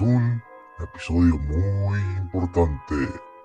un 0.00 0.42
episodio 0.78 1.38
muy 1.38 2.00
importante. 2.18 2.94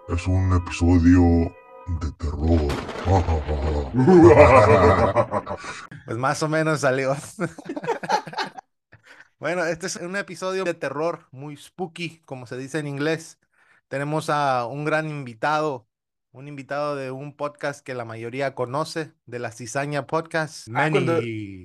Es 0.07 0.27
un 0.27 0.53
episodio 0.53 1.51
de 1.87 2.11
terror. 2.13 2.73
pues 6.05 6.17
más 6.17 6.41
o 6.43 6.49
menos 6.49 6.81
salió. 6.81 7.15
bueno, 9.39 9.65
este 9.65 9.87
es 9.87 9.95
un 9.97 10.15
episodio 10.15 10.63
de 10.63 10.73
terror 10.73 11.27
muy 11.31 11.57
spooky, 11.57 12.21
como 12.25 12.47
se 12.47 12.57
dice 12.57 12.79
en 12.79 12.87
inglés. 12.87 13.39
Tenemos 13.87 14.29
a 14.29 14.65
un 14.65 14.83
gran 14.83 15.09
invitado, 15.09 15.87
un 16.31 16.47
invitado 16.47 16.95
de 16.95 17.11
un 17.11 17.35
podcast 17.35 17.85
que 17.85 17.93
la 17.93 18.05
mayoría 18.05 18.55
conoce, 18.55 19.13
de 19.25 19.39
la 19.39 19.51
Cizaña 19.51 20.07
Podcast, 20.07 20.67
ah, 20.69 20.71
Manny. 20.71 20.91
cuando 20.91 21.21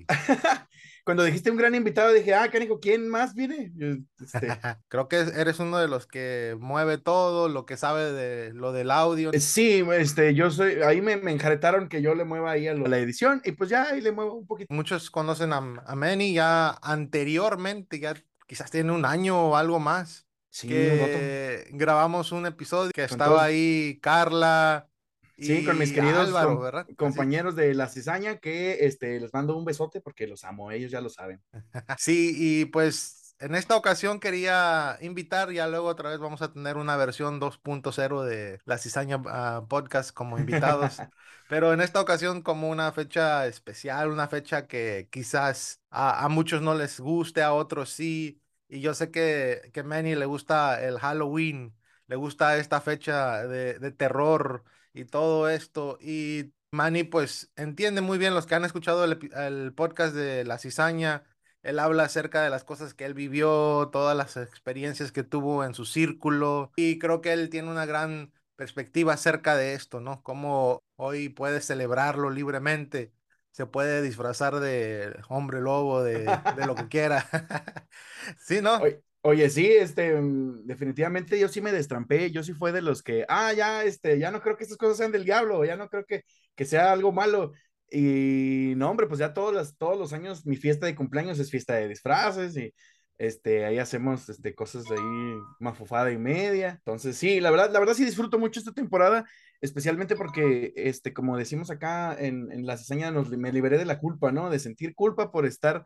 dijiste 1.17 1.51
un 1.51 1.57
gran 1.57 1.75
invitado, 1.75 2.13
dije, 2.13 2.35
ah, 2.35 2.51
canico, 2.51 2.81
¿quién 2.81 3.09
más 3.09 3.35
viene? 3.35 3.73
Este... 4.21 4.49
Creo 4.89 5.09
que 5.09 5.17
eres 5.17 5.59
uno 5.59 5.79
de 5.79 5.89
los 5.89 6.07
que 6.07 6.57
mueve 6.59 6.99
todo, 6.99 7.49
lo 7.49 7.67
que 7.67 7.77
sabe 7.77 8.13
de 8.13 8.53
lo 8.53 8.73
del 8.73 8.91
audio. 8.91 9.33
Eh, 9.33 9.41
sí, 9.41 9.85
este, 9.93 10.35
yo 10.35 10.51
soy, 10.51 10.83
ahí 10.83 11.01
me, 11.01 11.17
me 11.17 11.33
enjaretaron 11.33 11.89
que 11.89 12.03
yo 12.03 12.15
le 12.15 12.25
mueva 12.25 12.53
ahí 12.53 12.69
a, 12.69 12.75
la 12.75 12.99
edición 12.99 13.43
y 13.45 13.53
pues 13.53 13.71
ya 13.71 13.91
ahí 13.91 14.01
le 14.01 14.13
muevo 14.13 14.35
un 14.35 14.47
poquito. 14.47 14.73
Muchos 14.73 15.11
conocen 15.11 15.53
a, 15.53 15.59
a 15.59 15.95
Manny 15.95 16.35
ya 16.35 16.71
anteriormente, 16.83 17.99
ya 17.99 18.15
quizás 18.47 18.71
tiene 18.71 18.93
un 18.93 19.05
año 19.05 19.51
o 19.51 19.57
algo 19.57 19.79
más. 19.79 20.27
Sí, 20.53 20.67
que 20.67 21.69
grabamos 21.71 22.33
un 22.33 22.45
episodio 22.45 22.91
que 22.93 23.05
estaba 23.05 23.45
ahí 23.45 24.01
Carla, 24.03 24.90
Sí, 25.41 25.65
con 25.65 25.79
mis 25.79 25.93
queridos 25.93 26.31
compañeros 26.97 27.57
de 27.57 27.75
la 27.75 27.89
cizaña 27.89 28.37
que 28.37 28.85
este, 28.85 29.19
les 29.19 29.33
mando 29.33 29.57
un 29.57 29.65
besote 29.65 30.01
porque 30.01 30.27
los 30.27 30.45
amo, 30.45 30.71
ellos 30.71 30.91
ya 30.91 31.01
lo 31.01 31.09
saben. 31.09 31.43
Sí, 31.99 32.35
y 32.37 32.65
pues 32.67 33.21
en 33.41 33.55
esta 33.55 33.75
ocasión 33.75 34.21
quería 34.21 34.99
invitar, 35.01 35.51
ya 35.51 35.67
luego 35.67 35.89
otra 35.89 36.11
vez 36.11 36.19
vamos 36.19 36.43
a 36.43 36.53
tener 36.53 36.77
una 36.77 36.97
versión 36.97 37.41
2.0 37.41 38.23
de 38.23 38.61
la 38.67 38.77
cizaña 38.77 39.23
ah, 39.27 39.65
podcast 39.69 40.13
como 40.13 40.39
invitados, 40.39 40.99
pero 41.49 41.73
en 41.73 41.81
esta 41.81 42.01
ocasión 42.01 42.43
como 42.43 42.69
una 42.69 42.93
fecha 42.93 43.47
especial, 43.47 44.11
una 44.11 44.29
fecha 44.29 44.67
que 44.67 45.09
quizás 45.11 45.81
a, 45.91 46.29
muchos 46.29 46.61
no 46.61 46.75
les 46.75 47.01
guste, 47.01 47.43
a 47.43 47.55
otros 47.55 47.91
sí, 47.91 48.43
y 48.69 48.81
yo 48.81 48.93
sé 48.93 49.11
que, 49.11 49.71
que 49.73 49.83
Manny 49.83 50.15
le 50.17 50.27
gusta 50.27 50.85
el 50.85 50.99
Halloween, 50.99 51.75
le 52.09 52.17
gusta 52.17 52.59
esta 52.59 52.83
fecha 52.83 53.47
de, 53.47 53.79
de 53.79 53.91
terror 53.91 54.65
y 54.93 55.05
todo 55.05 55.49
esto. 55.49 55.99
Y 56.01 56.53
Manny, 56.73 57.05
pues 57.05 57.51
entiende 57.57 58.01
muy 58.01 58.19
bien 58.19 58.35
los 58.35 58.47
que 58.47 58.55
han 58.55 58.65
escuchado 58.65 59.05
el, 59.05 59.73
podcast 59.75 60.15
de 60.15 60.45
La 60.45 60.59
Cizaña. 60.59 61.25
Él 61.63 61.79
habla 61.79 62.05
acerca 62.05 62.43
de 62.43 62.51
las 62.51 62.65
cosas 62.65 62.95
que 62.95 63.05
él 63.05 63.15
vivió, 63.15 63.91
todas 63.93 64.17
las 64.17 64.37
experiencias 64.37 65.13
que 65.13 65.23
tuvo 65.23 65.65
en 65.65 65.75
su 65.75 65.85
círculo. 65.85 66.73
Y 66.77 66.99
creo 66.99 67.21
que 67.21 67.33
él 67.33 67.51
tiene 67.51 67.71
una 67.71 67.87
gran 67.87 68.33
perspectiva 68.57 69.15
acerca 69.15 69.57
de 69.57 69.75
esto, 69.75 70.01
¿no? 70.01 70.23
Cómo 70.23 70.83
hoy 70.97 71.29
puede 71.29 71.61
celebrarlo 71.61 72.31
libremente. 72.31 73.13
Se 73.53 73.67
puede 73.67 74.01
disfrazar 74.01 74.61
de 74.61 75.19
hombre 75.29 75.61
lobo, 75.61 76.03
de, 76.03 76.25
de 76.25 76.67
lo 76.67 76.75
que 76.75 76.89
quiera. 76.89 77.27
sí, 78.39 78.61
¿no? 78.63 78.77
Oye, 78.79 79.03
sí, 79.51 79.67
este, 79.67 80.21
mm, 80.21 80.67
definitivamente 80.67 81.39
yo 81.39 81.49
sí 81.49 81.61
me 81.61 81.73
destrampé, 81.73 82.31
yo 82.31 82.43
sí 82.43 82.55
fue 82.55 82.73
de 82.73 82.83
los 82.83 83.03
que, 83.03 83.25
ah, 83.29 83.53
ya, 83.53 83.85
este, 83.85 84.19
ya 84.19 84.31
no 84.31 84.41
creo 84.41 84.57
que 84.57 84.65
estas 84.65 84.79
cosas 84.79 84.97
sean 84.97 85.13
del 85.13 85.25
diablo, 85.25 85.65
ya 85.65 85.77
no 85.77 85.89
creo 85.89 86.05
que, 86.07 86.25
que 86.55 86.65
sea 86.65 86.93
algo 86.93 87.13
malo. 87.13 87.53
Y 87.91 88.75
no, 88.77 88.91
hombre, 88.91 89.07
pues 89.07 89.19
ya 89.19 89.35
todos 89.35 89.53
los, 89.53 89.77
todos 89.77 89.99
los 89.99 90.13
años 90.13 90.47
mi 90.47 90.57
fiesta 90.57 90.87
de 90.87 90.95
cumpleaños 90.95 91.39
es 91.39 91.51
fiesta 91.51 91.75
de 91.75 91.89
disfraces 91.89 92.57
y 92.57 92.73
este, 93.19 93.67
ahí 93.67 93.79
hacemos 93.79 94.29
este, 94.31 94.55
cosas 94.55 94.85
de 94.85 94.95
ahí, 94.95 95.39
mafufada 95.59 96.11
y 96.13 96.17
media. 96.19 96.71
Entonces, 96.79 97.17
sí, 97.17 97.41
la 97.41 97.51
verdad, 97.51 97.71
la 97.73 97.79
verdad 97.81 97.95
sí 97.95 98.05
disfruto 98.05 98.39
mucho 98.39 98.61
esta 98.61 98.73
temporada, 98.73 99.27
especialmente 99.61 100.17
porque, 100.17 100.73
este, 100.77 101.13
como 101.13 101.37
decimos 101.37 101.71
acá 101.71 102.17
en, 102.19 102.51
en 102.53 102.65
la 102.65 102.79
cizaña, 102.79 103.11
nos, 103.11 103.29
me 103.31 103.53
liberé 103.53 103.77
de 103.77 103.85
la 103.85 103.99
culpa, 103.99 104.33
¿no? 104.33 104.49
De 104.51 104.59
sentir 104.59 104.95
culpa 104.95 105.31
por 105.31 105.45
estar 105.45 105.85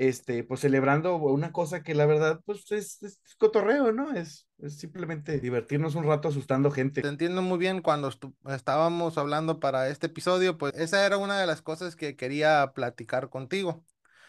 este, 0.00 0.44
pues 0.44 0.60
celebrando 0.60 1.16
una 1.16 1.52
cosa 1.52 1.82
que 1.82 1.94
la 1.94 2.06
verdad, 2.06 2.40
pues 2.46 2.72
es, 2.72 3.20
cotorreo, 3.36 3.92
¿no? 3.92 4.14
Es, 4.14 4.46
simplemente 4.68 5.38
divertirnos 5.40 5.94
un 5.94 6.04
rato 6.04 6.28
asustando 6.28 6.70
gente. 6.70 7.02
Te 7.02 7.08
entiendo 7.08 7.42
muy 7.42 7.58
bien 7.58 7.82
cuando 7.82 8.10
estábamos 8.48 9.18
hablando 9.18 9.60
para 9.60 9.88
este 9.90 10.06
episodio, 10.06 10.56
pues 10.56 10.72
esa 10.74 11.04
era 11.04 11.18
una 11.18 11.38
de 11.38 11.46
las 11.46 11.60
cosas 11.60 11.96
que 11.96 12.16
quería 12.16 12.72
platicar 12.74 13.28
contigo. 13.28 13.84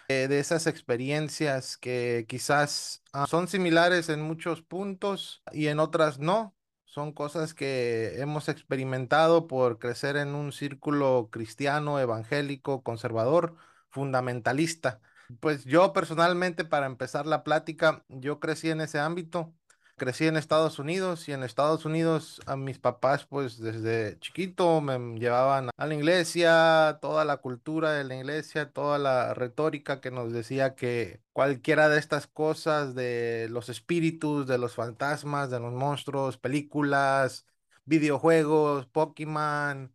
Eh, 0.10 0.28
de 0.28 0.40
esas 0.40 0.68
experiencias 0.68 1.78
que 1.78 2.26
quizás 2.28 3.02
ah, 3.14 3.26
son 3.28 3.48
similares 3.48 4.10
en 4.10 4.22
muchos 4.22 4.62
puntos 4.62 5.42
y 5.54 5.68
en 5.68 5.80
otras 5.80 6.20
no. 6.20 6.54
Son 6.84 7.14
cosas 7.14 7.54
que 7.54 8.20
hemos 8.20 8.50
experimentado 8.50 9.48
por 9.48 9.80
crecer 9.80 10.18
en 10.18 10.36
un 10.36 10.52
círculo 10.52 11.30
cristiano, 11.31 11.98
evangélico, 11.98 12.84
conservador, 12.84 13.56
fundamentalista 13.90 15.00
pues 15.40 15.66
yo 15.66 15.94
personalmente, 15.94 16.66
para 16.66 16.86
empezar 16.86 17.25
la 17.25 17.44
plática, 17.44 18.03
yo 18.09 18.40
crecí 18.40 18.69
en 18.69 18.81
ese 18.81 19.00
ámbito, 19.00 19.53
crecí 19.97 20.25
en 20.28 20.38
Estados 20.38 20.80
Unidos 20.80 21.28
y 21.30 21.34
en 21.34 21.44
Estados 21.44 21.86
Unidos 21.86 22.42
a 22.47 22.56
mis 22.56 22.80
papás, 22.80 23.25
pues 23.25 23.59
desde 23.59 24.18
chiquito 24.19 24.81
me 24.81 24.97
llevaban 25.19 25.69
a 25.78 25.86
la 25.86 25.94
iglesia, 25.96 26.97
toda 27.02 27.24
la 27.25 27.38
cultura 27.38 27.92
de 27.94 28.03
la 28.03 28.16
iglesia, 28.16 28.72
toda 28.72 28.97
la 28.97 29.34
retórica 29.34 30.02
que 30.02 30.12
nos 30.12 30.34
decía 30.34 30.75
que 30.75 31.22
cualquiera 31.34 31.88
de 31.90 32.00
estas 32.00 32.28
cosas, 32.28 32.96
de 32.96 33.48
los 33.52 33.69
espíritus, 33.69 34.48
de 34.48 34.58
los 34.58 34.74
fantasmas, 34.75 35.50
de 35.52 35.59
los 35.59 35.74
monstruos, 35.74 36.38
películas, 36.38 37.46
videojuegos, 37.86 38.88
Pokémon, 38.88 39.94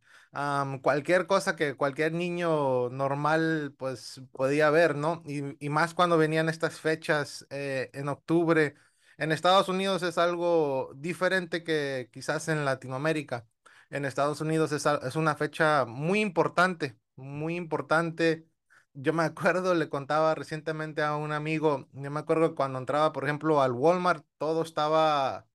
cualquier 0.83 1.27
cosa 1.27 1.57
que 1.57 1.75
cualquier 1.77 2.13
niño 2.13 2.91
normal 2.91 3.75
pues 3.79 4.23
podía 4.33 4.71
ver, 4.71 4.97
¿no? 4.97 5.23
Y, 5.27 5.69
más 5.71 5.95
cuando 5.95 6.19
venían 6.19 6.49
estas 6.49 6.81
fechas 6.81 7.47
eh, 7.51 7.91
en 7.95 8.09
octubre. 8.09 8.75
En 9.19 9.33
Estados 9.33 9.69
Unidos 9.69 10.03
es 10.03 10.19
algo 10.19 10.93
diferente 10.97 11.65
que 11.65 12.11
quizás 12.13 12.49
en 12.49 12.65
Latinoamérica. 12.65 13.47
En 13.91 14.05
Estados 14.05 14.41
Unidos 14.41 14.73
es, 14.73 14.85
es 14.87 15.17
una 15.17 15.37
fecha 15.37 15.85
muy 15.87 16.21
importante, 16.21 16.99
muy 17.17 17.57
importante. 17.57 18.47
Yo 18.93 19.13
me 19.13 19.23
acuerdo, 19.25 19.75
le 19.75 19.89
contaba 19.89 20.35
recientemente 20.35 21.03
a 21.03 21.17
un 21.17 21.33
amigo, 21.33 21.89
yo 21.93 22.11
me 22.11 22.21
acuerdo 22.21 22.55
cuando 22.55 22.79
entraba, 22.79 23.13
por 23.13 23.25
ejemplo, 23.25 23.63
al 23.63 23.73
Walmart, 23.73 24.25
todo 24.39 24.63
estaba 24.63 25.47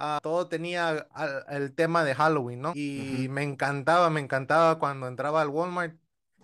Ah, 0.00 0.20
todo 0.22 0.46
tenía 0.46 1.08
el 1.48 1.74
tema 1.74 2.04
de 2.04 2.14
Halloween, 2.14 2.62
¿no? 2.62 2.72
Y 2.76 3.26
me 3.30 3.42
encantaba, 3.42 4.10
me 4.10 4.20
encantaba 4.20 4.78
cuando 4.78 5.08
entraba 5.08 5.42
al 5.42 5.48
Walmart 5.48 5.96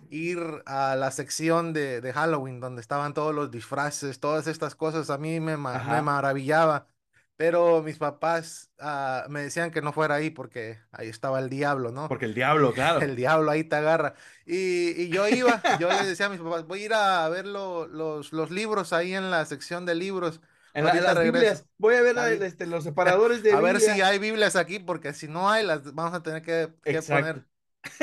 ir 0.09 0.39
a 0.65 0.95
la 0.95 1.09
sección 1.11 1.71
de, 1.71 2.01
de, 2.01 2.13
Halloween 2.13 2.59
donde 2.59 2.81
estaban 2.81 3.13
todos 3.13 3.33
los 3.33 3.51
disfraces, 3.51 4.19
todas 4.19 4.47
estas 4.47 4.75
cosas, 4.75 5.09
a 5.09 5.17
mí 5.17 5.39
me, 5.39 5.55
me 5.55 6.01
maravillaba. 6.01 6.87
Pero 7.37 7.83
mis 7.83 7.97
papás 7.97 8.71
ah, 8.79 9.25
me 9.29 9.41
decían 9.41 9.71
que 9.71 9.81
no 9.81 9.91
fuera 9.91 10.15
ahí 10.15 10.29
porque 10.29 10.79
ahí 10.91 11.09
estaba 11.09 11.39
el 11.39 11.49
diablo, 11.49 11.91
¿no? 11.91 12.07
Porque 12.07 12.25
el 12.25 12.33
diablo, 12.33 12.71
claro. 12.73 13.01
El 13.01 13.15
diablo 13.15 13.51
ahí 13.51 13.63
te 13.63 13.75
agarra. 13.75 14.15
Y, 14.45 15.01
y 15.01 15.09
yo 15.09 15.27
iba, 15.27 15.61
yo 15.79 15.89
les 15.89 16.07
decía 16.07 16.27
a 16.27 16.29
mis 16.29 16.39
papás, 16.39 16.65
voy 16.65 16.83
a 16.83 16.85
ir 16.85 16.93
a 16.93 17.27
ver 17.29 17.45
los, 17.45 18.31
los 18.31 18.51
libros 18.51 18.93
ahí 18.93 19.13
en 19.13 19.31
la 19.31 19.45
sección 19.45 19.85
de 19.85 19.95
libros. 19.95 20.39
En, 20.75 20.83
las 20.83 21.23
Biblias. 21.23 21.65
Voy 21.77 21.95
a 21.95 22.01
ver 22.01 22.17
este, 22.43 22.67
los 22.67 22.83
separadores 22.83 23.41
de 23.41 23.53
A 23.53 23.61
ver 23.61 23.79
si 23.79 24.01
hay 24.01 24.19
Biblias 24.19 24.57
aquí, 24.57 24.79
porque 24.79 25.13
si 25.13 25.29
no 25.29 25.49
hay, 25.49 25.65
las 25.65 25.93
vamos 25.93 26.13
a 26.13 26.21
tener 26.21 26.41
que, 26.41 26.67
poner. 27.07 27.47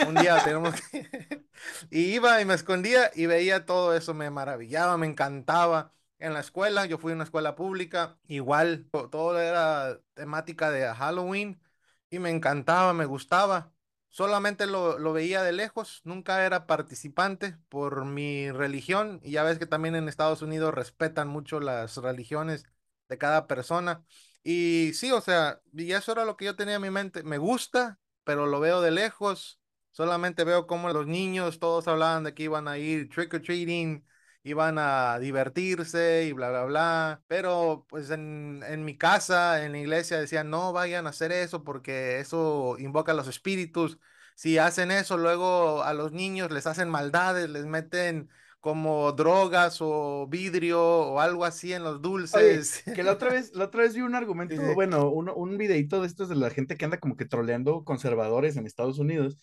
Un 0.07 0.15
día 0.15 0.43
tenemos 0.43 0.75
que... 0.81 1.45
y 1.91 2.15
iba 2.15 2.41
y 2.41 2.47
me 2.47 2.55
escondía 2.55 3.11
y 3.15 3.27
veía 3.27 3.67
todo 3.67 3.95
eso, 3.95 4.15
me 4.15 4.31
maravillaba, 4.31 4.97
me 4.97 5.07
encantaba. 5.07 5.93
En 6.19 6.33
la 6.33 6.41
escuela, 6.41 6.87
yo 6.87 6.99
fui 6.99 7.13
a 7.13 7.15
una 7.17 7.25
escuela 7.25 7.57
pública, 7.57 8.17
igual, 8.27 8.89
todo 9.11 9.39
era 9.39 10.01
temática 10.15 10.71
de 10.71 10.87
Halloween 10.87 11.61
y 12.09 12.21
me 12.21 12.31
encantaba, 12.31 12.95
me 12.95 13.05
gustaba 13.05 13.73
solamente 14.13 14.67
lo, 14.67 15.13
veía 15.13 15.43
de 15.43 15.53
lejos, 15.53 16.03
nunca 16.05 16.47
era 16.47 16.69
participante 16.69 17.57
por 17.69 18.05
mi 18.05 18.53
religión 18.53 19.21
y 19.25 19.33
ya 19.33 19.43
ves 19.43 19.59
que 19.59 19.67
también 19.67 19.97
en 19.97 20.09
Estados 20.09 20.43
Unidos 20.43 20.73
respetan 20.75 21.27
mucho 21.29 21.59
las 21.61 21.97
religiones 21.97 22.65
de 23.09 23.19
cada 23.19 23.49
persona. 23.49 24.05
Y 24.45 24.93
sí, 24.95 25.11
o 25.13 25.21
sea, 25.21 25.61
y 25.73 25.93
eso 25.93 26.13
era 26.13 26.25
lo 26.25 26.37
que 26.37 26.45
yo 26.47 26.57
tenía 26.57 26.77
en 26.77 26.83
mi 26.83 26.91
mente, 26.91 27.25
me 27.25 27.39
gusta, 27.39 28.01
pero 28.25 28.47
lo 28.47 28.61
veo 28.61 28.81
de 28.81 28.93
lejos 28.93 29.59
Solamente 29.93 30.45
veo 30.45 30.67
cómo 30.67 30.91
los 30.91 31.07
niños 31.07 31.59
todos 31.59 31.87
hablaban 31.87 32.25
de 32.25 32.35
que 32.35 32.45
iban 32.45 32.67
a 32.67 32.79
ir 32.79 33.11
trick 33.11 33.35
or 33.35 33.43
treating, 33.43 34.05
iban 34.45 34.77
a 34.79 35.19
divertirse 35.21 36.25
y 36.27 36.33
bla, 36.33 36.51
bla, 36.51 36.65
bla. 36.65 37.25
Pero 37.29 37.87
pues 37.89 38.11
en, 38.11 38.63
en 38.67 38.85
mi 38.85 38.97
casa, 38.97 39.65
en 39.65 39.73
la 39.73 39.79
iglesia, 39.79 40.19
decían, 40.21 40.51
no 40.51 40.73
vayan 40.73 41.07
a 41.07 41.11
hacer 41.11 41.33
eso 41.33 41.65
porque 41.65 42.19
eso 42.21 42.77
invoca 42.79 43.13
a 43.13 43.15
los 43.15 43.29
espíritus. 43.29 43.99
Si 44.35 44.59
hacen 44.59 44.91
eso, 44.91 45.17
luego 45.17 45.83
a 45.85 45.95
los 45.95 46.13
niños 46.13 46.51
les 46.51 46.67
hacen 46.67 46.89
maldades, 46.89 47.49
les 47.51 47.67
meten 47.67 48.29
como 48.61 49.13
drogas 49.13 49.79
o 49.81 50.27
vidrio 50.29 50.81
o 50.83 51.21
algo 51.21 51.45
así 51.45 51.73
en 51.73 51.83
los 51.85 52.01
dulces. 52.03 52.73
que 52.93 53.03
la 53.03 53.13
otra 53.13 53.31
vez, 53.31 53.53
la 53.55 53.65
otra 53.65 53.83
vez 53.83 53.95
vi 53.95 54.03
un 54.03 54.15
argumento, 54.15 54.63
bueno, 54.73 55.11
un, 55.11 55.29
un 55.35 55.59
videito 55.59 56.01
de 56.01 56.07
estos 56.07 56.29
de 56.29 56.37
la 56.37 56.51
gente 56.51 56.77
que 56.77 56.85
anda 56.85 56.99
como 57.01 57.17
que 57.17 57.25
troleando 57.27 57.85
conservadores 57.85 58.57
en 58.57 58.67
Estados 58.67 58.99
Unidos. 58.99 59.39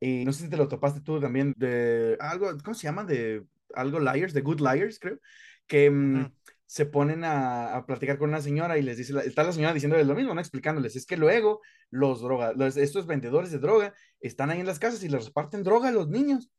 Y 0.00 0.24
no 0.24 0.32
sé 0.32 0.44
si 0.44 0.50
te 0.50 0.56
lo 0.56 0.68
topaste 0.68 1.00
tú 1.00 1.20
también 1.20 1.54
de 1.56 2.16
algo, 2.20 2.50
¿cómo 2.64 2.74
se 2.74 2.82
llama? 2.84 3.04
De 3.04 3.44
algo 3.74 4.00
liars, 4.00 4.34
de 4.34 4.40
good 4.40 4.60
liars, 4.60 4.98
creo, 4.98 5.18
que 5.66 5.90
mm, 5.90 6.32
se 6.66 6.86
ponen 6.86 7.24
a, 7.24 7.76
a, 7.76 7.86
platicar 7.86 8.18
con 8.18 8.30
una 8.30 8.40
señora 8.40 8.78
y 8.78 8.82
les 8.82 8.96
dice, 8.96 9.14
está 9.24 9.42
la 9.44 9.52
señora 9.52 9.74
diciéndoles 9.74 10.06
lo 10.06 10.14
mismo, 10.14 10.34
¿no? 10.34 10.40
Explicándoles, 10.40 10.96
es 10.96 11.06
que 11.06 11.16
luego 11.16 11.60
los 11.90 12.22
drogas, 12.22 12.76
estos 12.76 13.06
vendedores 13.06 13.50
de 13.50 13.58
droga 13.58 13.94
están 14.20 14.50
ahí 14.50 14.60
en 14.60 14.66
las 14.66 14.78
casas 14.78 15.02
y 15.04 15.08
les 15.08 15.26
reparten 15.26 15.62
droga 15.62 15.88
a 15.88 15.92
los 15.92 16.08
niños. 16.08 16.50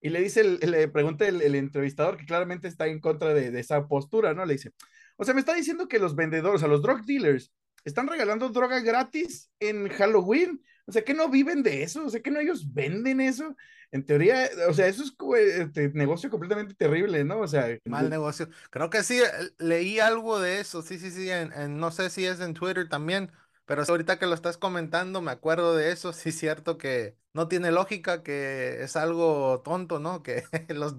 Y 0.00 0.10
le 0.10 0.20
dice, 0.20 0.42
le 0.42 0.88
pregunta 0.88 1.26
el, 1.28 1.54
entrevistador 1.54 2.16
que 2.16 2.26
claramente 2.26 2.66
está 2.66 2.88
en 2.88 3.00
contra 3.00 3.32
de, 3.32 3.52
de, 3.52 3.60
esa 3.60 3.86
postura, 3.86 4.34
¿no? 4.34 4.44
Le 4.44 4.54
dice, 4.54 4.72
o 5.16 5.24
sea, 5.24 5.32
me 5.32 5.40
está 5.40 5.54
diciendo 5.54 5.86
que 5.86 6.00
los 6.00 6.16
vendedores, 6.16 6.56
o 6.56 6.58
sea, 6.58 6.68
los 6.68 6.82
drug 6.82 7.04
dealers, 7.06 7.52
están 7.84 8.08
regalando 8.08 8.48
droga 8.48 8.80
gratis 8.80 9.50
en 9.60 9.88
Halloween. 9.88 10.62
O 10.86 10.92
sea, 10.92 11.02
que 11.02 11.14
no 11.14 11.28
viven 11.28 11.62
de 11.62 11.82
eso, 11.82 12.04
o 12.04 12.10
sea, 12.10 12.20
que 12.20 12.30
no 12.30 12.40
ellos 12.40 12.72
venden 12.72 13.20
eso. 13.20 13.56
En 13.92 14.04
teoría, 14.04 14.48
o 14.68 14.72
sea, 14.72 14.86
eso 14.86 15.04
es 15.04 15.14
este 15.58 15.90
negocio 15.90 16.30
completamente 16.30 16.74
terrible, 16.74 17.24
¿no? 17.24 17.40
O 17.40 17.46
sea, 17.46 17.78
mal 17.84 18.10
negocio. 18.10 18.48
Creo 18.70 18.90
que 18.90 19.02
sí, 19.02 19.20
eh, 19.20 19.26
leí 19.58 20.00
algo 20.00 20.40
de 20.40 20.60
eso, 20.60 20.82
sí, 20.82 20.98
sí, 20.98 21.10
sí, 21.10 21.30
en, 21.30 21.78
no 21.78 21.90
sé 21.90 22.10
si 22.10 22.24
es 22.26 22.40
en 22.40 22.54
Twitter 22.54 22.88
también, 22.88 23.30
pero 23.64 23.82
ahorita 23.86 24.18
que 24.18 24.26
lo 24.26 24.34
estás 24.34 24.56
comentando, 24.56 25.20
me 25.20 25.30
acuerdo 25.30 25.76
de 25.76 25.92
eso, 25.92 26.12
sí 26.12 26.30
es 26.30 26.38
cierto 26.38 26.78
que 26.78 27.16
no 27.32 27.48
tiene 27.48 27.70
lógica, 27.70 28.22
que 28.22 28.82
es 28.82 28.96
algo 28.96 29.60
tonto, 29.62 29.98
¿no? 30.00 30.22
Que 30.22 30.44
los, 30.68 30.96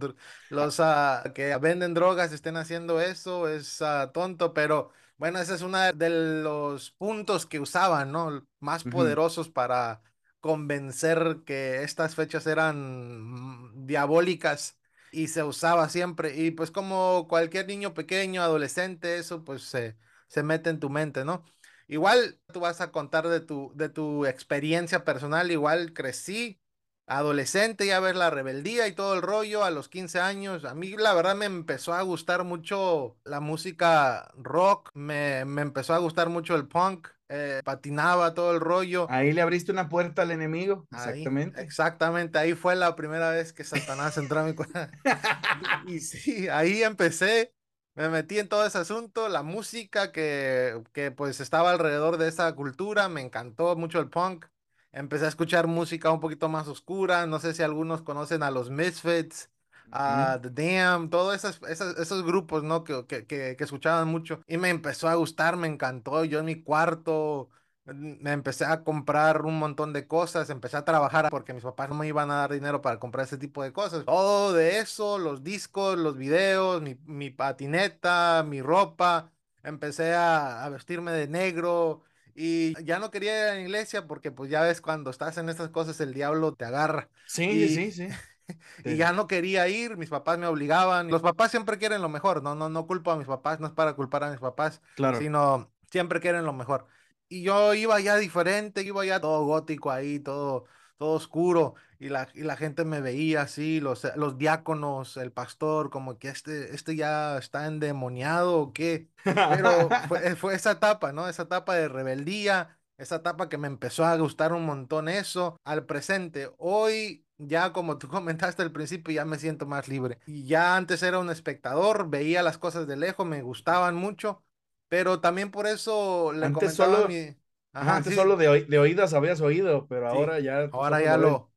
los 0.50 0.79
uh, 0.79 1.33
que 1.33 1.56
venden 1.57 1.94
drogas 1.94 2.31
estén 2.31 2.57
haciendo 2.57 3.01
eso, 3.01 3.50
es 3.50 3.81
uh, 3.81 4.12
tonto, 4.13 4.53
pero 4.53 4.91
bueno, 5.18 5.39
ese 5.39 5.56
es 5.56 5.62
uno 5.62 5.80
de 5.94 6.10
los 6.44 6.92
puntos 6.92 7.45
que 7.45 7.60
usaban, 7.60 8.12
¿no? 8.12 8.48
Más 8.60 8.83
poderosos 8.86 9.50
para 9.50 10.01
convencer 10.39 11.44
que 11.45 11.83
estas 11.83 12.15
fechas 12.15 12.48
eran 12.48 13.21
mm, 13.24 13.86
diabólicas 13.88 14.77
y 15.12 15.27
se 15.30 15.44
usaba 15.44 15.89
siempre. 15.89 16.36
Y 16.38 16.51
pues 16.51 16.71
como 16.71 17.27
cualquier 17.30 17.68
niño 17.68 17.94
pequeño, 17.94 18.42
adolescente, 18.42 19.18
eso 19.18 19.44
pues 19.45 19.63
se, 19.63 19.98
se 20.27 20.44
mete 20.44 20.69
en 20.69 20.80
tu 20.80 20.89
mente, 20.89 21.25
¿no? 21.25 21.45
Igual 21.88 22.39
tú 22.51 22.62
vas 22.62 22.81
a 22.81 22.92
contar 22.92 23.27
de 23.27 23.42
tu, 23.42 23.71
de 23.75 23.89
tu 23.89 24.25
experiencia 24.25 25.04
personal, 25.06 25.51
igual 25.51 25.94
crecí 25.94 26.62
adolescente, 27.07 27.85
ya 27.85 28.00
ver 28.00 28.15
la 28.15 28.29
rebeldía 28.29 28.88
y 28.88 28.94
todo 28.94 29.13
el 29.13 29.21
rollo 29.21 29.63
a 29.63 29.71
los 29.71 29.89
15 29.89 30.19
años. 30.19 30.65
A 30.65 30.73
mí 30.73 30.95
la 30.97 31.13
verdad 31.13 31.35
me 31.35 31.45
empezó 31.45 31.94
a 31.94 32.01
gustar 32.01 32.44
mucho 32.44 33.17
la 33.23 33.39
música 33.39 34.31
rock, 34.38 34.89
me, 34.94 35.45
me 35.45 35.61
empezó 35.61 35.94
a 35.94 36.00
gustar 36.00 36.29
mucho 36.29 36.55
el 36.55 36.67
punk, 36.67 37.07
eh, 37.29 37.61
patinaba 37.63 38.33
todo 38.33 38.53
el 38.53 38.59
rollo. 38.59 39.07
Ahí 39.09 39.31
le 39.33 39.41
abriste 39.41 39.71
una 39.71 39.89
puerta 39.89 40.21
al 40.21 40.31
enemigo, 40.31 40.88
exactamente. 40.91 41.61
exactamente, 41.61 42.38
ahí 42.38 42.53
fue 42.53 42.75
la 42.75 42.95
primera 42.95 43.31
vez 43.31 43.53
que 43.53 43.63
Satanás 43.63 44.17
entró 44.17 44.41
a 44.41 44.44
mi 44.44 44.53
cuenta. 44.53 44.91
y, 45.88 46.00
sí, 46.00 46.47
ahí 46.50 46.83
empecé. 46.83 47.53
Me 47.95 48.09
metí 48.09 48.39
en 48.39 48.50
todo 48.50 48.65
ese 48.65 48.79
asunto, 48.79 49.29
la 49.29 49.44
música 49.44 50.11
que, 50.11 50.81
que 50.94 51.11
pues 51.11 51.39
estaba 51.39 51.69
alrededor 51.69 52.17
de 52.17 52.27
esa 52.27 52.51
cultura, 52.55 53.07
me 53.07 53.21
encantó 53.21 53.75
mucho 53.75 54.00
el 54.00 54.09
punk, 54.09 54.47
empecé 54.93 55.25
a 55.25 55.29
escuchar 55.29 55.67
música 55.67 56.11
un 56.11 56.19
poquito 56.19 56.47
más 56.47 56.67
oscura. 56.67 57.25
No 57.25 57.39
sé 57.39 57.53
si 57.53 57.63
algunos 57.63 58.01
conocen 58.01 58.43
a 58.43 58.51
los 58.51 58.69
Misfits, 58.69 59.49
a 59.91 60.39
The 60.41 60.49
Dam, 60.49 61.09
todos 61.09 61.35
esos, 61.35 61.59
esos, 61.69 62.23
grupos, 62.23 62.63
¿no? 62.63 62.83
Que, 62.83 63.05
que, 63.05 63.25
que, 63.25 63.63
escuchaban 63.63 64.07
mucho. 64.07 64.41
Y 64.47 64.57
me 64.57 64.69
empezó 64.69 65.09
a 65.09 65.15
gustar, 65.15 65.57
me 65.57 65.67
encantó. 65.67 66.23
Yo 66.23 66.39
en 66.39 66.45
mi 66.45 66.61
cuarto 66.61 67.49
mm, 67.85 68.23
me 68.23 68.31
empecé 68.31 68.65
a 68.65 68.83
comprar 68.83 69.41
un 69.45 69.59
montón 69.59 69.93
de 69.93 70.07
cosas, 70.07 70.49
empecé 70.49 70.77
a 70.77 70.85
trabajar 70.85 71.29
porque 71.29 71.53
mis 71.53 71.63
papás 71.63 71.89
no 71.89 71.95
me 71.95 72.07
iban 72.07 72.31
a 72.31 72.35
dar 72.35 72.53
dinero 72.53 72.81
para 72.81 72.99
comprar 72.99 73.25
ese 73.25 73.37
tipo 73.37 73.61
de 73.63 73.73
cosas. 73.73 74.05
Todo 74.05 74.53
de 74.53 74.79
eso, 74.79 75.17
los 75.17 75.43
discos, 75.43 75.97
los 75.97 76.17
videos, 76.17 76.81
mi, 76.81 76.95
mi 77.05 77.29
patineta, 77.29 78.43
mi 78.47 78.61
ropa. 78.61 79.31
Empecé 79.63 80.13
a, 80.13 80.65
a 80.65 80.69
vestirme 80.69 81.11
de 81.11 81.27
negro, 81.27 82.03
y 82.35 82.74
ya 82.83 83.00
no 83.00 83.12
quería 83.12 83.38
ir 83.38 83.50
a 83.50 83.53
la 83.56 83.62
iglesia 83.62 84.07
porque 84.07 84.31
pues 84.31 84.50
ya 84.50 84.62
ves 84.62 84.81
cuando 84.81 85.09
estás 85.09 85.38
en 85.38 85.50
estas 85.50 85.69
cosas 85.69 86.00
el 86.01 86.13
diablo 86.13 86.53
te 86.53 86.65
agarra. 86.65 87.09
Sí, 87.27 87.69
sí, 87.69 87.91
sí. 87.91 88.07
y 88.85 88.95
ya 88.95 89.13
no 89.13 89.27
quería 89.27 89.68
ir, 89.68 89.97
mis 89.97 90.09
papás 90.09 90.38
me 90.38 90.47
obligaban. 90.47 91.09
Los 91.09 91.21
papás 91.21 91.51
siempre 91.51 91.77
quieren 91.77 92.01
lo 92.01 92.09
mejor, 92.09 92.44
no, 92.44 92.56
no, 92.56 92.69
no 92.69 92.88
culpo 92.88 93.12
a 93.12 93.18
mis 93.18 93.27
papás, 93.27 93.59
no 93.59 93.68
es 93.68 93.74
para 93.74 93.94
culpar 93.94 94.24
a 94.24 94.31
mis 94.31 94.39
papás, 94.39 94.81
claro. 94.95 95.19
sino 95.19 95.71
siempre 95.91 96.19
quieren 96.19 96.45
lo 96.45 96.53
mejor. 96.53 96.88
Y 97.30 97.44
yo 97.44 97.74
iba 97.74 98.00
ya 98.00 98.18
diferente, 98.18 98.83
iba 98.83 99.06
ya 99.06 99.19
todo 99.19 99.45
gótico 99.45 99.91
ahí, 99.91 100.19
todo, 100.19 100.65
todo 101.03 101.15
oscuro, 101.15 101.75
y 102.00 102.07
la, 102.07 102.29
y 102.33 102.44
la 102.44 102.55
gente 102.55 102.85
me 102.85 103.01
veía 103.01 103.41
así, 103.41 103.81
los, 103.81 104.07
los 104.15 104.38
diáconos, 104.38 105.17
el 105.17 105.33
pastor, 105.33 105.89
como 105.89 106.17
que 106.17 106.29
este, 106.29 106.73
este 106.73 106.95
ya 106.95 107.38
está 107.38 107.67
endemoniado 107.67 108.57
o 108.57 108.71
qué. 108.71 109.09
Pero 109.25 109.89
fue, 110.07 110.38
fue, 110.38 110.55
esa 110.55 110.71
etapa, 110.71 111.11
¿no? 111.11 111.27
Esa 111.27 111.44
etapa 111.44 111.75
de 111.75 111.89
rebeldía, 111.89 112.77
esa 112.97 113.17
etapa 113.17 113.50
que 113.50 113.57
me 113.57 113.67
empezó 113.67 114.05
a 114.05 114.15
gustar 114.15 114.53
un 114.53 114.65
montón 114.65 115.09
eso, 115.09 115.57
al 115.65 115.85
presente. 115.85 116.50
Hoy, 116.57 117.25
ya 117.38 117.73
como 117.73 117.97
tú 117.97 118.07
comentaste 118.07 118.61
al 118.61 118.71
principio, 118.71 119.13
ya 119.13 119.25
me 119.25 119.39
siento 119.39 119.65
más 119.65 119.89
libre. 119.89 120.19
Y 120.25 120.45
ya 120.45 120.77
antes 120.77 121.03
era 121.03 121.19
un 121.19 121.29
espectador, 121.29 122.09
veía 122.09 122.44
las 122.44 122.57
cosas 122.57 122.88
de 122.88 122.95
lejos, 122.95 123.25
me 123.25 123.41
gustaban 123.41 123.95
mucho, 123.95 124.41
pero 124.88 125.19
también 125.19 125.51
por 125.51 125.67
eso 125.67 126.31
le 126.31 126.45
antes 126.45 126.75
solo... 126.75 127.09
mi 127.09 127.35
Ajá, 127.73 127.97
antes 127.97 128.13
solo 128.13 128.37
de, 128.37 128.65
de, 128.65 128.79
oídas 128.79 129.13
habías 129.13 129.41
oído, 129.41 129.87
pero 129.87 130.07
ahora 130.07 130.39
ya. 130.39 130.69
Ahora 130.71 131.01
ya 131.01 131.17
lo. 131.17 131.51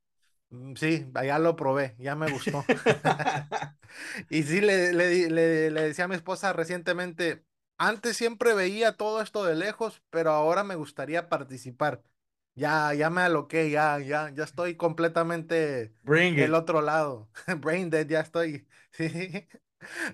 Mm, 0.48 0.74
sí, 0.74 1.06
ya 1.24 1.38
lo 1.38 1.56
probé, 1.56 1.94
ya 1.98 2.16
me 2.16 2.30
gustó. 2.32 2.64
y 4.30 4.42
sí, 4.42 4.60
le, 4.60 4.94
le, 4.94 5.28
le, 5.28 5.70
le, 5.70 5.82
decía 5.82 6.06
a 6.06 6.08
mi 6.08 6.14
esposa 6.14 6.54
recientemente, 6.54 7.44
antes 7.78 8.16
siempre 8.16 8.54
veía 8.54 8.96
todo 8.96 9.20
esto 9.20 9.44
de 9.44 9.56
lejos, 9.56 10.02
pero 10.08 10.30
ahora 10.30 10.64
me 10.64 10.74
gustaría 10.74 11.28
participar. 11.28 12.02
Ya, 12.54 12.94
ya 12.94 13.10
me 13.10 13.20
aloqué, 13.20 13.68
ya, 13.70 13.98
ya, 13.98 14.30
ya 14.30 14.44
estoy 14.44 14.76
completamente 14.76 15.92
Bring 16.02 16.36
del 16.36 16.54
otro 16.54 16.80
lado. 16.80 17.28
Brain 17.60 17.90
dead, 17.90 18.06
ya 18.08 18.20
estoy. 18.20 18.66
Sí. 18.92 19.46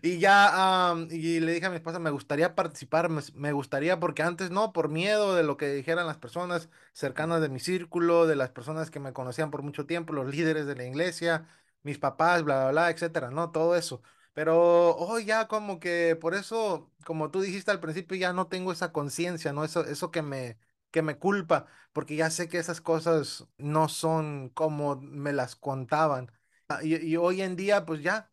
Y 0.02 0.18
ya, 0.18 0.94
y 1.10 1.40
le 1.40 1.52
dije 1.52 1.66
a 1.66 1.70
mi 1.70 1.76
esposa, 1.76 1.98
me 1.98 2.10
gustaría 2.10 2.54
participar, 2.54 3.08
me, 3.34 3.52
gustaría, 3.52 4.00
porque 4.00 4.22
antes 4.22 4.50
no, 4.50 4.72
por 4.72 4.88
miedo 4.88 5.34
de 5.34 5.42
lo 5.42 5.56
que 5.56 5.68
dijeran 5.72 6.06
las 6.06 6.18
personas 6.18 6.68
cercanas 6.92 7.40
de 7.40 7.48
mi 7.48 7.60
círculo, 7.60 8.26
de 8.26 8.36
las 8.36 8.50
personas 8.50 8.90
que 8.90 9.00
me 9.00 9.12
conocían 9.12 9.50
por 9.50 9.62
mucho 9.62 9.86
tiempo, 9.86 10.12
los 10.12 10.26
líderes 10.34 10.66
de 10.66 10.76
la 10.76 10.84
iglesia, 10.84 11.46
mis 11.82 11.98
papás, 11.98 12.42
bla, 12.44 12.62
bla, 12.64 12.70
bla, 12.72 12.90
etcétera, 12.90 13.30
¿no? 13.30 13.50
Todo 13.50 13.76
eso. 13.76 14.02
Pero 14.34 14.96
hoy 14.96 15.24
ya 15.26 15.46
como 15.48 15.78
que 15.80 16.16
por 16.20 16.34
eso, 16.34 16.90
como 17.04 17.30
tú 17.30 17.40
dijiste 17.40 17.70
al 17.70 17.80
principio, 17.80 18.16
ya 18.16 18.32
no 18.32 18.46
tengo 18.48 18.72
esa 18.72 18.92
conciencia, 18.92 19.52
¿no? 19.52 19.64
Eso, 19.64 19.84
eso 19.84 20.10
que 20.10 20.22
me, 20.22 20.58
que 20.90 21.02
me 21.02 21.18
culpa, 21.18 21.66
porque 21.92 22.16
ya 22.16 22.30
sé 22.30 22.48
que 22.48 22.58
esas 22.58 22.80
cosas 22.80 23.46
no 23.58 23.88
son 23.88 24.48
como 24.50 24.96
me 24.96 25.32
las 25.32 25.56
contaban. 25.56 26.30
Ah, 26.68 26.80
y, 26.82 26.96
y 26.96 27.16
hoy 27.16 27.42
en 27.42 27.56
día, 27.56 27.84
pues 27.84 28.02
ya, 28.02 28.31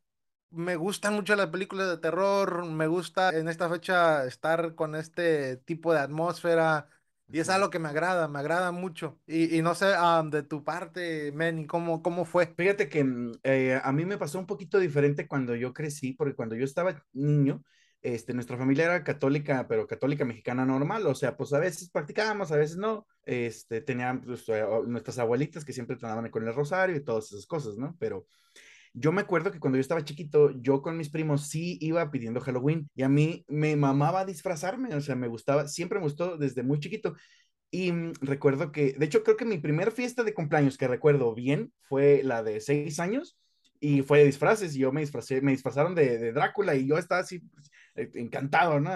me 0.52 0.76
gustan 0.76 1.14
mucho 1.14 1.36
las 1.36 1.48
películas 1.48 1.90
de 1.90 1.98
terror, 1.98 2.66
me 2.66 2.88
gusta 2.88 3.30
en 3.38 3.48
esta 3.50 3.70
fecha 3.70 4.26
estar 4.26 4.76
con 4.76 4.96
este 4.96 5.58
tipo 5.58 5.94
de 5.94 6.00
atmósfera 6.00 6.88
y 7.32 7.40
es 7.40 7.50
algo 7.50 7.70
que 7.70 7.78
me 7.78 7.90
agrada, 7.90 8.28
me 8.28 8.40
agrada 8.40 8.72
mucho. 8.72 9.20
Y, 9.28 9.56
y 9.56 9.62
no 9.62 9.76
sé, 9.76 9.88
de 10.32 10.44
tu 10.44 10.64
parte, 10.64 11.32
Manny, 11.32 11.68
¿cómo, 11.68 12.02
¿cómo 12.02 12.26
fue? 12.26 12.48
Fíjate 12.58 12.90
que 12.90 13.04
mm, 13.04 13.32
eh, 13.44 13.80
a 13.84 13.92
mí 13.92 14.04
me 14.06 14.18
pasó 14.18 14.40
un 14.40 14.48
poquito 14.48 14.80
diferente 14.80 15.28
cuando 15.28 15.56
yo 15.56 15.72
crecí, 15.72 16.14
porque 16.14 16.34
cuando 16.34 16.56
yo 16.56 16.66
estaba 16.66 17.04
niño, 17.14 17.64
este, 18.02 18.34
nuestra 18.34 18.58
familia 18.58 18.86
era 18.86 19.04
católica, 19.04 19.68
pero 19.68 19.86
católica 19.86 20.26
mexicana 20.26 20.66
normal, 20.66 21.06
o 21.06 21.14
sea, 21.14 21.38
pues 21.38 21.54
a 21.54 21.60
veces 21.60 21.92
practicábamos, 21.92 22.52
a 22.52 22.58
veces 22.58 22.78
no, 22.78 23.06
este, 23.26 23.82
tenían 23.82 24.22
pues, 24.22 24.50
eh, 24.50 24.66
nuestras 24.88 25.20
abuelitas 25.20 25.64
que 25.64 25.74
siempre 25.74 25.98
trataban 25.98 26.32
con 26.32 26.48
el 26.48 26.56
rosario 26.56 26.96
y 26.96 27.04
todas 27.04 27.32
esas 27.32 27.46
cosas, 27.46 27.78
¿no? 27.78 27.96
Pero 28.00 28.26
yo 28.94 29.12
me 29.12 29.22
acuerdo 29.22 29.52
que 29.52 29.60
cuando 29.60 29.78
yo 29.78 29.82
estaba 29.82 30.04
chiquito, 30.04 30.52
yo 30.62 30.82
con 30.82 30.98
mis 30.98 31.10
primos 31.10 31.48
sí 31.48 31.78
iba 31.82 32.10
pidiendo 32.12 32.42
Halloween 32.42 32.90
y 32.96 33.04
a 33.04 33.10
mí 33.10 33.46
me 33.48 33.76
mamaba 33.76 34.26
disfrazarme, 34.26 34.96
o 34.96 35.02
sea, 35.02 35.16
me 35.16 35.28
gustaba, 35.28 35.68
siempre 35.68 36.00
me 36.00 36.06
gustó 36.06 36.38
desde 36.38 36.64
muy 36.64 36.80
chiquito. 36.80 37.16
Y 37.72 37.92
mm, 37.92 38.14
recuerdo 38.22 38.72
que, 38.72 38.94
de 38.94 39.06
hecho, 39.06 39.24
creo 39.24 39.38
que 39.38 39.46
mi 39.46 39.60
primera 39.60 39.92
fiesta 39.92 40.24
de 40.24 40.34
cumpleaños 40.34 40.78
que 40.78 40.88
recuerdo 40.88 41.36
bien 41.36 41.72
fue 41.84 42.22
la 42.24 42.44
de 42.44 42.62
seis 42.62 43.00
años 43.00 43.38
y 43.80 44.02
fue 44.02 44.20
de 44.20 44.26
disfraces 44.26 44.76
y 44.76 44.80
yo 44.80 44.92
me 44.92 45.02
disfracé, 45.02 45.42
me 45.42 45.52
disfrazaron 45.52 45.96
de, 45.96 46.32
Drácula 46.34 46.76
y 46.76 46.88
yo 46.88 46.98
estaba 46.98 47.22
así 47.22 47.40
pues, 47.40 47.72
eh, 47.96 48.10
encantado, 48.16 48.80
¿no? 48.80 48.92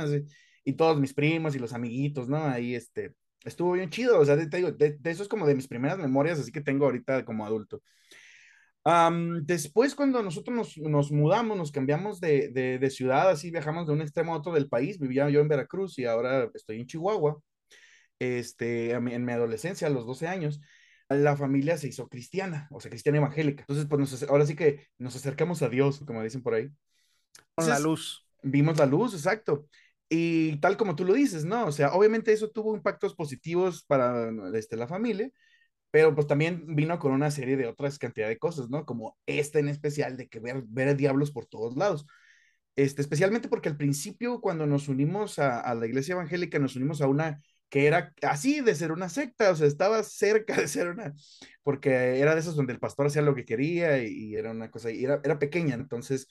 Y 0.65 0.73
todos 0.73 0.99
mis 0.99 1.13
primos 1.13 1.55
y 1.55 1.59
los 1.59 1.73
amiguitos, 1.73 2.29
¿no? 2.29 2.37
Ahí, 2.45 2.75
este, 2.75 3.13
estuvo 3.43 3.73
bien 3.73 3.89
chido, 3.89 4.19
o 4.19 4.25
sea, 4.25 4.37
te 4.37 4.57
digo, 4.57 4.71
de, 4.71 4.97
de 4.97 5.11
eso 5.11 5.23
es 5.23 5.29
como 5.29 5.45
de 5.45 5.55
mis 5.55 5.67
primeras 5.67 5.97
memorias, 5.97 6.39
así 6.39 6.51
que 6.51 6.61
tengo 6.61 6.85
ahorita 6.85 7.25
como 7.25 7.45
adulto. 7.45 7.81
Um, 8.85 9.45
después, 9.45 9.95
cuando 9.95 10.21
nosotros 10.21 10.55
nos, 10.55 10.77
nos 10.77 11.11
mudamos, 11.11 11.57
nos 11.57 11.71
cambiamos 11.71 12.19
de, 12.19 12.49
de, 12.49 12.79
de, 12.79 12.89
ciudad, 12.89 13.29
así 13.29 13.49
viajamos 13.49 13.87
de 13.87 13.93
un 13.93 14.01
extremo 14.01 14.33
a 14.33 14.37
otro 14.37 14.51
del 14.51 14.67
país, 14.67 14.99
vivía 14.99 15.29
yo 15.29 15.39
en 15.39 15.47
Veracruz 15.47 15.97
y 15.99 16.05
ahora 16.05 16.49
estoy 16.53 16.81
en 16.81 16.87
Chihuahua, 16.87 17.39
este, 18.19 18.91
en 18.91 19.25
mi 19.25 19.31
adolescencia, 19.31 19.87
a 19.87 19.89
los 19.89 20.05
12 20.05 20.27
años, 20.27 20.59
la 21.09 21.35
familia 21.37 21.77
se 21.77 21.87
hizo 21.87 22.07
cristiana, 22.07 22.67
o 22.71 22.79
sea, 22.79 22.89
cristiana 22.89 23.19
evangélica. 23.19 23.61
Entonces, 23.61 23.85
pues 23.87 23.99
nos, 23.99 24.23
ahora 24.29 24.45
sí 24.45 24.55
que 24.55 24.87
nos 24.97 25.15
acercamos 25.15 25.61
a 25.61 25.69
Dios, 25.69 26.03
como 26.05 26.23
dicen 26.23 26.41
por 26.41 26.53
ahí. 26.53 26.69
Con 27.55 27.67
la 27.67 27.79
luz. 27.79 28.27
Vimos 28.41 28.77
la 28.77 28.85
luz, 28.85 29.13
exacto. 29.13 29.67
Y 30.09 30.57
tal 30.57 30.77
como 30.77 30.95
tú 30.95 31.05
lo 31.05 31.13
dices, 31.13 31.45
¿no? 31.45 31.65
O 31.65 31.71
sea, 31.71 31.93
obviamente 31.93 32.33
eso 32.33 32.49
tuvo 32.49 32.75
impactos 32.75 33.15
positivos 33.15 33.83
para 33.83 34.31
este, 34.53 34.75
la 34.75 34.87
familia, 34.87 35.29
pero 35.93 36.15
pues 36.15 36.25
también 36.25 36.75
vino 36.75 36.97
con 36.97 37.11
una 37.11 37.29
serie 37.29 37.55
de 37.55 37.67
otras 37.67 37.99
cantidad 37.99 38.27
de 38.27 38.39
cosas, 38.39 38.67
¿no? 38.67 38.83
Como 38.83 39.15
esta 39.27 39.59
en 39.59 39.69
especial, 39.69 40.17
de 40.17 40.27
que 40.27 40.39
ver, 40.39 40.63
ver 40.65 40.97
diablos 40.97 41.29
por 41.31 41.45
todos 41.45 41.77
lados. 41.77 42.07
Este, 42.75 43.03
especialmente 43.03 43.47
porque 43.47 43.69
al 43.69 43.77
principio, 43.77 44.41
cuando 44.41 44.65
nos 44.65 44.87
unimos 44.87 45.37
a, 45.37 45.71
la 45.75 45.85
iglesia 45.85 46.13
evangélica, 46.13 46.57
nos 46.57 46.75
unimos 46.75 47.01
a 47.01 47.07
una 47.07 47.41
que 47.69 47.85
era 47.85 48.11
así 48.23 48.61
de 48.61 48.73
ser 48.73 48.91
una 48.91 49.07
secta, 49.07 49.51
o 49.51 49.55
sea, 49.55 49.67
estaba 49.67 50.01
cerca 50.01 50.57
de 50.57 50.67
ser 50.67 50.89
una, 50.89 51.13
porque 51.61 52.19
era 52.19 52.33
de 52.33 52.41
esos 52.41 52.55
donde 52.55 52.73
el 52.73 52.79
pastor 52.79 53.05
hacía 53.07 53.21
lo 53.21 53.35
que 53.35 53.45
quería 53.45 54.03
y, 54.03 54.07
y 54.31 54.35
era 54.35 54.49
una 54.49 54.71
cosa, 54.71 54.89
y 54.89 55.03
era, 55.05 55.21
era 55.23 55.37
pequeña, 55.37 55.75
entonces 55.75 56.27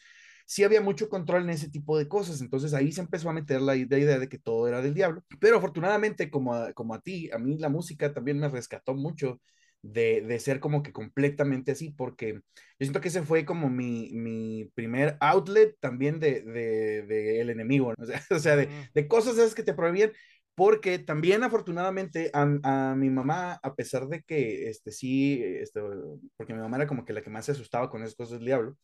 sí 0.53 0.65
había 0.65 0.83
mucho 0.83 1.09
control 1.09 1.45
en 1.45 1.51
ese 1.51 1.71
tipo 1.71 1.97
de 1.97 2.09
cosas, 2.09 2.43
entonces 2.43 2.75
ahí 2.75 2.93
se 2.93 3.01
empezó 3.01 3.31
a 3.31 3.33
meter 3.33 3.63
la 3.63 3.75
idea 3.75 4.19
de 4.19 4.29
que 4.29 4.39
todo 4.39 4.69
era 4.69 4.83
del 4.83 4.93
diablo, 4.93 5.25
pero 5.41 5.57
afortunadamente 5.57 6.31
como 6.31 6.53
a, 6.55 6.75
como 6.75 6.95
a 6.95 7.01
ti, 7.01 7.31
a 7.33 7.39
mí 7.39 7.57
la 7.57 7.71
música 7.71 8.13
también 8.13 8.39
me 8.39 8.51
rescató 8.51 8.95
mucho 8.95 9.41
de, 9.81 10.21
de, 10.21 10.39
ser 10.39 10.61
como 10.61 10.83
que 10.83 10.93
completamente 10.93 11.73
así, 11.73 11.91
porque 11.97 12.35
yo 12.35 12.43
siento 12.79 13.01
que 13.01 13.09
ese 13.09 13.23
fue 13.23 13.47
como 13.47 13.71
mi, 13.71 14.11
mi 14.13 14.67
primer 14.75 15.17
outlet 15.21 15.75
también 15.81 16.21
de, 16.21 16.43
de, 16.43 17.03
de 17.03 17.41
el 17.41 17.49
enemigo, 17.49 17.95
¿no? 17.97 18.05
o 18.05 18.07
sea, 18.07 18.23
o 18.31 18.39
sea 18.39 18.57
de, 18.57 18.69
de, 18.93 19.09
cosas 19.09 19.39
esas 19.39 19.55
que 19.55 19.63
te 19.63 19.73
prohibían, 19.73 20.13
porque 20.55 20.99
también 20.99 21.45
afortunadamente 21.45 22.31
a, 22.35 22.43
a, 22.91 22.95
mi 22.95 23.09
mamá, 23.09 23.59
a 23.63 23.75
pesar 23.75 24.07
de 24.07 24.23
que, 24.23 24.69
este, 24.69 24.93
sí, 24.93 25.43
este, 25.43 25.81
porque 26.37 26.53
mi 26.53 26.61
mamá 26.61 26.77
era 26.77 26.87
como 26.87 27.07
que 27.07 27.15
la 27.15 27.23
que 27.23 27.31
más 27.31 27.47
se 27.47 27.53
asustaba 27.53 27.89
con 27.89 28.03
esas 28.03 28.17
cosas 28.17 28.39
del 28.39 28.47
diablo, 28.47 28.77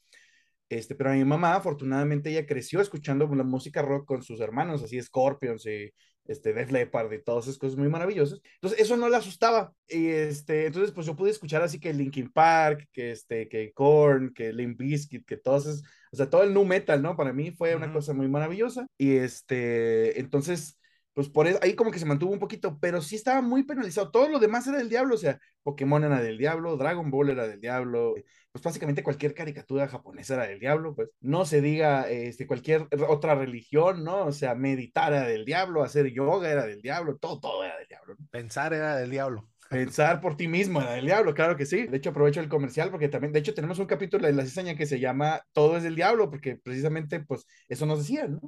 este, 0.68 0.94
pero 0.94 1.10
a 1.10 1.14
mi 1.14 1.24
mamá, 1.24 1.54
afortunadamente, 1.54 2.30
ella 2.30 2.46
creció 2.46 2.80
escuchando 2.80 3.26
la 3.34 3.44
música 3.44 3.82
rock 3.82 4.06
con 4.06 4.22
sus 4.22 4.40
hermanos, 4.40 4.82
así 4.82 5.00
Scorpions 5.00 5.66
y 5.66 5.92
este, 6.24 6.52
Def 6.52 6.70
Leppard 6.70 7.12
y 7.12 7.22
todas 7.22 7.46
esas 7.46 7.58
cosas 7.58 7.78
muy 7.78 7.88
maravillosas. 7.88 8.40
Entonces, 8.54 8.78
eso 8.80 8.96
no 8.96 9.08
le 9.08 9.16
asustaba. 9.16 9.72
Y 9.88 10.08
este, 10.08 10.66
entonces, 10.66 10.92
pues 10.92 11.06
yo 11.06 11.16
pude 11.16 11.30
escuchar 11.30 11.62
así 11.62 11.80
que 11.80 11.92
Linkin 11.94 12.30
Park, 12.30 12.86
que, 12.92 13.12
este, 13.12 13.48
que 13.48 13.72
Korn, 13.72 14.32
que 14.34 14.52
Limp 14.52 14.78
Bizkit, 14.78 15.24
que 15.24 15.38
todos 15.38 15.66
esos, 15.66 15.82
o 16.12 16.16
sea, 16.16 16.28
todo 16.28 16.42
el 16.42 16.52
nu 16.52 16.64
metal, 16.64 17.02
¿no? 17.02 17.16
Para 17.16 17.32
mí 17.32 17.50
fue 17.50 17.74
una 17.74 17.86
uh 17.86 17.90
-huh. 17.90 17.92
cosa 17.94 18.12
muy 18.12 18.28
maravillosa. 18.28 18.86
Y 18.98 19.16
este, 19.16 20.20
entonces, 20.20 20.77
pues 21.18 21.28
por 21.28 21.48
eso, 21.48 21.58
ahí 21.62 21.74
como 21.74 21.90
que 21.90 21.98
se 21.98 22.06
mantuvo 22.06 22.32
un 22.32 22.38
poquito, 22.38 22.78
pero 22.78 23.02
sí 23.02 23.16
estaba 23.16 23.42
muy 23.42 23.64
penalizado. 23.64 24.12
Todo 24.12 24.28
lo 24.28 24.38
demás 24.38 24.68
era 24.68 24.78
del 24.78 24.88
diablo, 24.88 25.16
o 25.16 25.18
sea, 25.18 25.40
Pokémon 25.64 26.04
era 26.04 26.22
del 26.22 26.38
diablo, 26.38 26.76
Dragon 26.76 27.10
Ball 27.10 27.30
era 27.30 27.48
del 27.48 27.60
diablo, 27.60 28.14
pues 28.52 28.62
básicamente 28.62 29.02
cualquier 29.02 29.34
caricatura 29.34 29.88
japonesa 29.88 30.34
era 30.34 30.46
del 30.46 30.60
diablo, 30.60 30.94
pues 30.94 31.10
no 31.20 31.44
se 31.44 31.60
diga 31.60 32.08
este, 32.08 32.46
cualquier 32.46 32.86
otra 33.08 33.34
religión, 33.34 34.04
¿no? 34.04 34.26
O 34.26 34.32
sea, 34.32 34.54
meditar 34.54 35.12
era 35.12 35.26
del 35.26 35.44
diablo, 35.44 35.82
hacer 35.82 36.06
yoga 36.06 36.52
era 36.52 36.64
del 36.66 36.80
diablo, 36.82 37.16
todo, 37.16 37.40
todo 37.40 37.64
era 37.64 37.76
del 37.78 37.88
diablo. 37.88 38.14
¿no? 38.16 38.26
Pensar 38.30 38.72
era 38.72 38.94
del 38.94 39.10
diablo. 39.10 39.48
Pensar 39.68 40.20
por 40.20 40.36
ti 40.36 40.46
mismo 40.46 40.80
era 40.80 40.92
del 40.92 41.06
diablo, 41.06 41.34
claro 41.34 41.56
que 41.56 41.66
sí. 41.66 41.88
De 41.88 41.96
hecho, 41.96 42.10
aprovecho 42.10 42.38
el 42.38 42.48
comercial 42.48 42.92
porque 42.92 43.08
también, 43.08 43.32
de 43.32 43.40
hecho, 43.40 43.54
tenemos 43.54 43.80
un 43.80 43.86
capítulo 43.86 44.24
de 44.24 44.34
la 44.34 44.44
cizaña 44.44 44.76
que 44.76 44.86
se 44.86 45.00
llama 45.00 45.42
Todo 45.50 45.78
es 45.78 45.82
del 45.82 45.96
diablo, 45.96 46.30
porque 46.30 46.54
precisamente, 46.54 47.18
pues, 47.18 47.44
eso 47.68 47.86
nos 47.86 47.98
decía, 47.98 48.28
¿no? 48.28 48.40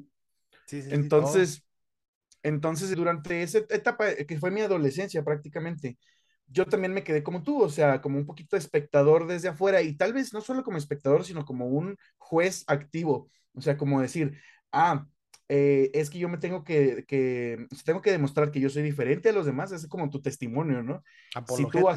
Sí, 0.67 0.83
sí, 0.83 0.91
Entonces... 0.93 1.55
Sí, 1.55 1.70
entonces, 2.43 2.95
durante 2.95 3.43
esa 3.43 3.59
etapa, 3.59 4.15
que 4.15 4.39
fue 4.39 4.51
mi 4.51 4.61
adolescencia 4.61 5.25
prácticamente, 5.25 5.99
yo 6.47 6.67
también 6.67 6.93
me 6.93 7.05
quedé 7.05 7.23
como 7.23 7.43
tú, 7.43 7.63
o 7.63 7.69
sea, 7.69 8.01
como 8.01 8.19
un 8.19 8.27
poquito 8.27 8.57
espectador 8.57 9.27
desde 9.27 9.49
afuera 9.49 9.83
y 9.83 9.97
tal 9.97 10.13
vez 10.13 10.33
no 10.33 10.41
solo 10.41 10.65
como 10.65 10.79
espectador, 10.79 11.25
sino 11.25 11.45
como 11.45 11.67
un 11.67 11.97
juez 12.19 12.65
activo, 12.67 13.31
o 13.55 13.61
sea, 13.61 13.77
como 13.77 14.01
decir, 14.01 14.37
ah, 14.73 15.07
eh, 15.53 15.91
es 15.95 16.11
que 16.11 16.21
yo 16.21 16.29
me 16.29 16.39
tengo 16.39 16.63
que, 16.63 17.05
que, 17.09 17.67
tengo 17.85 18.01
que 18.01 18.13
demostrar 18.13 18.53
que 18.53 18.61
yo 18.61 18.71
soy 18.71 18.83
diferente 18.83 19.31
a 19.31 19.33
los 19.33 19.47
demás, 19.47 19.73
es 19.73 19.87
como 19.89 20.09
tu 20.09 20.23
testimonio, 20.23 20.83
¿no? 20.83 21.03
Si 21.57 21.67
tú, 21.67 21.89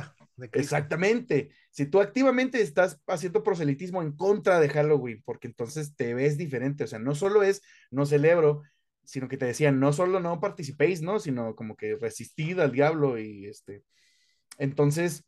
exactamente, 0.51 1.51
si 1.69 1.85
tú 1.85 2.01
activamente 2.01 2.61
estás 2.61 2.99
haciendo 3.05 3.43
proselitismo 3.43 4.01
en 4.01 4.13
contra 4.13 4.59
de 4.59 4.69
Halloween, 4.69 5.21
porque 5.23 5.47
entonces 5.47 5.95
te 5.95 6.15
ves 6.15 6.35
diferente, 6.35 6.83
o 6.83 6.87
sea, 6.87 6.97
no 6.97 7.13
solo 7.13 7.43
es, 7.43 7.61
no 7.91 8.07
celebro, 8.07 8.63
sino 9.03 9.27
que 9.27 9.37
te 9.37 9.45
decían, 9.45 9.79
no 9.79 9.93
solo 9.93 10.19
no 10.19 10.39
participéis, 10.39 11.01
¿no? 11.01 11.19
Sino 11.19 11.55
como 11.55 11.75
que 11.75 11.95
resistid 11.95 12.59
al 12.59 12.71
diablo 12.71 13.17
y 13.19 13.47
este. 13.47 13.83
Entonces, 14.57 15.25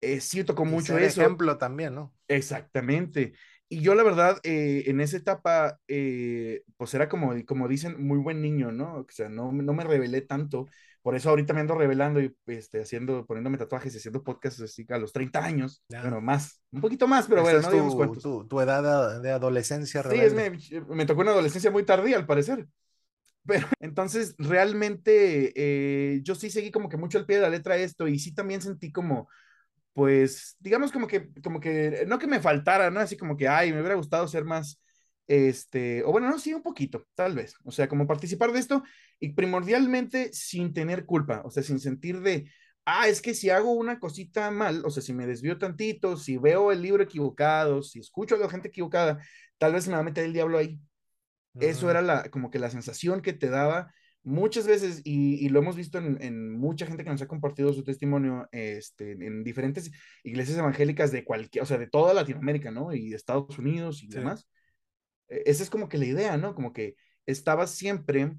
eh, 0.00 0.20
sí 0.20 0.44
tocó 0.44 0.64
mucho 0.64 0.94
ser 0.94 1.02
eso. 1.02 1.22
ejemplo 1.22 1.58
también, 1.58 1.94
¿no? 1.94 2.14
Exactamente. 2.28 3.34
Y 3.70 3.80
yo 3.80 3.94
la 3.94 4.02
verdad, 4.02 4.38
eh, 4.44 4.84
en 4.86 5.00
esa 5.00 5.18
etapa, 5.18 5.78
eh, 5.88 6.62
pues 6.76 6.94
era 6.94 7.08
como, 7.08 7.34
como 7.44 7.68
dicen, 7.68 8.02
muy 8.02 8.18
buen 8.18 8.40
niño, 8.40 8.72
¿no? 8.72 9.00
O 9.00 9.06
sea, 9.10 9.28
no, 9.28 9.52
no 9.52 9.72
me 9.74 9.84
revelé 9.84 10.22
tanto. 10.22 10.66
Por 11.02 11.14
eso 11.14 11.30
ahorita 11.30 11.52
me 11.52 11.60
ando 11.60 11.74
revelando 11.74 12.20
y 12.20 12.34
este, 12.46 12.80
haciendo, 12.80 13.26
poniéndome 13.26 13.58
tatuajes 13.58 13.94
y 13.94 13.98
haciendo 13.98 14.22
podcasts 14.22 14.60
así 14.60 14.86
a 14.88 14.98
los 14.98 15.12
30 15.12 15.44
años. 15.44 15.82
Ya. 15.88 16.00
Bueno, 16.02 16.20
más, 16.20 16.62
un 16.70 16.80
poquito 16.80 17.06
más, 17.06 17.26
pero 17.26 17.42
bueno, 17.42 17.58
es 17.58 17.64
no 17.64 17.70
tu, 17.70 17.76
digamos 17.76 17.94
cuántos. 17.94 18.22
Tu, 18.22 18.46
tu, 18.46 18.60
edad 18.60 19.20
de, 19.20 19.30
adolescencia 19.30 20.02
Sí, 20.02 20.16
es, 20.16 20.34
me, 20.34 20.50
me, 20.88 21.06
tocó 21.06 21.20
una 21.20 21.32
adolescencia 21.32 21.70
muy 21.70 21.82
tardía, 21.84 22.16
al 22.16 22.26
parecer. 22.26 22.66
Pero 23.48 23.66
entonces, 23.80 24.34
realmente, 24.38 25.52
eh, 25.56 26.20
yo 26.22 26.34
sí 26.36 26.50
seguí 26.50 26.70
como 26.70 26.88
que 26.90 26.98
mucho 26.98 27.18
al 27.18 27.26
pie 27.26 27.36
de 27.36 27.42
la 27.42 27.50
letra 27.50 27.78
esto 27.78 28.06
y 28.08 28.18
sí 28.20 28.34
también 28.34 28.62
sentí 28.62 28.92
como, 28.92 29.28
pues, 29.94 30.56
digamos 30.60 30.92
como 30.92 31.06
que, 31.08 31.30
como 31.42 31.60
que, 31.60 32.04
no 32.08 32.18
que 32.18 32.26
me 32.28 32.40
faltara, 32.40 32.90
¿no? 32.90 33.00
Así 33.00 33.16
como 33.16 33.36
que, 33.36 33.48
ay, 33.48 33.72
me 33.72 33.80
hubiera 33.80 33.96
gustado 33.96 34.28
ser 34.28 34.44
más, 34.44 34.80
este, 35.26 36.04
o 36.04 36.12
bueno, 36.12 36.30
no, 36.30 36.38
sí, 36.38 36.54
un 36.54 36.62
poquito, 36.62 37.06
tal 37.14 37.34
vez. 37.36 37.54
O 37.64 37.72
sea, 37.72 37.88
como 37.88 38.06
participar 38.06 38.52
de 38.52 38.60
esto 38.60 38.82
y 39.20 39.30
primordialmente 39.34 40.32
sin 40.32 40.74
tener 40.74 41.06
culpa, 41.06 41.42
o 41.44 41.50
sea, 41.50 41.62
sin 41.62 41.80
sentir 41.80 42.20
de, 42.20 42.50
ah, 42.86 43.08
es 43.08 43.22
que 43.22 43.34
si 43.34 43.50
hago 43.50 43.72
una 43.72 44.00
cosita 44.00 44.50
mal, 44.50 44.82
o 44.84 44.90
sea, 44.90 45.02
si 45.02 45.14
me 45.14 45.26
desvío 45.26 45.58
tantito, 45.58 46.16
si 46.16 46.38
veo 46.38 46.72
el 46.72 46.82
libro 46.82 47.02
equivocado, 47.02 47.82
si 47.82 48.00
escucho 48.00 48.36
a 48.36 48.38
la 48.38 48.50
gente 48.50 48.68
equivocada, 48.68 49.18
tal 49.58 49.72
vez 49.74 49.88
me 49.88 49.94
va 49.94 50.00
a 50.00 50.02
meter 50.04 50.24
el 50.24 50.32
diablo 50.34 50.58
ahí. 50.58 50.80
Eso 51.60 51.90
era 51.90 52.02
la, 52.02 52.30
como 52.30 52.50
que 52.50 52.58
la 52.58 52.70
sensación 52.70 53.20
que 53.20 53.32
te 53.32 53.48
daba 53.48 53.92
muchas 54.22 54.66
veces, 54.66 55.00
y, 55.04 55.44
y 55.44 55.48
lo 55.48 55.60
hemos 55.60 55.76
visto 55.76 55.98
en, 55.98 56.22
en, 56.22 56.58
mucha 56.58 56.86
gente 56.86 57.04
que 57.04 57.10
nos 57.10 57.22
ha 57.22 57.28
compartido 57.28 57.72
su 57.72 57.82
testimonio 57.82 58.48
este, 58.52 59.12
en 59.12 59.42
diferentes 59.42 59.90
iglesias 60.22 60.58
evangélicas 60.58 61.12
de 61.12 61.24
cualquier, 61.24 61.62
o 61.62 61.66
sea, 61.66 61.78
de 61.78 61.86
toda 61.86 62.14
Latinoamérica, 62.14 62.70
¿no? 62.70 62.92
Y 62.92 63.10
de 63.10 63.16
Estados 63.16 63.58
Unidos 63.58 64.02
y 64.02 64.06
sí. 64.06 64.18
demás. 64.18 64.46
Esa 65.28 65.62
es 65.62 65.70
como 65.70 65.88
que 65.88 65.98
la 65.98 66.06
idea, 66.06 66.36
¿no? 66.36 66.54
Como 66.54 66.72
que 66.72 66.96
estabas 67.26 67.70
siempre 67.70 68.32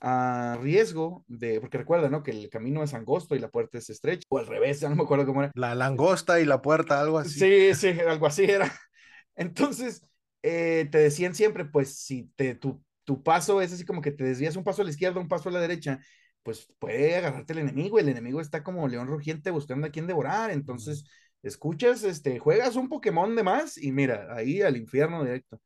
a 0.00 0.58
riesgo 0.60 1.24
de, 1.28 1.60
porque 1.60 1.78
recuerda, 1.78 2.10
¿no? 2.10 2.22
Que 2.22 2.32
el 2.32 2.48
camino 2.50 2.82
es 2.82 2.92
angosto 2.92 3.36
y 3.36 3.38
la 3.38 3.50
puerta 3.50 3.78
es 3.78 3.88
estrecha, 3.88 4.26
o 4.28 4.38
al 4.38 4.46
revés, 4.46 4.80
ya 4.80 4.88
no 4.88 4.96
me 4.96 5.02
acuerdo 5.04 5.26
cómo 5.26 5.42
era. 5.42 5.52
La 5.54 5.74
langosta 5.74 6.40
y 6.40 6.44
la 6.44 6.60
puerta, 6.60 7.00
algo 7.00 7.18
así. 7.18 7.38
Sí, 7.38 7.74
sí, 7.74 8.00
algo 8.00 8.26
así 8.26 8.44
era. 8.44 8.70
Entonces, 9.36 10.04
eh, 10.42 10.88
te 10.90 10.98
decían 10.98 11.34
siempre, 11.34 11.64
pues 11.64 11.96
si 11.96 12.30
te, 12.36 12.54
tu, 12.54 12.82
tu, 13.04 13.22
paso 13.22 13.60
es 13.60 13.72
así 13.72 13.84
como 13.84 14.02
que 14.02 14.12
te 14.12 14.24
desvías 14.24 14.56
un 14.56 14.64
paso 14.64 14.82
a 14.82 14.84
la 14.84 14.90
izquierda, 14.90 15.20
un 15.20 15.28
paso 15.28 15.48
a 15.48 15.52
la 15.52 15.60
derecha, 15.60 16.00
pues 16.42 16.68
puede 16.78 17.16
agarrarte 17.16 17.52
el 17.52 17.60
enemigo, 17.60 17.98
el 17.98 18.08
enemigo 18.08 18.40
está 18.40 18.62
como 18.62 18.88
león 18.88 19.06
rugiente 19.06 19.50
buscando 19.50 19.86
a 19.86 19.90
quien 19.90 20.06
devorar, 20.06 20.50
entonces 20.50 21.04
escuchas, 21.42 22.04
este, 22.04 22.38
juegas 22.38 22.76
un 22.76 22.88
Pokémon 22.88 23.34
de 23.36 23.42
más 23.42 23.78
y 23.78 23.92
mira, 23.92 24.28
ahí 24.34 24.62
al 24.62 24.76
infierno 24.76 25.24
directo. 25.24 25.60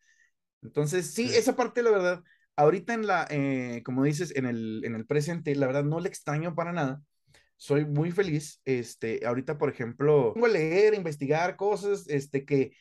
Entonces, 0.62 1.12
sí, 1.12 1.28
sí. 1.28 1.36
esa 1.36 1.56
parte, 1.56 1.82
la 1.82 1.90
verdad, 1.90 2.22
ahorita 2.56 2.94
en 2.94 3.06
la, 3.06 3.26
eh, 3.30 3.82
como 3.84 4.04
dices, 4.04 4.34
en 4.36 4.46
el, 4.46 4.82
en 4.84 4.94
el 4.94 5.06
presente, 5.06 5.54
la 5.54 5.66
verdad 5.66 5.84
no 5.84 6.00
le 6.00 6.08
extraño 6.08 6.54
para 6.54 6.72
nada. 6.72 7.02
Soy 7.56 7.84
muy 7.84 8.10
feliz. 8.10 8.60
Este, 8.64 9.24
ahorita, 9.26 9.58
por 9.58 9.70
ejemplo, 9.70 10.34
vengo 10.34 10.46
a 10.46 10.50
leer, 10.50 10.94
investigar 10.94 11.56
cosas, 11.56 12.08
este, 12.08 12.44
que 12.44 12.72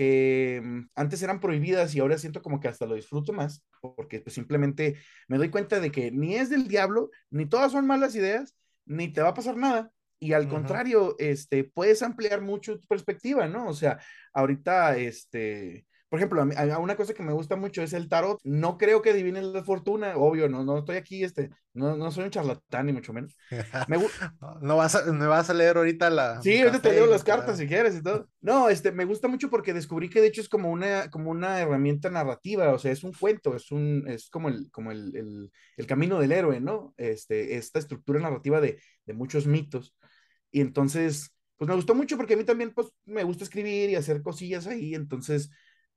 que 0.00 0.62
mm, 0.64 0.88
antes 0.94 1.22
eran 1.22 1.40
prohibidas 1.40 1.94
y 1.94 2.00
ahora 2.00 2.16
siento 2.16 2.40
como 2.40 2.58
que 2.58 2.68
hasta 2.68 2.86
lo 2.86 2.94
disfruto 2.94 3.34
más, 3.34 3.62
porque 3.82 4.20
pues 4.20 4.32
simplemente 4.34 4.96
me 5.28 5.36
doy 5.36 5.50
cuenta 5.50 5.78
de 5.78 5.92
que 5.92 6.10
ni 6.10 6.36
es 6.36 6.48
del 6.48 6.68
diablo, 6.68 7.10
ni 7.28 7.44
todas 7.44 7.72
son 7.72 7.86
malas 7.86 8.14
ideas, 8.14 8.56
ni 8.86 9.08
te 9.12 9.20
va 9.20 9.28
a 9.28 9.34
pasar 9.34 9.58
nada. 9.58 9.92
Y 10.18 10.32
al 10.32 10.48
contrario, 10.48 11.16
este, 11.18 11.64
puedes 11.64 12.02
ampliar 12.02 12.40
mucho 12.40 12.78
tu 12.78 12.88
perspectiva, 12.88 13.46
¿no? 13.46 13.68
O 13.68 13.74
sea, 13.74 13.98
ahorita, 14.32 14.96
este, 14.96 15.84
por 16.10 16.18
ejemplo, 16.18 16.42
a, 16.42 16.78
una 16.78 16.96
cosa 16.96 17.14
que 17.14 17.22
me 17.22 17.32
gusta 17.32 17.54
mucho 17.54 17.82
es 17.82 17.92
el 17.92 18.08
tarot. 18.08 18.40
No 18.42 18.76
creo 18.76 19.00
que 19.00 19.10
adivine 19.10 19.40
la 19.42 19.62
fortuna, 19.62 20.16
obvio, 20.16 20.48
no, 20.48 20.64
no 20.64 20.78
estoy 20.78 20.96
aquí, 20.96 21.22
este, 21.22 21.50
no, 21.72 21.96
no 21.96 22.10
soy 22.10 22.24
un 22.24 22.30
charlatán 22.30 22.86
ni 22.86 22.92
mucho 22.92 23.12
menos. 23.12 23.36
Me 23.88 23.96
no 24.60 24.76
vas 24.76 24.96
a, 24.96 25.04
me 25.04 25.26
vas 25.26 25.50
a 25.50 25.54
leer 25.54 25.76
ahorita 25.76 26.10
la. 26.10 26.42
Sí, 26.42 26.60
ahorita 26.60 26.82
te 26.82 26.92
leo 26.92 27.06
las 27.06 27.22
cartas 27.22 27.58
si 27.58 27.68
quieres 27.68 27.94
y 27.94 28.02
todo. 28.02 28.28
No, 28.40 28.68
este, 28.68 28.90
me 28.90 29.04
gusta 29.04 29.28
mucho 29.28 29.50
porque 29.50 29.72
descubrí 29.72 30.10
que 30.10 30.20
de 30.20 30.26
hecho 30.26 30.40
es 30.40 30.48
como 30.48 30.70
una, 30.72 31.08
como 31.10 31.30
una 31.30 31.60
herramienta 31.60 32.10
narrativa, 32.10 32.72
o 32.72 32.78
sea, 32.80 32.90
es 32.90 33.04
un 33.04 33.12
cuento, 33.12 33.54
es 33.54 33.70
un, 33.70 34.04
es 34.08 34.30
como 34.30 34.48
el, 34.48 34.68
como 34.72 34.90
el, 34.90 35.14
el, 35.14 35.52
el 35.76 35.86
camino 35.86 36.18
del 36.18 36.32
héroe, 36.32 36.58
¿no? 36.58 36.92
Este, 36.96 37.54
esta 37.54 37.78
estructura 37.78 38.18
narrativa 38.18 38.60
de, 38.60 38.80
de 39.06 39.14
muchos 39.14 39.46
mitos. 39.46 39.94
Y 40.50 40.60
entonces, 40.60 41.36
pues 41.56 41.68
me 41.68 41.76
gustó 41.76 41.94
mucho 41.94 42.16
porque 42.16 42.34
a 42.34 42.36
mí 42.36 42.42
también, 42.42 42.72
pues, 42.74 42.88
me 43.04 43.22
gusta 43.22 43.44
escribir 43.44 43.90
y 43.90 43.94
hacer 43.94 44.22
cosillas 44.22 44.66
ahí, 44.66 44.96
entonces 44.96 45.50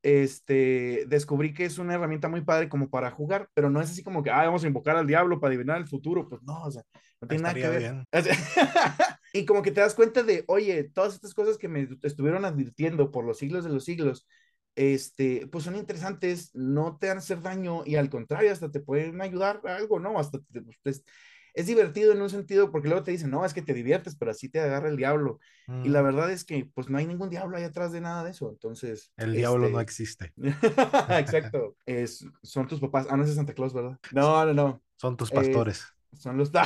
este, 0.04 1.06
descubrí 1.08 1.54
que 1.54 1.66
es 1.66 1.78
una 1.78 1.96
herramienta 1.96 2.28
muy 2.28 2.42
padre 2.42 2.68
como 2.68 2.90
para 2.90 3.10
jugar, 3.10 3.50
pero 3.54 3.70
no 3.70 3.82
es 3.82 3.90
así 3.90 4.04
como 4.04 4.22
que, 4.22 4.30
ah, 4.30 4.44
vamos 4.44 4.64
a 4.64 4.68
invocar 4.68 4.98
al 4.98 5.08
diablo 5.08 5.40
para 5.40 5.54
adivinar 5.54 5.78
el 5.78 5.88
futuro, 5.88 6.28
pues 6.28 6.44
no, 6.44 6.62
o 6.62 6.72
sea, 6.72 6.84
no 7.22 7.28
tiene 7.28 7.44
nada 7.44 7.56
que 7.56 7.70
ver. 7.70 8.06
y 9.34 9.46
como 9.46 9.62
que 9.62 9.72
te 9.72 9.80
das 9.80 9.96
cuenta 9.96 10.22
de, 10.22 10.44
oye, 10.48 10.84
todas 10.84 11.16
estas 11.16 11.34
cosas 11.34 11.58
que 11.58 11.70
me 11.70 11.88
estuvieron 12.04 12.44
advirtiendo 12.44 13.12
por 13.12 13.24
los 13.24 13.38
siglos 13.38 13.64
de 13.64 13.72
los 13.72 13.86
siglos, 13.86 14.28
este, 14.76 15.48
pues 15.48 15.64
son 15.64 15.78
interesantes, 15.78 16.54
no 16.54 16.98
te 16.98 17.08
van 17.08 17.18
a 17.18 17.20
hacer 17.20 17.42
daño 17.42 17.84
y 17.86 17.96
al 17.96 18.10
contrario, 18.10 18.52
hasta 18.52 18.72
te 18.72 18.82
pueden 18.82 19.22
ayudar 19.22 19.62
a 19.66 19.78
algo, 19.78 20.00
¿no? 20.00 20.20
Hasta 20.20 20.40
te, 20.52 20.62
pues, 20.84 21.06
es 21.54 21.68
divertido 21.68 22.12
en 22.12 22.22
un 22.22 22.30
sentido 22.30 22.72
porque 22.72 22.88
luego 22.88 23.04
te 23.04 23.12
dicen, 23.12 23.30
no, 23.30 23.46
es 23.46 23.54
que 23.54 23.62
te 23.62 23.74
diviertes, 23.74 24.16
pero 24.16 24.32
así 24.32 24.50
te 24.50 24.60
agarra 24.60 24.90
el 24.90 24.98
diablo. 24.98 25.40
Y 25.84 25.90
la 25.90 26.02
mm. 26.02 26.06
verdad 26.06 26.32
es 26.32 26.44
que 26.44 26.70
pues 26.74 26.90
no 26.90 26.98
hay 26.98 27.06
ningún 27.06 27.30
diablo 27.30 27.56
ahí 27.58 27.64
atrás 27.64 27.92
de 27.92 28.02
nada 28.02 28.24
de 28.24 28.32
eso. 28.32 28.50
Entonces... 28.50 29.12
El 29.18 29.34
diablo 29.34 29.70
no 29.70 29.80
este 29.80 29.82
existe. 29.82 30.34
Exacto. 31.10 31.76
Es, 31.86 32.26
son 32.42 32.68
tus 32.68 32.80
papás. 32.80 33.08
Ah, 33.10 33.18
no 33.18 33.24
es 33.24 33.34
Santa 33.36 33.54
Claus, 33.54 33.74
¿verdad? 33.74 34.00
No, 34.12 34.46
no, 34.46 34.54
no. 34.54 34.82
Son 34.96 35.16
tus 35.16 35.32
pastores. 35.32 35.86
son 36.18 36.38
los... 36.38 36.52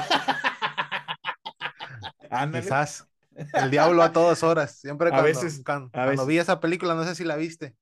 Quizás. 2.53 3.07
El 3.53 3.71
diablo 3.71 4.01
a 4.03 4.11
todas 4.11 4.43
horas. 4.43 4.79
Siempre 4.79 5.09
cuando, 5.11 5.21
a 5.21 5.25
veces, 5.25 5.61
cuando, 5.63 6.25
vi 6.25 6.37
esa 6.37 6.59
película, 6.59 6.95
no 6.95 7.03
sé 7.03 7.15
si 7.15 7.23
la 7.23 7.35
viste. 7.35 7.75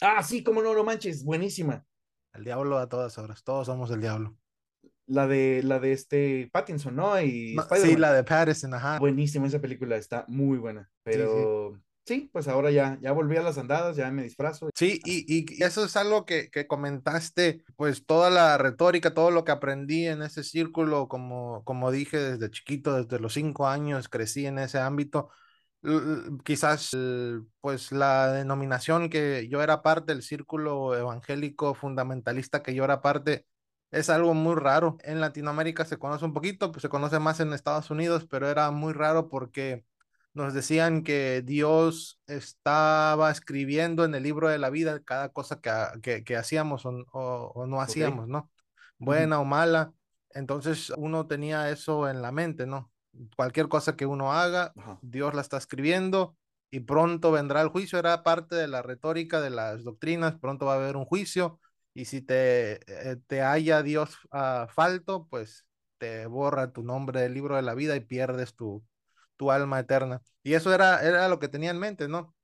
Ah, 0.00 0.22
sí, 0.22 0.42
cómo 0.42 0.62
no, 0.62 0.74
lo 0.74 0.84
manches, 0.84 1.24
buenísima. 1.24 1.84
El 2.32 2.44
diablo 2.44 2.78
a 2.78 2.88
todas 2.88 3.16
horas, 3.18 3.42
todos 3.42 3.66
somos 3.66 3.90
el 3.90 4.00
diablo. 4.00 4.36
La 5.06 5.26
de, 5.28 5.62
la 5.62 5.78
de 5.78 5.92
este 5.92 6.48
Pattinson, 6.52 6.96
¿no? 6.96 7.20
Y 7.20 7.56
sí, 7.80 7.96
la 7.96 8.12
de 8.12 8.24
Pattinson, 8.24 8.74
ajá. 8.74 8.98
Buenísima 8.98 9.46
esa 9.46 9.60
película, 9.60 9.96
está 9.96 10.24
muy 10.28 10.58
buena. 10.58 10.90
Pero 11.04 11.80
sí, 12.04 12.28
pues 12.32 12.48
ahora 12.48 12.70
ya, 12.70 12.98
ya 13.00 13.12
volví 13.12 13.36
a 13.36 13.42
las 13.42 13.56
andadas, 13.56 13.96
ya 13.96 14.10
me 14.10 14.24
disfrazo. 14.24 14.68
Sí, 14.74 15.00
y, 15.04 15.24
y 15.28 15.62
eso 15.62 15.84
es 15.84 15.96
algo 15.96 16.24
que, 16.24 16.50
que, 16.50 16.66
comentaste, 16.66 17.64
pues 17.76 18.04
toda 18.04 18.30
la 18.30 18.58
retórica, 18.58 19.14
todo 19.14 19.30
lo 19.30 19.44
que 19.44 19.52
aprendí 19.52 20.06
en 20.06 20.22
ese 20.22 20.42
círculo, 20.42 21.06
como, 21.06 21.62
como 21.64 21.92
dije 21.92 22.18
desde 22.18 22.50
chiquito, 22.50 23.02
desde 23.04 23.20
los 23.20 23.34
cinco 23.34 23.68
años, 23.68 24.08
crecí 24.08 24.46
en 24.46 24.58
ese 24.58 24.78
ámbito. 24.78 25.30
Quizás, 26.44 26.90
pues 27.60 27.92
la 27.92 28.32
denominación 28.32 29.08
que 29.08 29.46
yo 29.48 29.62
era 29.62 29.82
parte 29.82 30.12
del 30.12 30.22
círculo 30.22 30.96
evangélico 30.96 31.74
fundamentalista 31.74 32.62
que 32.62 32.74
yo 32.74 32.82
era 32.82 33.02
parte, 33.02 33.46
es 33.90 34.10
algo 34.10 34.34
muy 34.34 34.54
raro. 34.56 34.98
En 35.02 35.20
Latinoamérica 35.20 35.84
se 35.84 35.98
conoce 35.98 36.24
un 36.24 36.32
poquito, 36.32 36.72
pues 36.72 36.82
se 36.82 36.88
conoce 36.88 37.18
más 37.18 37.40
en 37.40 37.52
Estados 37.52 37.90
Unidos, 37.90 38.26
pero 38.28 38.48
era 38.48 38.70
muy 38.70 38.92
raro 38.92 39.28
porque 39.28 39.84
nos 40.34 40.52
decían 40.52 41.02
que 41.02 41.42
Dios 41.42 42.20
estaba 42.26 43.30
escribiendo 43.30 44.04
en 44.04 44.14
el 44.14 44.22
libro 44.22 44.48
de 44.48 44.58
la 44.58 44.70
vida 44.70 45.00
cada 45.02 45.30
cosa 45.30 45.60
que, 45.60 46.24
que, 46.24 46.36
hacíamos 46.36 46.84
o, 46.84 47.64
no 47.66 47.80
hacíamos, 47.80 48.28
¿no? 48.28 48.50
Buena 48.98 49.40
o 49.40 49.44
mala. 49.44 49.92
Entonces 50.30 50.92
uno 50.98 51.26
tenía 51.26 51.70
eso 51.70 52.08
en 52.10 52.20
la 52.20 52.32
mente, 52.32 52.66
¿no? 52.66 52.92
Cualquier 53.34 53.68
cosa 53.68 53.96
que 53.96 54.04
uno 54.04 54.32
haga, 54.34 54.74
Dios 55.00 55.32
la 55.32 55.40
está 55.40 55.56
escribiendo 55.56 56.36
y 56.70 56.80
pronto 56.80 57.32
vendrá 57.32 57.62
el 57.62 57.68
juicio. 57.68 57.98
Era 57.98 58.22
parte 58.22 58.56
de 58.56 58.68
la 58.68 58.82
retórica 58.82 59.40
de 59.40 59.48
las 59.48 59.84
doctrinas, 59.84 60.36
pronto 60.38 60.66
va 60.66 60.74
a 60.74 60.76
haber 60.76 60.96
un 60.96 61.06
juicio 61.06 61.58
y 61.96 62.04
si 62.04 62.20
te, 62.20 62.74
eh, 63.10 63.16
te 63.26 63.40
haya 63.40 63.82
Dios 63.82 64.18
uh, 64.30 64.68
falto, 64.68 65.26
pues 65.30 65.64
te 65.96 66.26
borra 66.26 66.70
tu 66.70 66.82
nombre 66.82 67.22
del 67.22 67.32
libro 67.32 67.56
de 67.56 67.62
la 67.62 67.72
vida 67.72 67.96
y 67.96 68.00
pierdes 68.00 68.54
tu, 68.54 68.84
tu 69.38 69.50
alma 69.50 69.80
eterna. 69.80 70.20
Y 70.42 70.52
eso 70.52 70.74
era, 70.74 71.00
era 71.00 71.26
lo 71.28 71.38
que 71.38 71.48
tenía 71.48 71.70
en 71.70 71.78
mente, 71.78 72.06
¿no? 72.06 72.34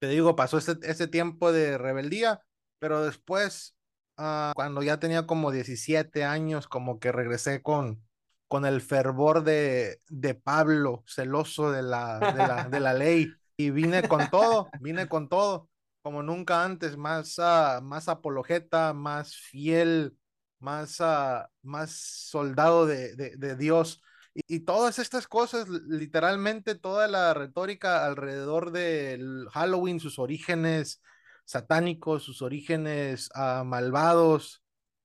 Te 0.00 0.08
digo, 0.08 0.36
pasó 0.36 0.58
ese, 0.58 0.76
ese 0.82 1.06
tiempo 1.06 1.50
de 1.50 1.78
rebeldía, 1.78 2.42
pero 2.78 3.02
después, 3.02 3.74
uh, 4.18 4.52
cuando 4.54 4.82
ya 4.82 5.00
tenía 5.00 5.26
como 5.26 5.50
17 5.50 6.24
años, 6.24 6.68
como 6.68 7.00
que 7.00 7.10
regresé 7.10 7.62
con, 7.62 8.06
con 8.48 8.66
el 8.66 8.82
fervor 8.82 9.44
de, 9.44 10.02
de 10.10 10.34
Pablo, 10.34 11.04
celoso 11.06 11.72
de 11.72 11.82
la, 11.82 12.68
de 12.70 12.80
la 12.80 12.92
ley. 12.92 13.32
Y 13.56 13.70
vine 13.70 14.06
con 14.06 14.28
todo, 14.28 14.68
vine 14.78 15.08
con 15.08 15.30
todo 15.30 15.70
como 16.02 16.22
nunca 16.22 16.64
antes, 16.64 16.96
más, 16.96 17.38
uh, 17.38 17.82
más 17.82 18.08
apologeta, 18.08 18.92
más 18.92 19.36
fiel, 19.36 20.16
más, 20.58 21.00
uh, 21.00 21.46
más 21.62 21.92
soldado 21.92 22.86
de, 22.86 23.14
de, 23.16 23.56
Dios. 23.56 24.02
Y, 24.34 24.42
y, 24.56 24.60
todas 24.60 24.98
estas 24.98 25.26
cosas, 25.26 25.68
literalmente 25.68 26.74
toda 26.74 27.08
la 27.08 27.34
retórica 27.34 28.06
alrededor 28.06 28.72
del 28.72 29.48
Halloween, 29.52 30.00
sus 30.00 30.18
orígenes 30.18 31.02
satánicos, 31.44 32.22
sus 32.22 32.42
orígenes 32.42 33.30
uh, 33.34 33.64
malvados, 33.64 34.62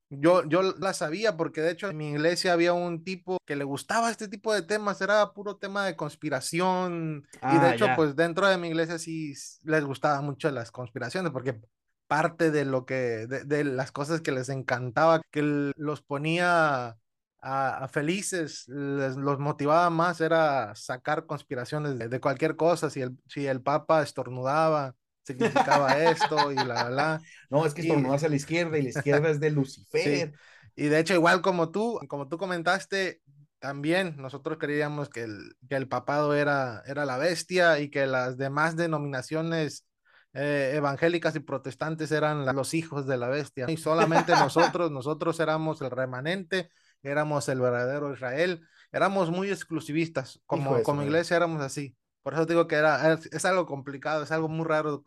yo, 0.10 0.48
yo 0.48 0.62
la 0.62 0.94
sabía 0.94 1.36
porque 1.36 1.62
de 1.62 1.72
hecho 1.72 1.90
en 1.90 1.98
mi 1.98 2.12
iglesia 2.12 2.54
había 2.54 2.74
un 2.74 3.04
tipo 3.04 3.38
que 3.46 3.56
le 3.56 3.64
gustaba 3.64 4.12
este 4.12 4.28
tipo 4.28 4.54
de 4.54 4.62
temas, 4.62 5.02
era 5.02 5.34
puro 5.34 5.58
tema 5.58 5.86
de 5.86 5.96
conspiración 5.96 7.28
y 7.36 7.58
de 7.58 7.66
ah, 7.68 7.76
hecho 7.76 7.88
pues 7.96 8.16
dentro 8.16 8.48
de 8.48 8.58
mi 8.58 8.68
iglesia 8.68 9.00
sí 9.00 9.34
les 9.64 9.84
gustaba 9.84 10.22
mucho 10.22 10.52
las 10.52 10.72
conspiraciones 10.72 11.32
porque 11.32 11.60
parte 12.08 12.52
de 12.52 12.66
lo 12.66 12.86
que, 12.86 13.28
de, 13.28 13.64
las 13.64 13.92
cosas 13.92 14.22
que 14.22 14.32
les 14.32 14.50
encantaba, 14.50 15.22
que 15.32 15.72
los 15.76 16.02
ponía 16.02 16.98
a, 17.42 17.88
felices, 17.92 18.68
les, 18.68 19.16
los 19.16 19.40
motivaba 19.40 19.90
más 19.90 20.22
era 20.22 20.76
sacar 20.76 21.26
conspiraciones 21.26 21.98
de, 21.98 22.08
de 22.08 22.20
cualquier 22.20 22.56
cosa, 22.56 22.90
si 22.90 23.02
el, 23.02 23.18
si 23.28 23.48
el 23.48 23.62
papa 23.62 24.02
estornudaba 24.02 24.96
significaba 25.26 26.04
esto 26.04 26.52
y 26.52 26.56
la, 26.56 26.90
la. 26.90 27.22
No, 27.50 27.66
es 27.66 27.74
que 27.74 27.82
esto 27.82 28.00
no 28.00 28.14
hace 28.14 28.28
a 28.28 28.30
la 28.30 28.36
izquierda 28.36 28.78
y 28.78 28.84
la 28.84 28.90
izquierda 28.90 29.30
es 29.30 29.40
de 29.40 29.52
Lucifer. 29.52 30.34
Y 30.76 30.88
de 30.88 31.00
hecho, 31.00 31.14
igual 31.14 31.42
como 31.42 31.72
tú, 31.72 32.00
como 32.08 32.28
tú 32.28 32.38
comentaste, 32.38 33.22
también 33.60 34.16
nosotros 34.18 34.58
creíamos 34.60 35.10
que 35.10 35.24
el, 35.24 35.56
que 35.68 35.76
el 35.76 35.88
papado 35.88 36.36
era, 36.36 36.84
era 36.86 37.06
la 37.06 37.18
bestia 37.18 37.80
y 37.80 37.90
que 37.90 38.06
las 38.06 38.38
demás 38.38 38.76
denominaciones 38.76 39.88
eh, 40.34 40.74
evangélicas 40.76 41.36
y 41.36 41.40
protestantes 41.40 42.12
eran 42.12 42.46
los 42.46 42.74
hijos 42.74 43.08
de 43.08 43.18
la 43.18 43.30
bestia. 43.30 43.66
Y 43.70 43.78
solamente 43.78 44.34
nosotros, 44.36 44.92
nosotros 44.92 45.40
éramos 45.40 45.82
el 45.82 45.92
remanente, 45.92 46.70
éramos 47.02 47.48
el 47.50 47.62
verdadero 47.62 48.14
Israel, 48.14 48.68
éramos 48.92 49.32
muy 49.32 49.50
exclusivistas, 49.50 50.42
como, 50.46 50.84
como 50.84 51.04
iglesia 51.04 51.38
éramos 51.38 51.62
así. 51.62 51.96
Por 52.26 52.34
eso 52.34 52.48
digo 52.48 52.68
que 52.68 52.74
era, 52.74 53.14
es, 53.14 53.46
algo 53.46 53.68
complicado, 53.68 54.24
es 54.24 54.32
algo 54.32 54.48
muy 54.48 54.66
raro 54.66 55.04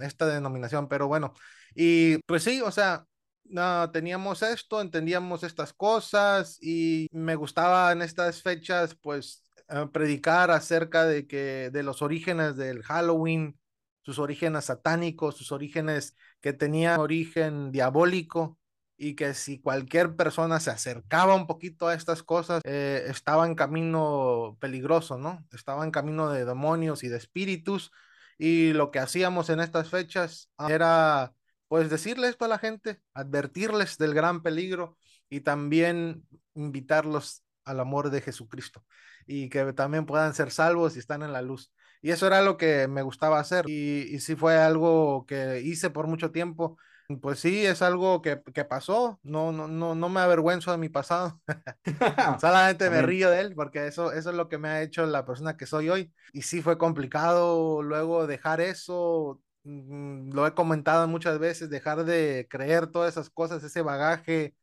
esta 0.00 0.26
denominación, 0.26 0.88
pero 0.88 1.06
bueno, 1.06 1.34
y 1.74 2.16
pues 2.22 2.44
sí, 2.44 2.62
o 2.62 2.70
sea, 2.70 3.04
no, 3.44 3.90
teníamos 3.90 4.42
esto, 4.42 4.80
entendíamos 4.80 5.42
estas 5.42 5.74
cosas 5.74 6.56
y 6.62 7.08
me 7.12 7.34
gustaba 7.34 7.92
en 7.92 8.00
estas 8.00 8.40
fechas, 8.40 8.94
pues, 9.02 9.44
eh, 9.68 9.86
predicar 9.92 10.50
acerca 10.50 11.04
de 11.04 11.26
que 11.26 11.68
de 11.70 11.82
los 11.82 12.00
orígenes 12.00 12.56
del 12.56 12.82
Halloween, 12.84 13.60
sus 14.00 14.18
orígenes 14.18 14.64
satánicos, 14.64 15.36
sus 15.36 15.52
orígenes 15.52 16.16
que 16.40 16.54
tenían 16.54 17.00
origen 17.00 17.70
diabólico 17.70 18.58
y 19.02 19.16
que 19.16 19.34
si 19.34 19.58
cualquier 19.58 20.14
persona 20.14 20.60
se 20.60 20.70
acercaba 20.70 21.34
un 21.34 21.48
poquito 21.48 21.88
a 21.88 21.94
estas 21.94 22.22
cosas, 22.22 22.60
eh, 22.64 23.02
estaba 23.08 23.46
en 23.46 23.56
camino 23.56 24.56
peligroso, 24.60 25.18
¿no? 25.18 25.44
Estaba 25.52 25.82
en 25.84 25.90
camino 25.90 26.30
de 26.30 26.44
demonios 26.44 27.02
y 27.02 27.08
de 27.08 27.16
espíritus. 27.16 27.90
Y 28.38 28.72
lo 28.74 28.92
que 28.92 29.00
hacíamos 29.00 29.50
en 29.50 29.58
estas 29.58 29.90
fechas 29.90 30.50
era, 30.68 31.32
pues, 31.66 31.90
decirle 31.90 32.28
esto 32.28 32.44
a 32.44 32.48
la 32.48 32.58
gente, 32.58 33.00
advertirles 33.12 33.98
del 33.98 34.14
gran 34.14 34.40
peligro 34.40 34.96
y 35.28 35.40
también 35.40 36.24
invitarlos 36.54 37.42
al 37.64 37.80
amor 37.80 38.10
de 38.10 38.20
Jesucristo 38.20 38.84
y 39.26 39.48
que 39.48 39.72
también 39.72 40.06
puedan 40.06 40.32
ser 40.32 40.52
salvos 40.52 40.94
y 40.94 41.00
están 41.00 41.24
en 41.24 41.32
la 41.32 41.42
luz. 41.42 41.72
Y 42.02 42.12
eso 42.12 42.28
era 42.28 42.40
lo 42.40 42.56
que 42.56 42.86
me 42.86 43.02
gustaba 43.02 43.40
hacer 43.40 43.64
y, 43.68 44.14
y 44.14 44.20
sí 44.20 44.36
fue 44.36 44.58
algo 44.58 45.26
que 45.26 45.60
hice 45.60 45.90
por 45.90 46.06
mucho 46.06 46.30
tiempo 46.30 46.78
Pues 47.20 47.40
sí, 47.40 47.66
es 47.66 47.82
algo 47.82 48.22
que, 48.22 48.40
que 48.54 48.64
pasó. 48.64 49.20
No, 49.22 49.52
no, 49.52 49.68
no, 49.68 49.94
no 49.94 50.08
me 50.08 50.20
avergüenzo 50.20 50.70
de 50.72 50.78
mi 50.78 50.88
pasado. 50.88 51.40
Solamente 52.40 52.90
me 52.90 53.02
río 53.02 53.30
de 53.30 53.40
él 53.40 53.54
porque 53.54 53.86
eso, 53.86 54.12
eso 54.12 54.30
es 54.30 54.36
lo 54.36 54.48
que 54.48 54.58
me 54.58 54.68
ha 54.68 54.82
hecho 54.82 55.06
la 55.06 55.24
persona 55.26 55.56
que 55.56 55.66
soy 55.66 55.88
hoy. 55.90 56.12
Y 56.32 56.42
sí 56.42 56.62
fue 56.62 56.78
complicado 56.78 57.82
luego 57.82 58.26
dejar 58.26 58.60
eso. 58.60 59.40
mm, 59.64 60.32
Lo 60.32 60.46
he 60.46 60.54
comentado 60.54 61.06
muchas 61.08 61.38
veces, 61.38 61.70
dejar 61.70 62.04
de 62.04 62.46
creer 62.50 62.86
todas 62.88 63.12
esas 63.12 63.30
cosas, 63.30 63.62
ese 63.64 63.82
bagaje 63.82 64.54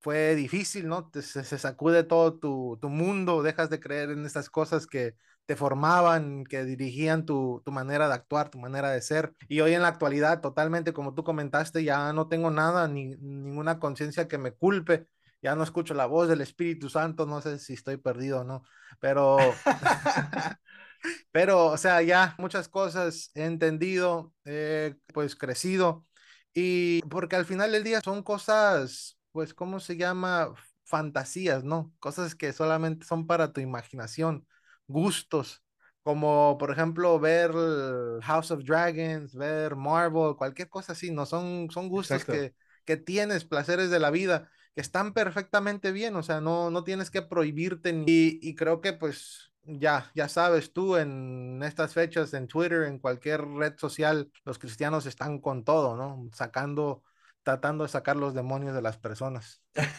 fue 0.00 0.34
difícil, 0.36 0.88
¿no? 0.88 1.10
Te- 1.10 1.22
se, 1.22 1.44
se 1.44 1.58
sacude 1.58 2.04
todo 2.04 2.38
tu, 2.38 2.78
tu 2.80 2.88
mundo, 2.88 3.42
dejas 3.42 3.70
de 3.70 3.80
creer 3.80 4.10
en 4.10 4.24
estas 4.26 4.50
cosas 4.50 4.86
que 4.86 5.14
te 5.48 5.56
formaban, 5.56 6.44
que 6.44 6.64
dirigían 6.64 7.24
tu, 7.26 7.62
tu 7.64 7.72
manera 7.72 8.06
de 8.08 8.14
actuar, 8.14 8.50
tu 8.50 8.58
manera 8.58 8.90
de 8.90 9.00
ser. 9.02 9.34
Y 9.48 9.60
hoy 9.62 9.72
en 9.74 9.80
la 9.82 9.88
actualidad, 9.88 10.42
totalmente, 10.42 10.92
como 10.92 11.14
tú 11.14 11.24
comentaste, 11.24 11.84
ya 11.84 12.12
no 12.12 12.28
tengo 12.28 12.50
nada, 12.50 12.86
ni 12.86 13.16
ninguna 13.16 13.78
conciencia 13.80 14.28
que 14.28 14.36
me 14.38 14.52
culpe. 14.52 15.08
Ya 15.42 15.54
no 15.56 15.62
escucho 15.64 15.94
la 15.94 16.04
voz 16.06 16.28
del 16.28 16.42
Espíritu 16.42 16.90
Santo, 16.90 17.24
no 17.26 17.40
sé 17.40 17.58
si 17.60 17.72
estoy 17.74 17.96
perdido 17.96 18.40
o 18.42 18.44
no, 18.44 18.62
pero, 19.00 19.38
pero, 21.32 21.66
o 21.66 21.76
sea, 21.78 22.02
ya 22.02 22.34
muchas 22.38 22.68
cosas 22.68 23.30
he 23.34 23.44
entendido, 23.44 24.34
he 24.44 24.96
pues 25.14 25.36
crecido 25.36 26.06
y 26.54 27.02
porque 27.02 27.36
al 27.36 27.46
final 27.46 27.72
del 27.72 27.84
día 27.84 28.00
son 28.02 28.22
cosas, 28.22 29.18
pues, 29.32 29.54
¿cómo 29.54 29.80
se 29.80 29.96
llama? 29.96 30.52
Fantasías, 30.84 31.64
¿no? 31.64 31.92
Cosas 32.00 32.34
que 32.34 32.52
solamente 32.52 33.06
son 33.06 33.26
para 33.26 33.52
tu 33.52 33.60
imaginación, 33.60 34.46
gustos, 34.88 35.62
como 36.02 36.56
por 36.58 36.72
ejemplo 36.72 37.20
ver 37.20 37.52
House 38.22 38.50
of 38.50 38.64
Dragons, 38.64 39.34
ver 39.34 39.76
Marvel, 39.76 40.36
cualquier 40.36 40.68
cosa 40.68 40.92
así, 40.92 41.10
¿no? 41.10 41.26
Son, 41.26 41.68
son 41.70 41.88
gustos 41.88 42.24
que, 42.24 42.54
que 42.84 42.96
tienes, 42.96 43.44
placeres 43.44 43.90
de 43.90 43.98
la 44.00 44.10
vida, 44.10 44.50
que 44.74 44.80
están 44.80 45.12
perfectamente 45.12 45.92
bien, 45.92 46.16
o 46.16 46.22
sea, 46.22 46.40
no, 46.40 46.70
no 46.70 46.84
tienes 46.84 47.10
que 47.10 47.22
prohibirte 47.22 47.92
ni- 47.92 48.04
y, 48.06 48.38
y 48.42 48.54
creo 48.54 48.80
que 48.80 48.92
pues 48.92 49.52
ya, 49.64 50.10
ya 50.14 50.28
sabes 50.28 50.72
tú, 50.72 50.96
en 50.96 51.62
estas 51.62 51.92
fechas, 51.94 52.32
en 52.34 52.48
Twitter, 52.48 52.84
en 52.84 52.98
cualquier 52.98 53.42
red 53.44 53.76
social, 53.78 54.30
los 54.44 54.58
cristianos 54.58 55.06
están 55.06 55.40
con 55.40 55.64
todo, 55.64 55.96
¿no? 55.96 56.28
Sacando, 56.32 57.02
tratando 57.42 57.84
de 57.84 57.90
sacar 57.90 58.16
los 58.16 58.34
demonios 58.34 58.74
de 58.74 58.82
las 58.82 58.96
personas. 58.98 59.62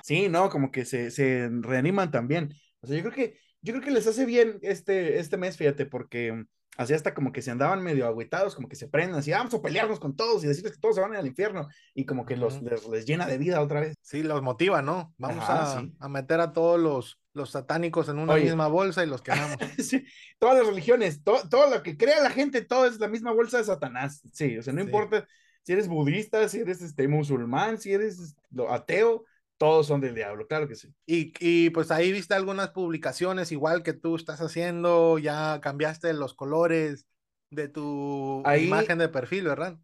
Sí, 0.00 0.28
no, 0.28 0.48
como 0.48 0.70
que 0.70 0.84
se, 0.84 1.10
se 1.10 1.48
reaniman 1.50 2.10
también. 2.10 2.54
O 2.80 2.86
sea, 2.86 2.96
yo 2.96 3.02
creo 3.02 3.14
que, 3.14 3.38
yo 3.62 3.72
creo 3.72 3.84
que 3.84 3.90
les 3.90 4.06
hace 4.06 4.24
bien 4.26 4.58
este, 4.62 5.18
este 5.18 5.36
mes, 5.36 5.56
fíjate, 5.56 5.86
porque 5.86 6.44
así 6.76 6.94
hasta 6.94 7.12
como 7.12 7.32
que 7.32 7.42
se 7.42 7.50
andaban 7.50 7.82
medio 7.82 8.06
agüitados, 8.06 8.54
como 8.54 8.68
que 8.68 8.76
se 8.76 8.86
prenden 8.88 9.16
así, 9.16 9.32
"Ah, 9.32 9.38
vamos 9.38 9.54
a 9.54 9.60
pelearnos 9.62 9.98
con 9.98 10.14
todos 10.14 10.44
y 10.44 10.46
decirles 10.46 10.72
que 10.72 10.78
todos 10.78 10.94
se 10.94 11.00
van 11.00 11.14
al 11.16 11.26
infierno, 11.26 11.66
y 11.94 12.06
como 12.06 12.24
que 12.24 12.36
los, 12.36 12.62
les, 12.62 12.86
les 12.88 13.04
llena 13.04 13.26
de 13.26 13.36
vida 13.38 13.60
otra 13.60 13.80
vez. 13.80 13.96
Sí, 14.00 14.22
los 14.22 14.42
motiva, 14.42 14.80
¿no? 14.80 15.12
Vamos 15.18 15.42
Ajá, 15.44 15.78
a, 15.78 15.80
sí. 15.80 15.92
a 15.98 16.08
meter 16.08 16.38
a 16.40 16.52
todos 16.52 16.78
los, 16.78 17.20
los 17.32 17.50
satánicos 17.50 18.08
en 18.08 18.18
una 18.18 18.34
Oye. 18.34 18.44
misma 18.44 18.68
bolsa 18.68 19.02
y 19.04 19.08
los 19.08 19.22
quemamos. 19.22 19.56
Sí, 19.90 20.04
todas 20.38 20.56
las 20.58 20.66
religiones, 20.68 21.22
to- 21.24 21.48
todo 21.48 21.68
lo 21.68 21.82
que 21.82 21.96
crea 21.96 22.22
la 22.22 22.30
gente, 22.30 22.62
todo 22.62 22.86
es 22.86 23.00
la 23.00 23.08
misma 23.08 23.32
bolsa 23.32 23.58
de 23.58 23.64
Satanás. 23.64 24.22
Sí, 24.32 24.56
o 24.58 24.62
sea, 24.62 24.72
no 24.72 24.80
Sí. 24.80 24.86
importa 24.86 25.26
si 25.64 25.72
eres 25.72 25.88
budista, 25.88 26.48
si 26.48 26.60
eres 26.60 26.80
este, 26.80 27.08
musulmán, 27.08 27.78
si 27.78 27.92
eres 27.92 28.18
este, 28.20 28.40
ateo, 28.70 29.24
todos 29.58 29.86
son 29.86 30.00
del 30.00 30.14
diablo, 30.14 30.46
claro 30.46 30.68
que 30.68 30.76
sí. 30.76 30.88
Y, 31.06 31.32
y 31.40 31.70
pues 31.70 31.90
ahí 31.90 32.12
viste 32.12 32.34
algunas 32.34 32.70
publicaciones, 32.70 33.50
igual 33.52 33.82
que 33.82 33.92
tú 33.94 34.16
estás 34.16 34.40
haciendo, 34.40 35.18
ya 35.18 35.60
cambiaste 35.60 36.12
los 36.12 36.34
colores 36.34 37.06
de 37.50 37.68
tu 37.68 38.42
Ahí- 38.44 38.66
imagen 38.66 38.98
de 38.98 39.08
perfil, 39.08 39.44
¿verdad? 39.44 39.78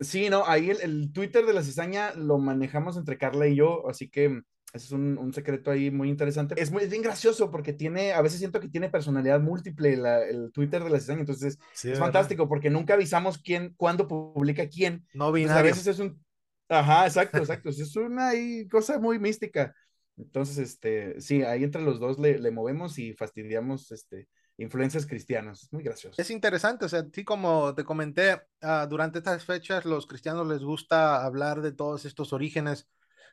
Sí, 0.00 0.30
no, 0.30 0.44
ahí 0.46 0.70
el, 0.70 0.80
el 0.80 1.12
Twitter 1.12 1.44
de 1.44 1.52
la 1.52 1.62
cizaña 1.62 2.14
lo 2.14 2.38
manejamos 2.38 2.96
entre 2.96 3.18
Carla 3.18 3.46
y 3.46 3.56
yo, 3.56 3.86
así 3.88 4.08
que 4.08 4.30
mm, 4.30 4.42
ese 4.72 4.86
es 4.86 4.92
un, 4.92 5.18
un 5.18 5.32
secreto 5.34 5.70
ahí 5.70 5.90
muy 5.90 6.08
interesante. 6.08 6.54
Es 6.60 6.70
muy 6.70 6.82
es 6.84 6.90
bien 6.90 7.02
gracioso 7.02 7.50
porque 7.50 7.74
tiene, 7.74 8.12
a 8.12 8.22
veces 8.22 8.38
siento 8.38 8.60
que 8.60 8.68
tiene 8.68 8.88
personalidad 8.88 9.40
múltiple 9.40 9.96
la- 9.98 10.24
el 10.24 10.50
Twitter 10.52 10.82
de 10.82 10.88
la 10.90 10.98
cizaña, 11.00 11.20
entonces 11.20 11.58
Sí, 11.72 11.88
es 11.88 11.98
¿verdad? 11.98 12.06
fantástico 12.06 12.48
porque 12.48 12.70
nunca 12.70 12.94
avisamos 12.94 13.36
quién, 13.38 13.74
cuándo 13.76 14.08
publica 14.08 14.66
quién. 14.68 15.06
No 15.12 15.26
Entonces, 15.26 15.50
a 15.50 15.62
binario. 15.62 15.70
veces 15.74 15.86
es 15.86 15.98
un, 15.98 16.24
ajá, 16.70 17.06
exacto, 17.06 17.38
exacto, 17.38 17.68
es 17.68 17.96
una 17.96 18.32
cosa 18.70 18.98
muy 18.98 19.18
mística. 19.18 19.74
Entonces, 20.16 20.58
este, 20.58 21.20
sí, 21.20 21.42
ahí 21.42 21.64
entre 21.64 21.82
los 21.82 21.98
dos 21.98 22.18
le, 22.18 22.50
movemos 22.50 22.98
y 22.98 23.14
fastidiamos, 23.14 23.90
este, 23.92 24.28
influencias 24.58 25.06
cristianas, 25.06 25.64
es 25.64 25.72
muy 25.72 25.82
gracioso. 25.82 26.20
Es 26.20 26.30
interesante, 26.30 26.84
o 26.84 26.88
sea, 26.88 27.04
sí 27.12 27.24
como 27.24 27.74
te 27.74 27.84
comenté, 27.84 28.40
ah, 28.60 28.86
durante 28.88 29.18
estas 29.18 29.44
fechas 29.44 29.84
los 29.84 30.06
cristianos 30.06 30.46
les 30.46 30.62
gusta 30.62 31.24
hablar 31.24 31.62
de 31.62 31.72
todos 31.72 32.04
estos 32.04 32.32
orígenes, 32.32 32.88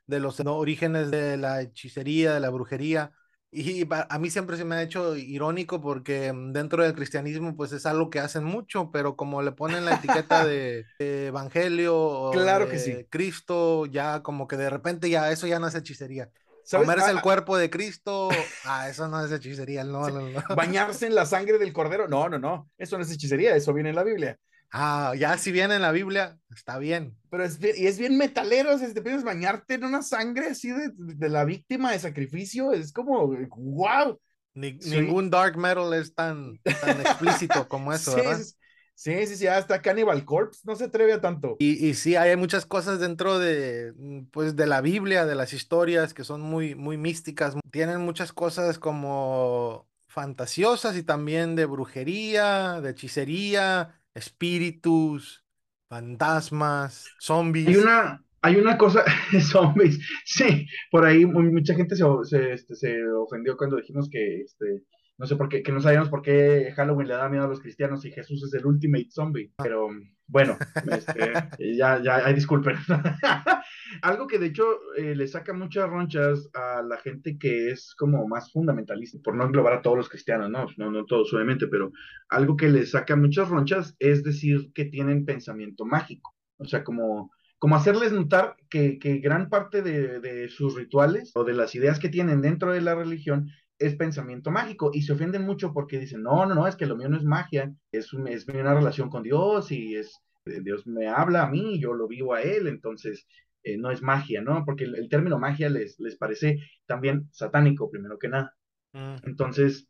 de 0.05 0.19
los 0.19 0.39
orígenes 0.39 1.11
de 1.11 1.37
la 1.37 1.61
hechicería, 1.61 2.33
de 2.33 2.39
la 2.39 2.49
brujería, 2.49 3.11
y 3.51 3.87
a 3.91 4.19
mí 4.19 4.29
siempre 4.29 4.57
se 4.57 4.65
me 4.65 4.75
ha 4.75 4.81
hecho 4.83 5.15
irónico 5.15 5.81
porque 5.81 6.31
mm, 6.33 6.51
dentro 6.53 6.83
del 6.83 6.93
cristianismo 6.93 7.55
pues 7.55 7.71
es 7.71 7.85
algo 7.85 8.09
que 8.09 8.19
hacen 8.19 8.43
mucho, 8.43 8.91
pero 8.91 9.15
como 9.15 9.41
le 9.41 9.51
ponen 9.53 9.85
la 9.85 9.95
etiqueta 9.95 10.45
de, 10.45 10.85
de 10.99 11.27
evangelio 11.27 11.95
o 11.97 12.31
Claro 12.31 12.65
que 12.67 12.77
de 12.77 12.79
sí. 12.79 13.05
Cristo, 13.09 13.85
ya 13.85 14.21
como 14.23 14.47
que 14.47 14.57
de 14.57 14.69
repente 14.69 15.09
ya 15.09 15.31
eso 15.31 15.47
ya 15.47 15.59
no 15.59 15.67
es 15.67 15.75
hechicería. 15.75 16.29
¿Sabes? 16.63 16.85
Comerse 16.85 17.05
Ah, 17.07 17.11
el 17.11 17.21
cuerpo 17.21 17.57
de 17.57 17.69
Cristo, 17.69 18.29
ah, 18.65 18.89
eso 18.89 19.07
no 19.07 19.23
es 19.23 19.31
hechicería, 19.31 19.85
no, 19.85 20.05
Sí. 20.05 20.11
no, 20.11 20.21
no. 20.29 20.43
bañarse 20.55 21.05
en 21.07 21.15
la 21.15 21.25
sangre 21.25 21.57
del 21.57 21.71
cordero. 21.71 22.07
No, 22.09 22.27
no, 22.27 22.39
no. 22.39 22.69
Eso 22.77 22.97
no 22.97 23.03
es 23.03 23.11
hechicería, 23.11 23.55
eso 23.55 23.73
viene 23.73 23.89
en 23.89 23.95
la 23.95 24.03
Biblia. 24.03 24.37
Ah, 24.71 25.13
ya 25.17 25.37
si 25.37 25.51
viene 25.51 25.75
en 25.75 25.81
la 25.81 25.91
Biblia, 25.91 26.39
está 26.53 26.77
bien. 26.77 27.17
Pero 27.29 27.43
es 27.43 27.59
bien, 27.59 27.75
y 27.77 27.87
es 27.87 27.99
bien 27.99 28.17
metalero, 28.17 28.73
o 28.75 28.77
sea, 28.77 28.87
si 28.87 28.93
te 28.93 29.01
pides 29.01 29.23
bañarte 29.23 29.73
en 29.75 29.83
una 29.83 30.01
sangre 30.01 30.47
así 30.47 30.69
de, 30.71 30.91
de 30.95 31.29
la 31.29 31.43
víctima 31.43 31.91
de 31.91 31.99
sacrificio, 31.99 32.71
es 32.71 32.93
como, 32.93 33.27
wow. 33.27 34.19
Ni- 34.55 34.73
Sí. 34.79 34.97
Ningún 34.97 35.29
dark 35.29 35.55
metal 35.57 35.93
es 35.93 36.13
tan, 36.15 36.59
tan 36.79 36.99
explícito 37.01 37.67
como 37.67 37.93
eso, 37.93 38.11
Sí, 38.15 38.21
¿verdad? 38.23 38.39
sí, 38.39 38.53
sí, 38.95 39.27
sí, 39.27 39.35
sí, 39.37 39.47
hasta 39.47 39.81
Cannibal 39.81 40.25
Corpse 40.25 40.61
no 40.65 40.75
se 40.75 40.85
atreve 40.85 41.13
a 41.13 41.21
tanto. 41.21 41.57
Y, 41.59 41.87
y 41.87 41.93
sí, 41.95 42.15
hay 42.15 42.35
muchas 42.35 42.65
cosas 42.67 42.99
dentro 42.99 43.39
de, 43.39 43.93
mm, 43.97 44.25
pues, 44.31 44.55
de 44.55 44.67
la 44.67 44.81
Biblia, 44.81 45.25
de 45.25 45.33
las 45.35 45.53
historias 45.53 46.13
que 46.13 46.23
son 46.23 46.41
muy, 46.41 46.75
muy 46.75 46.97
místicas. 46.97 47.55
Tienen 47.71 48.01
muchas 48.01 48.31
cosas 48.31 48.77
como 48.79 49.87
fantasiosas 50.07 50.95
y 50.97 51.03
también 51.03 51.55
de 51.55 51.65
brujería, 51.65 52.79
de 52.81 52.91
hechicería, 52.91 53.99
espíritus, 54.17 55.45
fantasmas, 55.89 57.15
zombies. 57.19 57.67
Hay 57.67 57.75
una, 57.75 58.23
hay 58.41 58.55
una 58.57 58.77
cosa, 58.77 59.03
zombies, 59.41 59.99
sí, 60.25 60.67
por 60.91 61.05
ahí 61.05 61.25
mu- 61.25 61.41
mucha 61.51 61.75
gente 61.75 61.95
se, 61.95 62.53
este, 62.53 62.75
se 62.75 63.03
ofendió 63.13 63.57
cuando 63.57 63.77
dijimos 63.77 64.09
que, 64.09 64.41
este, 64.41 64.83
no 65.17 65.25
sé 65.25 65.35
por 65.35 65.49
qué, 65.49 65.63
que 65.63 65.71
no 65.71 65.81
sabíamos 65.81 66.09
por 66.09 66.21
qué 66.21 66.71
Halloween 66.75 67.07
le 67.09 67.13
da 67.15 67.29
miedo 67.29 67.45
a 67.45 67.47
los 67.47 67.59
cristianos 67.61 68.05
y 68.05 68.11
Jesús 68.11 68.43
es 68.43 68.53
el 68.53 68.65
ultimate 68.65 69.07
zombie, 69.11 69.51
pero 69.57 69.89
bueno, 70.27 70.57
este, 70.91 71.33
ya, 71.77 72.01
ya, 72.03 72.31
disculpen. 72.33 72.75
Algo 74.01 74.27
que 74.27 74.37
de 74.37 74.47
hecho 74.47 74.65
eh, 74.97 75.15
le 75.15 75.27
saca 75.27 75.53
muchas 75.53 75.89
ronchas 75.89 76.49
a 76.53 76.81
la 76.81 76.97
gente 76.97 77.37
que 77.37 77.71
es 77.71 77.95
como 77.95 78.27
más 78.27 78.51
fundamentalista, 78.51 79.19
por 79.23 79.35
no 79.35 79.45
englobar 79.45 79.73
a 79.73 79.81
todos 79.81 79.97
los 79.97 80.09
cristianos, 80.09 80.49
no, 80.49 80.67
no, 80.77 80.91
no 80.91 81.05
todos 81.05 81.33
obviamente, 81.33 81.67
pero 81.67 81.91
algo 82.29 82.57
que 82.57 82.67
le 82.67 82.85
saca 82.85 83.15
muchas 83.15 83.47
ronchas 83.47 83.95
es 83.99 84.23
decir 84.23 84.71
que 84.73 84.85
tienen 84.85 85.25
pensamiento 85.25 85.85
mágico, 85.85 86.35
o 86.57 86.65
sea, 86.65 86.83
como 86.83 87.31
como 87.59 87.75
hacerles 87.75 88.11
notar 88.11 88.55
que, 88.69 88.99
que 88.99 89.17
gran 89.17 89.49
parte 89.49 89.81
de, 89.81 90.19
de, 90.19 90.47
sus 90.47 90.75
rituales 90.75 91.31
o 91.33 91.43
de 91.43 91.53
las 91.53 91.73
ideas 91.73 91.97
que 91.97 92.09
tienen 92.09 92.41
dentro 92.41 92.71
de 92.71 92.81
la 92.81 92.93
religión 92.93 93.49
es 93.79 93.95
pensamiento 93.95 94.51
mágico 94.51 94.91
y 94.93 95.03
se 95.03 95.13
ofenden 95.13 95.43
mucho 95.43 95.73
porque 95.73 95.99
dicen, 95.99 96.23
no, 96.23 96.45
no, 96.45 96.55
no, 96.55 96.67
es 96.67 96.75
que 96.75 96.85
lo 96.85 96.95
mío 96.95 97.09
no 97.09 97.17
es 97.17 97.23
magia, 97.23 97.71
es, 97.91 98.13
un, 98.13 98.27
es 98.27 98.47
una 98.47 98.73
relación 98.73 99.09
con 99.09 99.23
Dios 99.23 99.71
y 99.71 99.95
es, 99.95 100.19
Dios 100.45 100.87
me 100.87 101.07
habla 101.07 101.43
a 101.43 101.49
mí 101.49 101.75
y 101.75 101.79
yo 101.79 101.93
lo 101.93 102.07
vivo 102.07 102.33
a 102.33 102.41
Él, 102.41 102.67
entonces 102.67 103.27
eh, 103.63 103.77
no 103.77 103.91
es 103.91 104.01
magia, 104.01 104.41
¿no? 104.41 104.63
Porque 104.65 104.85
el, 104.85 104.95
el, 104.95 105.09
término 105.09 105.37
magia 105.37 105.69
les, 105.69 105.99
les 105.99 106.15
parece 106.15 106.59
también 106.85 107.27
satánico, 107.31 107.89
primero 107.91 108.17
que 108.17 108.29
nada. 108.29 108.55
Mm. 108.93 109.15
Entonces, 109.23 109.87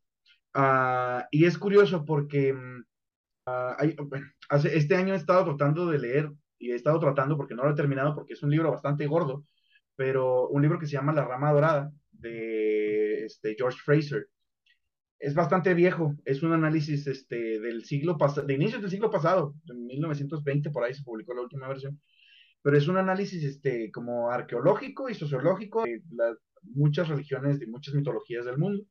uh, 0.55 1.21
y 1.31 1.45
es 1.45 1.57
curioso 1.57 2.03
porque 2.03 2.53
uh, 2.53 3.73
hay, 3.77 3.95
hace, 4.49 4.75
este 4.77 4.95
año 4.95 5.13
he 5.13 5.17
estado 5.17 5.45
tratando 5.45 5.87
de 5.87 5.99
leer 5.99 6.31
y 6.57 6.71
he 6.71 6.75
estado 6.75 6.99
tratando, 6.99 7.37
porque 7.37 7.55
no 7.55 7.63
lo 7.63 7.71
he 7.71 7.75
terminado, 7.75 8.15
porque 8.15 8.33
es 8.33 8.43
un 8.43 8.49
libro 8.49 8.71
bastante 8.71 9.05
gordo, 9.05 9.45
pero 9.95 10.47
un 10.49 10.61
libro 10.61 10.79
que 10.79 10.87
se 10.87 10.93
llama 10.93 11.13
La 11.13 11.25
Rama 11.25 11.51
Dorada, 11.51 11.91
de 12.11 12.86
este, 13.27 13.55
George 13.55 13.79
Fraser. 13.83 14.27
Es 15.19 15.33
bastante 15.33 15.73
viejo, 15.73 16.15
es 16.25 16.43
un 16.43 16.53
análisis 16.53 17.07
este, 17.07 17.59
del 17.59 17.85
siglo 17.85 18.17
pasado, 18.17 18.45
de 18.45 18.53
inicios 18.53 18.81
del 18.81 18.91
siglo 18.91 19.09
pasado, 19.09 19.55
en 19.67 19.85
1920 19.85 20.69
por 20.69 20.83
ahí 20.83 20.93
se 20.93 21.03
publicó 21.03 21.33
la 21.33 21.41
última 21.41 21.67
versión, 21.67 21.99
pero 22.61 22.77
es 22.77 22.87
un 22.87 22.97
análisis 22.97 23.43
este, 23.43 23.91
como 23.91 24.29
arqueológico 24.29 25.09
y 25.09 25.15
sociológico 25.15 25.83
de 25.83 26.03
las, 26.11 26.37
muchas 26.61 27.07
religiones, 27.07 27.59
de 27.59 27.67
muchas 27.67 27.95
mitologías 27.95 28.45
del 28.45 28.57
mundo. 28.57 28.83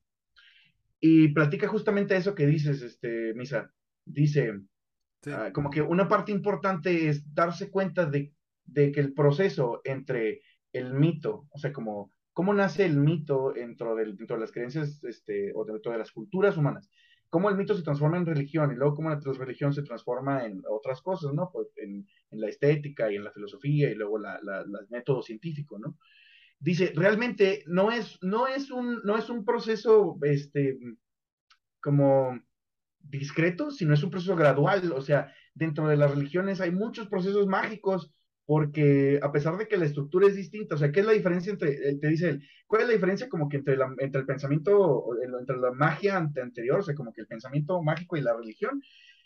Y 0.98 1.28
platica 1.28 1.68
justamente 1.68 2.16
eso 2.16 2.34
que 2.34 2.46
dices, 2.46 2.82
este, 2.82 3.34
Misa. 3.34 3.70
Dice, 4.04 4.60
Sí. 5.22 5.30
Uh, 5.30 5.50
como 5.52 5.70
que 5.70 5.82
una 5.82 6.08
parte 6.08 6.30
importante 6.30 7.08
es 7.08 7.34
darse 7.34 7.70
cuenta 7.70 8.04
de 8.04 8.32
de 8.66 8.92
que 8.92 9.00
el 9.00 9.14
proceso 9.14 9.80
entre 9.84 10.42
el 10.72 10.92
mito, 10.92 11.46
o 11.50 11.58
sea, 11.58 11.72
como 11.72 12.12
cómo 12.36 12.52
nace 12.52 12.84
el 12.84 12.98
mito 12.98 13.54
dentro, 13.54 13.94
del, 13.94 14.14
de 14.14 14.38
las 14.38 14.52
creencias 14.52 15.02
este, 15.04 15.52
o 15.54 15.64
dentro 15.64 15.90
de 15.90 15.96
las 15.96 16.12
culturas 16.12 16.58
humanas, 16.58 16.90
cómo 17.30 17.48
el 17.48 17.56
mito 17.56 17.74
se 17.74 17.82
transforma 17.82 18.18
en 18.18 18.26
religión 18.26 18.70
y 18.70 18.74
luego 18.74 18.94
cómo 18.94 19.08
la 19.08 19.18
religión 19.18 19.72
se 19.72 19.82
transforma 19.82 20.44
en 20.44 20.62
otras 20.68 21.00
cosas, 21.00 21.32
¿no? 21.32 21.48
Pues 21.50 21.68
en, 21.76 22.06
la 22.32 22.48
estética 22.48 23.10
y 23.10 23.16
en 23.16 23.24
la 23.24 23.30
filosofía 23.30 23.90
y 23.90 23.94
luego 23.94 24.18
la, 24.18 24.38
la, 24.42 24.60
el 24.60 24.88
método 24.90 25.22
científico, 25.22 25.78
¿no? 25.78 25.96
Dice, 26.58 26.92
realmente 26.94 27.64
no 27.68 27.90
es, 27.90 28.18
no 28.20 28.46
es, 28.46 28.70
un, 28.70 29.00
no 29.02 29.16
es 29.16 29.30
un 29.30 29.42
proceso, 29.42 30.18
este, 30.20 30.78
como 31.80 32.38
discreto, 33.00 33.70
sino 33.70 33.94
es 33.94 34.02
un 34.02 34.10
proceso 34.10 34.36
gradual, 34.36 34.92
o 34.92 35.00
sea, 35.00 35.32
dentro 35.54 35.88
de 35.88 35.96
las 35.96 36.10
religiones 36.10 36.60
hay 36.60 36.70
muchos 36.70 37.08
procesos 37.08 37.46
mágicos 37.46 38.12
porque 38.46 39.18
a 39.22 39.32
pesar 39.32 39.58
de 39.58 39.66
que 39.66 39.76
la 39.76 39.86
estructura 39.86 40.28
es 40.28 40.36
distinta, 40.36 40.76
o 40.76 40.78
sea, 40.78 40.92
¿qué 40.92 41.00
es 41.00 41.06
la 41.06 41.12
diferencia 41.12 41.52
entre, 41.52 41.72
eh, 41.72 41.98
te 42.00 42.08
dice 42.08 42.28
él, 42.30 42.48
cuál 42.66 42.82
es 42.82 42.88
la 42.88 42.94
diferencia 42.94 43.28
como 43.28 43.48
que 43.48 43.56
entre, 43.56 43.76
la, 43.76 43.92
entre 43.98 44.20
el 44.20 44.26
pensamiento, 44.26 45.04
entre 45.36 45.56
la 45.56 45.72
magia 45.72 46.16
anterior, 46.16 46.78
o 46.78 46.82
sea, 46.82 46.94
como 46.94 47.12
que 47.12 47.22
el 47.22 47.26
pensamiento 47.26 47.82
mágico 47.82 48.16
y 48.16 48.20
la 48.20 48.36
religión? 48.36 48.80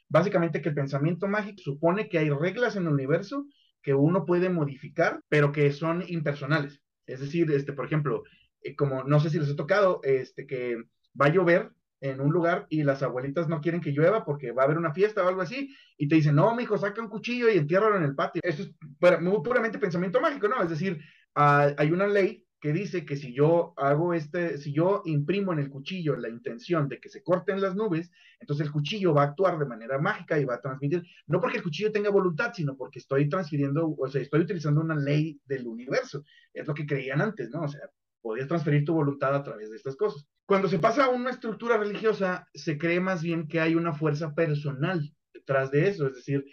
Básicamente 0.09 0.63
que 0.63 0.71
el 0.71 0.75
pensamiento 0.75 1.29
mágico 1.29 1.63
supone 1.63 2.09
que 2.09 2.19
hay 2.19 2.31
reglas 2.31 2.77
en 2.77 2.85
el 2.87 2.95
universo 2.95 3.47
que 3.83 3.95
uno 3.95 4.25
puede 4.25 4.49
modificar, 4.49 5.23
pero 5.29 5.53
que 5.53 5.71
son 5.73 6.03
impersonales. 6.09 6.83
Es 7.07 7.21
decir, 7.21 7.51
este, 7.53 7.73
por 7.73 7.87
ejemplo, 7.87 8.25
eh, 8.63 8.75
como 8.75 9.05
no 9.05 9.21
sé 9.21 9.31
si 9.31 9.39
les 9.39 9.51
ha 9.51 9.57
tocado, 9.57 10.01
este, 10.03 10.47
que 10.47 10.77
va 11.21 11.27
a 11.27 11.33
llover 11.33 11.71
en 12.01 12.21
un 12.21 12.33
lugar 12.33 12.67
y 12.71 12.83
las 12.83 13.03
abuelitas 13.03 13.49
no 13.49 13.61
quieren 13.61 13.81
que 13.81 13.93
llueva 13.93 14.25
porque 14.25 14.53
va 14.53 14.63
a 14.63 14.65
haber 14.65 14.79
una 14.79 14.93
fiesta 14.93 15.25
o 15.25 15.29
algo 15.29 15.43
así, 15.43 15.75
y 15.97 16.09
te 16.09 16.17
dicen, 16.17 16.35
no, 16.35 16.55
mijo, 16.55 16.79
saca 16.79 17.03
un 17.03 17.09
cuchillo 17.09 17.51
y 17.51 17.59
entiérralo 17.59 17.97
en 17.97 18.05
el 18.05 18.15
patio. 18.15 18.41
Eso 18.45 18.63
es 18.63 19.21
muy 19.21 19.43
puramente 19.43 19.79
pensamiento 19.79 20.21
mágico, 20.21 20.49
¿no? 20.49 20.63
Es 20.63 20.71
decir, 20.71 20.99
hay 21.35 21.93
una 21.93 22.07
ley 22.07 22.45
que 22.61 22.73
dice 22.75 23.07
que 23.07 23.17
si 23.17 23.33
yo 23.33 23.73
hago 23.79 24.13
este, 24.13 24.59
si 24.59 24.73
yo 24.73 25.03
imprimo 25.07 25.53
en 25.53 25.61
el 25.61 25.71
cuchillo 25.71 26.15
la 26.17 26.29
intención 26.29 26.89
de 26.89 27.01
que 27.01 27.09
se 27.09 27.23
corten 27.23 27.61
las 27.61 27.75
nubes, 27.75 28.11
entonces 28.39 28.67
el 28.67 28.73
cuchillo 28.73 29.15
va 29.15 29.23
a 29.23 29.27
actuar 29.27 29.59
de 29.59 29.65
manera 29.65 29.99
mágica 29.99 30.39
y 30.39 30.45
va 30.45 30.57
a 30.57 30.61
transmitir, 30.61 31.03
no 31.27 31.41
porque 31.41 31.57
el 31.57 31.63
cuchillo 31.63 31.91
tenga 31.91 32.11
voluntad, 32.11 32.53
sino 32.55 32.77
porque 32.77 32.99
estoy 32.99 33.29
transfiriendo, 33.31 33.95
o 33.97 34.09
sea, 34.09 34.21
estoy 34.21 34.41
utilizando 34.41 34.83
una 34.83 34.95
ley 34.95 35.41
del 35.47 35.67
universo. 35.67 36.23
Es 36.53 36.67
lo 36.67 36.75
que 36.75 36.87
creían 36.87 37.23
antes, 37.23 37.49
¿no? 37.51 37.63
O 37.63 37.69
sea, 37.69 37.81
podías 38.21 38.49
transferir 38.49 38.85
tu 38.85 38.95
voluntad 38.95 39.35
a 39.35 39.43
través 39.43 39.71
de 39.71 39.77
estas 39.77 39.97
cosas. 39.97 40.27
Cuando 40.47 40.69
se 40.69 40.79
pasa 40.79 41.05
a 41.05 41.09
una 41.11 41.31
estructura 41.31 41.77
religiosa, 41.77 42.49
se 42.55 42.77
cree 42.77 43.01
más 43.01 43.23
bien 43.23 43.47
que 43.47 43.61
hay 43.61 43.75
una 43.75 43.93
fuerza 43.93 44.35
personal 44.35 45.15
detrás 45.33 45.71
de 45.71 45.89
eso, 45.89 46.07
es 46.09 46.15
decir, 46.15 46.45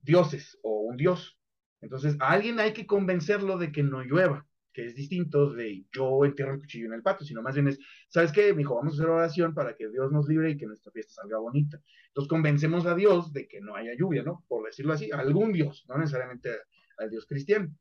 dioses 0.00 0.58
o 0.62 0.82
un 0.82 0.96
dios. 0.96 1.38
Entonces, 1.80 2.16
a 2.20 2.30
alguien 2.30 2.60
hay 2.60 2.72
que 2.72 2.86
convencerlo 2.86 3.58
de 3.58 3.72
que 3.72 3.82
no 3.82 4.02
llueva, 4.02 4.46
que 4.72 4.84
es 4.84 4.94
distinto 4.94 5.52
de 5.52 5.86
yo 5.92 6.24
entierro 6.24 6.54
el 6.54 6.60
cuchillo 6.60 6.86
en 6.86 6.94
el 6.94 7.02
patio, 7.02 7.26
sino 7.26 7.42
más 7.42 7.54
bien 7.54 7.68
es, 7.68 7.78
¿sabes 8.08 8.30
qué, 8.32 8.52
mijo? 8.52 8.74
Vamos 8.74 8.94
a 8.94 8.96
hacer 8.96 9.10
oración 9.10 9.54
para 9.54 9.74
que 9.74 9.88
Dios 9.88 10.12
nos 10.12 10.28
libre 10.28 10.50
y 10.50 10.56
que 10.56 10.66
nuestra 10.66 10.92
fiesta 10.92 11.14
salga 11.14 11.38
bonita. 11.38 11.80
Entonces, 12.08 12.28
convencemos 12.28 12.86
a 12.86 12.94
Dios 12.94 13.32
de 13.32 13.48
que 13.48 13.60
no 13.60 13.74
haya 13.74 13.92
lluvia, 13.98 14.22
¿no? 14.22 14.44
Por 14.48 14.66
decirlo 14.66 14.92
así, 14.92 15.10
a 15.10 15.18
algún 15.18 15.52
Dios, 15.52 15.86
no 15.88 15.96
necesariamente 15.96 16.50
al 16.98 17.10
Dios 17.10 17.26
cristiano. 17.26 17.74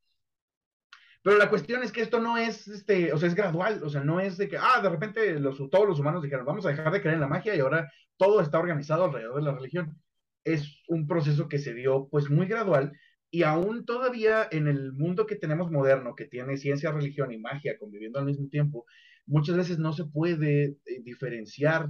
Pero 1.25 1.39
la 1.39 1.49
cuestión 1.49 1.81
es 1.81 1.91
que 1.91 2.01
esto 2.01 2.19
no 2.19 2.37
es, 2.37 2.67
este, 2.67 3.11
o 3.11 3.17
sea, 3.17 3.27
es 3.27 3.33
gradual, 3.33 3.81
o 3.83 3.89
sea, 3.89 4.03
no 4.03 4.19
es 4.19 4.37
de 4.37 4.47
que, 4.47 4.57
ah, 4.57 4.79
de 4.79 4.89
repente 4.89 5.35
todos 5.71 5.87
los 5.87 5.99
humanos 5.99 6.21
dijeron, 6.21 6.45
vamos 6.45 6.67
a 6.67 6.69
dejar 6.69 6.91
de 6.91 7.01
creer 7.01 7.15
en 7.15 7.21
la 7.21 7.27
magia 7.27 7.55
y 7.55 7.59
ahora 7.61 7.91
todo 8.15 8.41
está 8.41 8.59
organizado 8.59 9.05
alrededor 9.05 9.37
de 9.37 9.41
la 9.41 9.55
religión. 9.55 9.99
Es 10.43 10.83
un 10.87 11.07
proceso 11.07 11.49
que 11.49 11.57
se 11.57 11.73
dio, 11.73 12.07
pues, 12.11 12.29
muy 12.29 12.45
gradual 12.45 12.91
y 13.31 13.41
aún 13.41 13.85
todavía 13.85 14.47
en 14.51 14.67
el 14.67 14.93
mundo 14.93 15.25
que 15.25 15.35
tenemos 15.35 15.71
moderno, 15.71 16.13
que 16.13 16.25
tiene 16.25 16.57
ciencia, 16.57 16.91
religión 16.91 17.31
y 17.31 17.39
magia 17.39 17.75
conviviendo 17.79 18.19
al 18.19 18.25
mismo 18.25 18.47
tiempo, 18.47 18.85
muchas 19.25 19.57
veces 19.57 19.79
no 19.79 19.93
se 19.93 20.05
puede 20.05 20.77
eh, 20.85 21.01
diferenciar. 21.01 21.89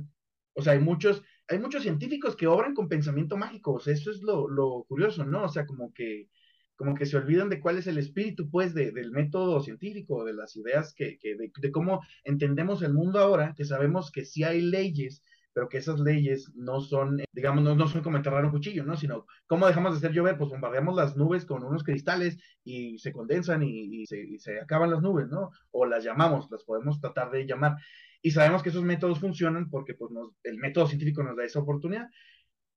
O 0.54 0.62
sea, 0.62 0.72
hay 0.74 0.80
muchos, 0.80 1.24
hay 1.50 1.60
muchos 1.60 1.84
científicos 1.84 2.38
que 2.38 2.48
obran 2.48 2.74
con 2.74 2.88
pensamiento 2.88 3.36
mágico, 3.36 3.74
o 3.74 3.80
sea, 3.82 3.94
eso 3.94 4.12
es 4.12 4.22
lo 4.22 4.86
curioso, 4.88 5.26
¿no? 5.26 5.44
O 5.44 5.50
sea, 5.50 5.66
como 5.66 5.94
que 5.94 6.30
como 6.76 6.96
que 6.96 7.06
se 7.06 7.18
olvidan 7.18 7.50
de 7.50 7.60
cuál 7.60 7.78
es 7.78 7.88
el 7.88 7.98
espíritu, 7.98 8.50
pues, 8.50 8.74
del 8.74 9.12
método 9.12 9.62
científico, 9.62 10.26
de 10.26 10.34
las 10.34 10.56
ideas 10.56 10.94
que, 10.94 11.18
que 11.18 11.36
de, 11.36 11.72
cómo 11.72 12.02
entendemos 12.24 12.82
el 12.82 12.94
mundo 12.94 13.20
ahora, 13.20 13.54
que 13.56 13.66
sabemos 13.66 14.12
que 14.12 14.26
sí 14.26 14.44
hay 14.44 14.62
leyes, 14.62 15.24
pero 15.54 15.70
que 15.70 15.78
esas 15.78 16.02
leyes 16.02 16.52
no 16.54 16.82
son, 16.82 17.22
digamos, 17.32 17.64
no, 17.64 17.76
no 17.76 17.88
son 17.88 18.04
como 18.04 18.18
enterrar 18.18 18.44
un 18.44 18.52
cuchillo, 18.52 18.84
¿no? 18.84 18.98
Sino, 18.98 19.26
¿cómo 19.48 19.68
dejamos 19.68 19.94
de 19.94 20.00
hacer 20.00 20.12
llover? 20.12 20.38
Pues 20.38 20.50
bombardeamos 20.50 20.96
las 20.98 21.16
nubes 21.16 21.46
con 21.46 21.64
unos 21.64 21.84
cristales 21.86 22.38
y 22.66 22.98
se 23.00 23.14
condensan 23.14 23.64
y, 23.64 24.06
se, 24.06 24.38
se 24.38 24.60
acaban 24.60 24.92
las 24.92 25.02
nubes, 25.02 25.30
¿no? 25.30 25.52
O 25.72 25.86
las 25.86 26.04
llamamos, 26.04 26.52
las 26.52 26.66
podemos 26.66 27.00
tratar 27.00 27.32
de 27.32 27.46
llamar. 27.46 27.78
Y 28.22 28.32
sabemos 28.32 28.64
que 28.64 28.70
esos 28.70 28.84
métodos 28.84 29.20
funcionan 29.20 29.70
porque 29.70 29.94
pues, 29.94 30.12
el 30.44 30.58
método 30.58 30.88
científico 30.88 31.24
nos 31.24 31.38
da 31.38 31.46
esa 31.46 31.60
oportunidad. 31.60 32.10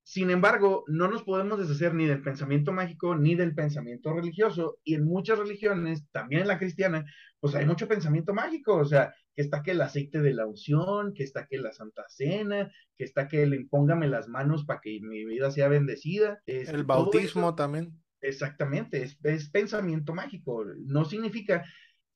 Sin 0.09 0.31
embargo, 0.31 0.85
no 0.87 1.07
nos 1.09 1.23
podemos 1.23 1.59
deshacer 1.59 1.92
ni 1.92 2.07
del 2.07 2.23
pensamiento 2.23 2.73
mágico 2.73 3.14
ni 3.14 3.35
del 3.35 3.55
pensamiento 3.55 4.14
religioso. 4.14 4.79
Y 4.83 4.94
en 4.94 5.05
muchas 5.05 5.38
religiones, 5.38 6.09
también 6.12 6.40
en 6.40 6.49
la 6.49 6.59
cristiana, 6.59 7.05
pues 7.40 7.55
hay 7.55 7.66
mucho 7.66 7.87
pensamiento 7.87 8.33
mágico. 8.33 8.77
O 8.77 8.87
sea, 8.87 9.12
que 9.37 9.42
está 9.42 9.62
que 9.62 9.73
el 9.73 9.83
aceite 9.83 10.23
de 10.23 10.33
la 10.33 10.47
unción, 10.47 11.12
que 11.12 11.25
está 11.25 11.47
que 11.47 11.59
la 11.59 11.75
santa 11.75 12.07
cena, 12.09 12.73
que 12.97 13.05
está 13.05 13.29
que 13.29 13.44
le 13.44 13.57
impóngame 13.57 14.09
las 14.09 14.29
manos 14.29 14.64
para 14.64 14.81
que 14.81 14.99
mi 15.03 15.27
vida 15.27 15.51
sea 15.51 15.68
bendecida. 15.68 16.40
el 16.47 16.85
bautismo 16.85 17.55
también. 17.55 17.92
Exactamente, 18.23 19.03
es, 19.03 19.18
es, 19.23 19.51
pensamiento 19.51 20.14
mágico. 20.14 20.64
No 20.87 21.05
significa 21.05 21.66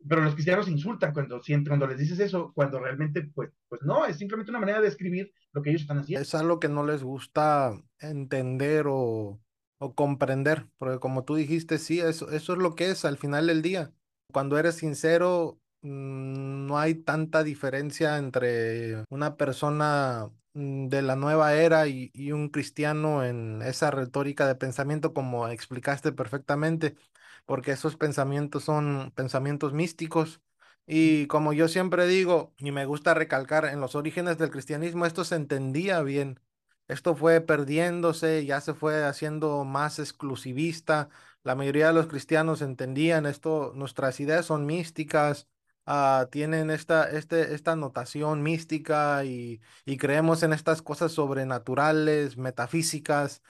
pero 0.09 0.23
los 0.23 0.35
cristianos 0.35 0.69
insultan 0.69 1.12
cuando, 1.12 1.41
cuando 1.67 1.87
les 1.87 1.99
dices 1.99 2.19
eso, 2.21 2.53
cuando 2.55 2.79
realmente, 2.81 3.23
pues, 3.35 3.51
pues 3.69 3.83
no, 3.83 4.07
es 4.07 4.17
simplemente 4.17 4.51
una 4.51 4.61
manera 4.61 4.81
de 4.81 4.88
escribir 4.88 5.33
lo 5.53 5.62
que 5.62 5.71
ellos 5.71 5.83
están 5.83 5.99
haciendo. 5.99 6.23
Es 6.23 6.35
algo 6.35 6.61
que 6.61 6.69
no 6.69 6.85
les 6.85 7.03
gusta 7.03 7.73
entender 8.01 8.87
o, 8.88 9.41
o 9.79 9.95
comprender, 9.95 10.69
porque 10.79 10.99
como 10.99 11.25
tú 11.25 11.35
dijiste, 11.35 11.79
sí, 11.79 12.01
eso, 12.01 12.31
eso 12.31 12.53
es 12.53 12.59
lo 12.59 12.75
que 12.75 12.91
es 12.91 13.05
al 13.05 13.19
final 13.19 13.49
del 13.49 13.62
día. 13.62 13.93
Cuando 14.33 14.59
eres 14.59 14.77
sincero, 14.77 15.61
mm, 15.83 16.67
no 16.67 16.79
hay 16.79 16.95
tanta 16.95 17.43
diferencia 17.43 18.17
entre 18.19 19.05
una 19.11 19.37
persona 19.37 20.31
mm, 20.55 20.88
de 20.88 21.03
la 21.03 21.17
nueva 21.17 21.55
era 21.55 21.88
y, 21.88 22.11
y, 22.15 22.33
un 22.33 22.49
cristiano 22.49 23.25
en 23.25 23.61
esa 23.62 23.91
retórica 23.91 24.47
de 24.47 24.55
pensamiento 24.55 25.12
como 25.12 25.49
explicaste 25.49 26.12
perfectamente 26.12 26.97
porque 27.46 27.72
esos 27.72 27.96
pensamientos 27.96 28.64
son 28.64 29.12
pensamientos 29.14 29.72
místicos. 29.72 30.40
Y 30.87 31.26
como 31.28 31.52
yo 31.52 31.68
siempre 31.68 32.07
digo, 32.07 32.55
y 32.59 32.72
me 32.72 32.87
gusta 32.87 33.14
recalcar, 33.14 33.66
en 33.66 33.81
los 33.81 33.94
orígenes 33.94 34.38
del 34.38 34.50
cristianismo 34.50 35.07
esto 35.07 35.24
se 35.24 35.37
entendía 35.37 36.02
bien. 36.02 36.40
Esto 36.88 37.14
fue 37.14 37.40
perdiéndose, 37.40 38.44
ya 38.44 38.61
se 38.61 38.74
fue 38.74 39.05
haciendo 39.05 39.64
más 39.64 39.98
exclusivista. 39.98 41.09
La 41.42 41.55
mayoría 41.55 41.88
de 41.88 41.92
los 41.94 42.07
cristianos 42.09 42.62
entendían 42.62 43.26
esto, 43.26 43.72
nuestras 43.74 44.20
ideas 44.20 44.46
son 44.46 44.66
místicas, 44.66 45.48
uh, 45.87 46.26
tienen 46.31 46.70
esta, 46.70 47.09
este, 47.11 47.55
esta 47.55 47.76
notación 47.76 48.42
mística 48.42 49.24
y, 49.24 49.61
y 49.85 49.96
creemos 49.96 50.42
en 50.42 50.52
estas 50.52 50.83
cosas 50.83 51.12
sobrenaturales, 51.12 52.37
metafísicas 52.37 53.42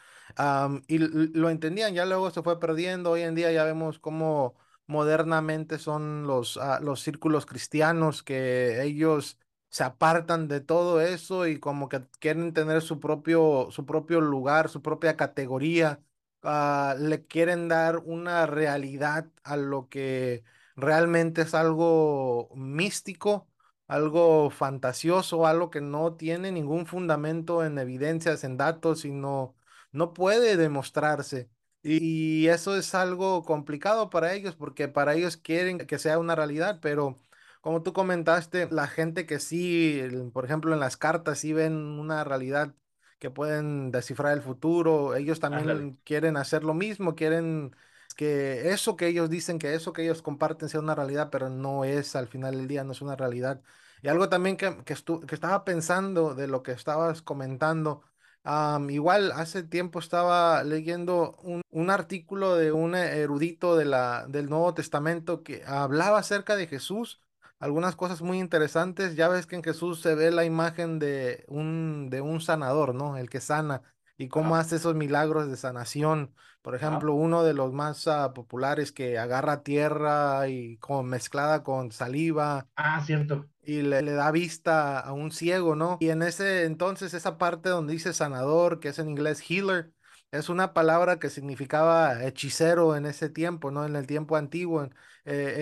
y 0.89 0.99
lo 0.99 1.51
entendían, 1.51 1.95
ya 1.95 2.05
luego 2.07 2.31
se 2.31 2.43
fue 2.43 2.59
perdiendo. 2.61 3.11
Hoy 3.13 3.23
en 3.23 3.35
día 3.35 3.53
ya 3.53 3.65
vemos 3.65 3.99
cómo 3.99 4.55
modernamente 4.87 5.79
son 5.79 6.27
los, 6.27 6.57
ah, 6.59 6.81
los 6.83 7.01
círculos 7.01 7.47
cristianos 7.47 8.23
que 8.23 8.83
ellos 8.83 9.39
se 9.71 9.85
apartan 9.85 10.49
de 10.49 10.61
todo 10.61 11.01
eso 11.01 11.47
y 11.47 11.59
como 11.59 11.89
que 11.89 12.03
quieren 12.21 12.53
tener 12.53 12.83
su 12.83 13.01
propio, 13.01 13.69
su 13.71 13.87
propio 13.87 14.21
lugar, 14.21 14.69
su 14.69 14.83
propia 14.83 15.17
categoría. 15.17 16.01
Ah, 16.43 16.95
le 16.99 17.25
quieren 17.27 17.69
dar 17.69 17.99
una 17.99 18.47
realidad 18.47 19.29
a 19.45 19.57
lo 19.57 19.89
que 19.89 20.43
realmente 20.77 21.43
es 21.43 21.55
algo 21.55 22.51
místico, 22.57 23.49
algo 23.87 24.51
fantasioso, 24.51 25.47
algo 25.47 25.71
que 25.71 25.81
no 25.81 26.15
tiene 26.17 26.51
ningún 26.53 26.87
fundamento 26.87 27.65
en 27.65 27.79
evidencias, 27.79 28.43
en 28.45 28.57
datos, 28.57 29.01
sino 29.03 29.55
no 29.93 30.13
puede 30.15 30.57
demostrarse. 30.57 31.51
Y 31.83 32.47
eso 32.49 32.77
es 32.77 32.95
algo 32.95 33.43
complicado 33.45 34.11
para 34.11 34.35
ellos 34.35 34.55
porque 34.57 34.89
para 34.89 35.15
ellos 35.15 35.37
quieren 35.37 35.79
que 35.79 35.99
sea 35.99 36.19
una 36.19 36.35
realidad, 36.37 36.79
pero 36.81 37.17
como 37.61 37.83
tú 37.83 37.93
comentaste, 37.93 38.69
la 38.71 38.87
gente 38.89 39.27
que 39.27 39.39
sí, 39.41 40.03
por 40.33 40.45
ejemplo, 40.45 40.73
en 40.73 40.81
las 40.81 40.97
cartas 40.97 41.39
sí 41.41 41.53
ven 41.53 41.75
una 41.75 42.25
realidad 42.25 42.75
que 43.19 43.31
pueden 43.31 43.91
descifrar 43.93 44.33
el 44.33 44.43
futuro, 44.43 45.15
ellos 45.15 45.41
también 45.41 45.99
quieren 46.05 46.37
hacer 46.37 46.65
lo 46.65 46.75
mismo, 46.75 47.15
quieren 47.15 47.75
que 48.17 48.71
eso 48.73 48.97
que 48.97 49.07
ellos 49.09 49.31
dicen, 49.31 49.59
que 49.59 49.75
eso 49.75 49.93
que 49.93 50.03
ellos 50.03 50.23
comparten 50.23 50.69
sea 50.69 50.81
una 50.81 50.95
realidad, 50.95 51.31
pero 51.31 51.49
no 51.49 51.85
es 51.85 52.17
al 52.17 52.27
final 52.29 52.57
del 52.57 52.69
día, 52.69 52.85
no 52.85 52.93
es 52.93 53.01
una 53.03 53.17
realidad. 53.17 53.63
Y 54.03 54.09
algo 54.09 54.29
también 54.29 54.57
que, 54.57 54.77
que, 54.85 54.95
que 55.27 55.35
estaba 55.35 55.65
pensando 55.65 56.35
de 56.35 56.49
lo 56.49 56.63
que 56.63 56.73
estabas 56.73 57.23
comentando 57.23 58.03
Am, 58.45 58.91
igual 58.91 59.31
hace 59.33 59.63
tiempo 59.63 60.01
estaba 60.01 60.65
leyendo 60.65 61.37
un, 61.43 61.63
un 61.71 61.91
artículo 61.91 62.57
de 62.57 62.73
un 62.73 62.95
erudito 62.97 63.77
de 63.77 63.85
la, 63.85 64.27
del 64.29 64.49
Nuevo 64.49 64.75
Testamento 64.75 65.43
que 65.45 65.63
hablaba 65.65 66.19
acerca 66.19 66.57
de 66.57 66.67
Jesús, 66.67 67.21
algunas 67.61 67.95
cosas 67.95 68.21
muy 68.21 68.41
interesantes. 68.41 69.15
Ya 69.15 69.29
ves 69.29 69.47
que 69.47 69.55
en 69.57 69.63
Jesús 69.63 70.01
se 70.01 70.15
ve 70.17 70.33
la 70.33 70.45
imagen 70.45 70.99
de 70.99 71.45
un, 71.49 72.09
de 72.11 72.21
un 72.21 72.41
sanador, 72.41 72.95
¿no? 72.95 73.17
El 73.17 73.31
que 73.31 73.41
sana 73.41 73.83
y 74.19 74.29
cómo 74.29 74.57
hace 74.57 74.77
esos 74.77 74.95
milagros 74.97 75.49
de 75.49 75.57
sanación. 75.57 76.35
Por 76.63 76.75
ejemplo, 76.75 77.15
uno 77.15 77.45
de 77.45 77.55
los 77.55 77.73
más 77.73 78.07
ah, 78.09 78.33
populares 78.35 78.91
que 78.93 79.19
agarra 79.19 79.63
tierra 79.63 80.49
y 80.49 80.79
como 80.79 81.03
mezclada 81.05 81.63
con 81.63 81.93
saliva 81.93 82.69
Ah, 82.77 83.01
cierto. 83.05 83.49
Y 83.63 83.83
le, 83.83 84.03
le 84.03 84.13
da 84.13 84.31
vista 84.33 84.99
a 85.01 85.13
un 85.13 85.31
ciego, 85.31 85.77
¿no? 85.77 85.97
Y 86.01 86.11
en 86.11 86.23
ese 86.23 86.65
entonces, 86.65 87.15
esa 87.15 87.39
parte 87.39 87.69
donde 87.69 87.93
dice 87.93 88.13
sanador, 88.13 88.81
que 88.81 88.89
es 88.89 88.99
en 88.99 89.09
inglés 89.09 89.43
healer, 89.49 89.93
es 90.31 90.49
una 90.49 90.73
palabra 90.75 91.19
que 91.19 91.31
significaba 91.31 92.25
hechicero 92.25 92.97
en 92.97 93.07
ese 93.07 93.29
tiempo, 93.29 93.71
¿no? 93.71 93.85
En 93.87 93.97
el 93.97 94.07
tiempo 94.07 94.37
antiguo, 94.37 94.83
en, 94.85 94.91
eh, 95.25 95.55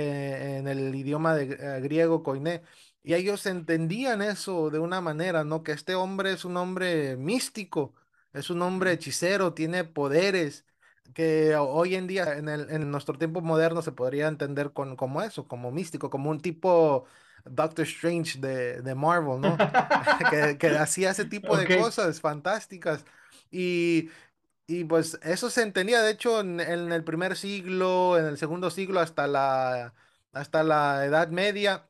eh, 0.54 0.56
en 0.58 0.68
el 0.68 0.94
idioma 0.94 1.34
de, 1.34 1.52
eh, 1.78 1.80
griego, 1.80 2.22
koiné. 2.22 2.62
Y 3.02 3.14
ellos 3.14 3.46
entendían 3.46 4.22
eso 4.22 4.70
de 4.70 4.78
una 4.78 5.00
manera, 5.00 5.44
¿no? 5.44 5.62
Que 5.62 5.72
este 5.72 5.94
hombre 5.94 6.32
es 6.32 6.44
un 6.44 6.56
hombre 6.56 7.16
místico, 7.16 7.94
es 8.32 8.50
un 8.50 8.62
hombre 8.62 8.92
hechicero, 8.92 9.54
tiene 9.54 9.84
poderes. 9.84 10.66
que 11.14 11.56
hoy 11.56 11.96
en 11.96 12.06
día, 12.06 12.34
en 12.36 12.48
el, 12.48 12.70
en 12.70 12.90
nuestro 12.90 13.18
tiempo 13.18 13.40
moderno, 13.40 13.82
se 13.82 13.92
podría 13.92 14.28
entender 14.28 14.72
con, 14.72 14.96
como 14.96 15.22
eso, 15.22 15.48
como 15.48 15.70
místico, 15.72 16.08
como 16.10 16.30
un 16.30 16.40
tipo 16.40 17.06
Doctor 17.44 17.85
Strange 17.87 18.38
de, 18.38 18.83
de 18.83 18.94
Marvel, 18.94 19.40
¿no? 19.40 19.57
Que, 20.29 20.59
que 20.59 20.68
hacía 20.79 21.11
ese 21.11 21.24
tipo 21.24 21.57
de 21.57 21.70
cosas 21.70 22.20
fantásticas. 22.20 23.05
Y, 23.50 24.11
y 24.66 24.85
pues 24.85 25.18
eso 25.22 25.50
se 25.50 25.62
entendía, 25.62 26.03
de 26.03 26.12
hecho, 26.12 26.40
en, 26.40 26.61
en 26.61 26.92
el 26.92 27.05
primer 27.05 27.37
siglo, 27.37 28.18
en 28.18 28.26
el 28.26 28.38
segundo 28.38 28.70
siglo, 28.70 29.00
hasta 29.00 29.26
la, 29.26 29.94
hasta 30.33 30.64
la 30.64 31.05
Edad 31.07 31.29
Media. 31.31 31.88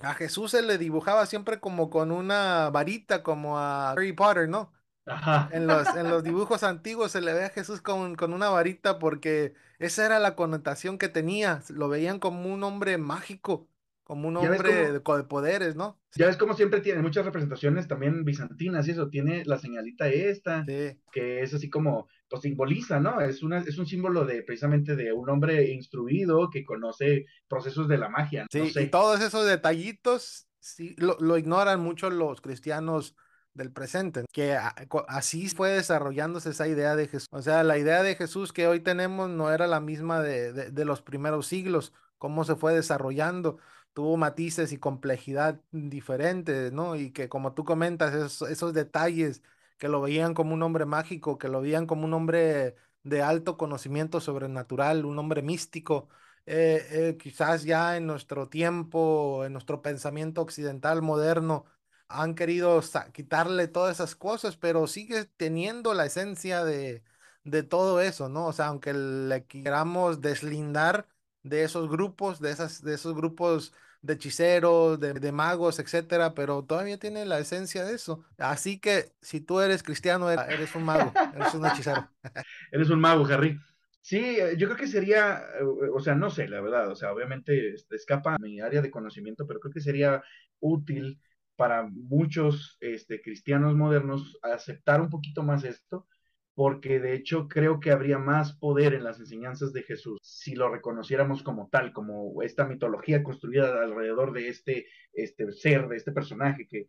A 0.00 0.14
Jesús 0.14 0.52
se 0.52 0.62
le 0.62 0.78
dibujaba 0.78 1.26
siempre 1.26 1.60
como 1.60 1.90
con 1.90 2.12
una 2.12 2.70
varita, 2.70 3.22
como 3.22 3.58
a 3.58 3.92
Harry 3.92 4.12
Potter, 4.14 4.48
¿no? 4.48 4.72
ajá. 5.06 5.50
En 5.50 5.66
los, 5.66 5.94
en 5.96 6.08
los 6.08 6.22
dibujos 6.22 6.62
antiguos 6.62 7.10
se 7.12 7.20
le 7.20 7.32
ve 7.34 7.44
a 7.46 7.50
Jesús 7.50 7.80
con, 7.82 8.14
con 8.14 8.32
una 8.32 8.50
varita 8.50 8.98
porque 9.00 9.54
esa 9.78 10.06
era 10.06 10.18
la 10.20 10.36
connotación 10.36 10.96
que 10.98 11.08
tenía. 11.08 11.62
Lo 11.70 11.88
veían 11.88 12.20
como 12.20 12.52
un 12.52 12.62
hombre 12.62 12.98
mágico, 12.98 13.68
como 14.10 14.26
un 14.26 14.36
hombre 14.38 15.00
cómo, 15.04 15.18
de, 15.18 15.22
poderes, 15.22 15.76
¿no? 15.76 16.00
ya 16.16 16.26
ves 16.26 16.36
cómo 16.36 16.54
siempre 16.54 16.80
tiene 16.80 17.00
muchas 17.00 17.24
representaciones 17.24 17.86
también 17.86 18.24
bizantinas 18.24 18.88
y 18.88 18.90
eso, 18.90 19.08
tiene 19.08 19.44
la 19.44 19.56
señalita 19.56 20.08
esta, 20.08 20.64
Sí, 20.64 20.98
que 21.12 21.42
es 21.42 21.54
así 21.54 21.70
como, 21.70 22.08
pues 22.28 22.42
simboliza, 22.42 22.98
¿no? 22.98 23.20
Es 23.20 23.44
una, 23.44 23.58
es 23.58 23.78
un 23.78 23.86
símbolo 23.86 24.24
de 24.24 24.42
precisamente 24.42 24.96
de 24.96 25.12
un 25.12 25.30
hombre 25.30 25.70
instruido 25.70 26.50
que 26.50 26.64
conoce 26.64 27.26
procesos 27.46 27.86
de 27.86 27.98
la 27.98 28.08
magia, 28.08 28.42
no 28.42 28.48
sí. 28.50 28.58
Y 28.62 28.70
sé. 28.70 28.86
todos 28.88 29.20
esos 29.20 29.46
detallitos 29.46 30.48
sí, 30.58 30.96
lo, 30.98 31.16
lo 31.20 31.38
ignoran 31.38 31.78
mucho 31.78 32.10
los 32.10 32.40
cristianos 32.40 33.14
del 33.54 33.70
presente, 33.70 34.24
que 34.32 34.58
así 35.06 35.48
fue 35.50 35.70
desarrollándose 35.70 36.50
esa 36.50 36.66
idea 36.66 36.96
de 36.96 37.06
Jesús. 37.06 37.28
O 37.30 37.42
sea, 37.42 37.62
la 37.62 37.78
idea 37.78 38.02
de 38.02 38.16
Jesús 38.16 38.52
que 38.52 38.66
hoy 38.66 38.80
tenemos 38.80 39.30
no 39.30 39.52
era 39.52 39.68
la 39.68 39.78
misma 39.78 40.20
de, 40.20 40.52
de 40.52 40.72
de 40.72 40.84
los 40.84 41.00
primeros 41.00 41.46
siglos, 41.46 41.92
cómo 42.18 42.44
se 42.44 42.56
fue 42.56 42.74
desarrollando. 42.74 43.58
Tuvo 43.92 44.16
matices 44.16 44.72
y 44.72 44.78
complejidad 44.78 45.60
diferentes, 45.72 46.72
¿no? 46.72 46.96
Y 46.96 47.10
que 47.12 47.28
como 47.28 47.54
tú 47.54 47.64
comentas, 47.64 48.14
esos, 48.14 48.50
esos 48.50 48.74
detalles 48.74 49.42
que 49.78 49.88
lo 49.88 50.00
veían 50.00 50.34
como 50.34 50.54
un 50.54 50.62
hombre 50.62 50.84
mágico, 50.86 51.38
que 51.38 51.48
lo 51.48 51.60
veían 51.62 51.86
como 51.86 52.04
un 52.04 52.14
hombre 52.14 52.76
de 53.02 53.22
alto 53.22 53.56
conocimiento 53.56 54.20
sobrenatural, 54.20 55.04
un 55.04 55.18
hombre 55.18 55.42
místico, 55.42 56.08
eh, 56.46 56.86
eh, 56.90 57.16
quizás 57.18 57.64
ya 57.64 57.96
en 57.96 58.06
nuestro 58.06 58.48
tiempo, 58.48 59.44
en 59.44 59.52
nuestro 59.52 59.82
pensamiento 59.82 60.42
occidental 60.42 61.02
moderno, 61.02 61.64
han 62.08 62.34
querido 62.34 62.80
quitarle 63.12 63.68
todas 63.68 63.96
esas 63.96 64.14
cosas, 64.16 64.56
pero 64.56 64.86
sigue 64.86 65.24
teniendo 65.36 65.94
la 65.94 66.06
esencia 66.06 66.64
de, 66.64 67.02
de 67.44 67.62
todo 67.62 68.00
eso, 68.00 68.28
¿no? 68.28 68.46
O 68.46 68.52
sea, 68.52 68.66
aunque 68.66 68.92
le 68.94 69.46
queramos 69.46 70.20
deslindar 70.20 71.06
de 71.42 71.64
esos 71.64 71.88
grupos, 71.88 72.40
de 72.40 72.50
esas, 72.50 72.82
de 72.82 72.94
esos 72.94 73.14
grupos 73.14 73.72
de 74.02 74.14
hechiceros, 74.14 74.98
de, 74.98 75.14
de 75.14 75.32
magos, 75.32 75.78
etcétera, 75.78 76.34
pero 76.34 76.64
todavía 76.64 76.98
tiene 76.98 77.26
la 77.26 77.38
esencia 77.38 77.84
de 77.84 77.94
eso. 77.94 78.24
Así 78.38 78.78
que 78.78 79.12
si 79.20 79.40
tú 79.40 79.60
eres 79.60 79.82
cristiano, 79.82 80.30
eres 80.30 80.74
un 80.74 80.84
mago, 80.84 81.12
eres 81.34 81.54
un 81.54 81.66
hechicero. 81.66 82.08
Eres 82.72 82.90
un 82.90 83.00
mago, 83.00 83.26
Harry. 83.26 83.58
Sí, 84.00 84.18
eh, 84.18 84.56
yo 84.56 84.66
creo 84.66 84.78
que 84.78 84.86
sería, 84.86 85.42
eh, 85.60 85.64
o 85.94 86.00
sea, 86.00 86.14
no 86.14 86.30
sé, 86.30 86.48
la 86.48 86.60
verdad, 86.60 86.90
o 86.90 86.94
sea, 86.96 87.12
obviamente 87.12 87.74
este, 87.74 87.96
escapa 87.96 88.38
mi 88.38 88.60
área 88.60 88.80
de 88.80 88.90
conocimiento, 88.90 89.46
pero 89.46 89.60
creo 89.60 89.72
que 89.72 89.80
sería 89.80 90.22
útil 90.60 91.20
para 91.56 91.82
muchos 91.82 92.78
este, 92.80 93.20
cristianos 93.20 93.74
modernos 93.76 94.38
aceptar 94.42 95.00
un 95.02 95.10
poquito 95.10 95.42
más 95.42 95.64
esto, 95.64 96.06
porque 96.54 97.00
de 97.00 97.14
hecho 97.14 97.48
creo 97.48 97.80
que 97.80 97.90
habría 97.90 98.18
más 98.18 98.52
poder 98.54 98.94
en 98.94 99.04
las 99.04 99.18
enseñanzas 99.18 99.72
de 99.72 99.82
Jesús 99.82 100.18
si 100.22 100.54
lo 100.54 100.68
reconociéramos 100.68 101.42
como 101.42 101.68
tal, 101.68 101.92
como 101.92 102.42
esta 102.42 102.66
mitología 102.66 103.22
construida 103.22 103.82
alrededor 103.82 104.32
de 104.32 104.48
este, 104.48 104.86
este 105.12 105.50
ser, 105.52 105.88
de 105.88 105.96
este 105.96 106.12
personaje 106.12 106.66
que 106.68 106.88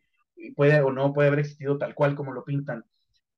puede 0.56 0.82
o 0.82 0.92
no 0.92 1.14
puede 1.14 1.28
haber 1.28 1.40
existido 1.40 1.78
tal 1.78 1.94
cual 1.96 2.16
como 2.16 2.34
lo 2.34 2.44
pintan 2.44 2.86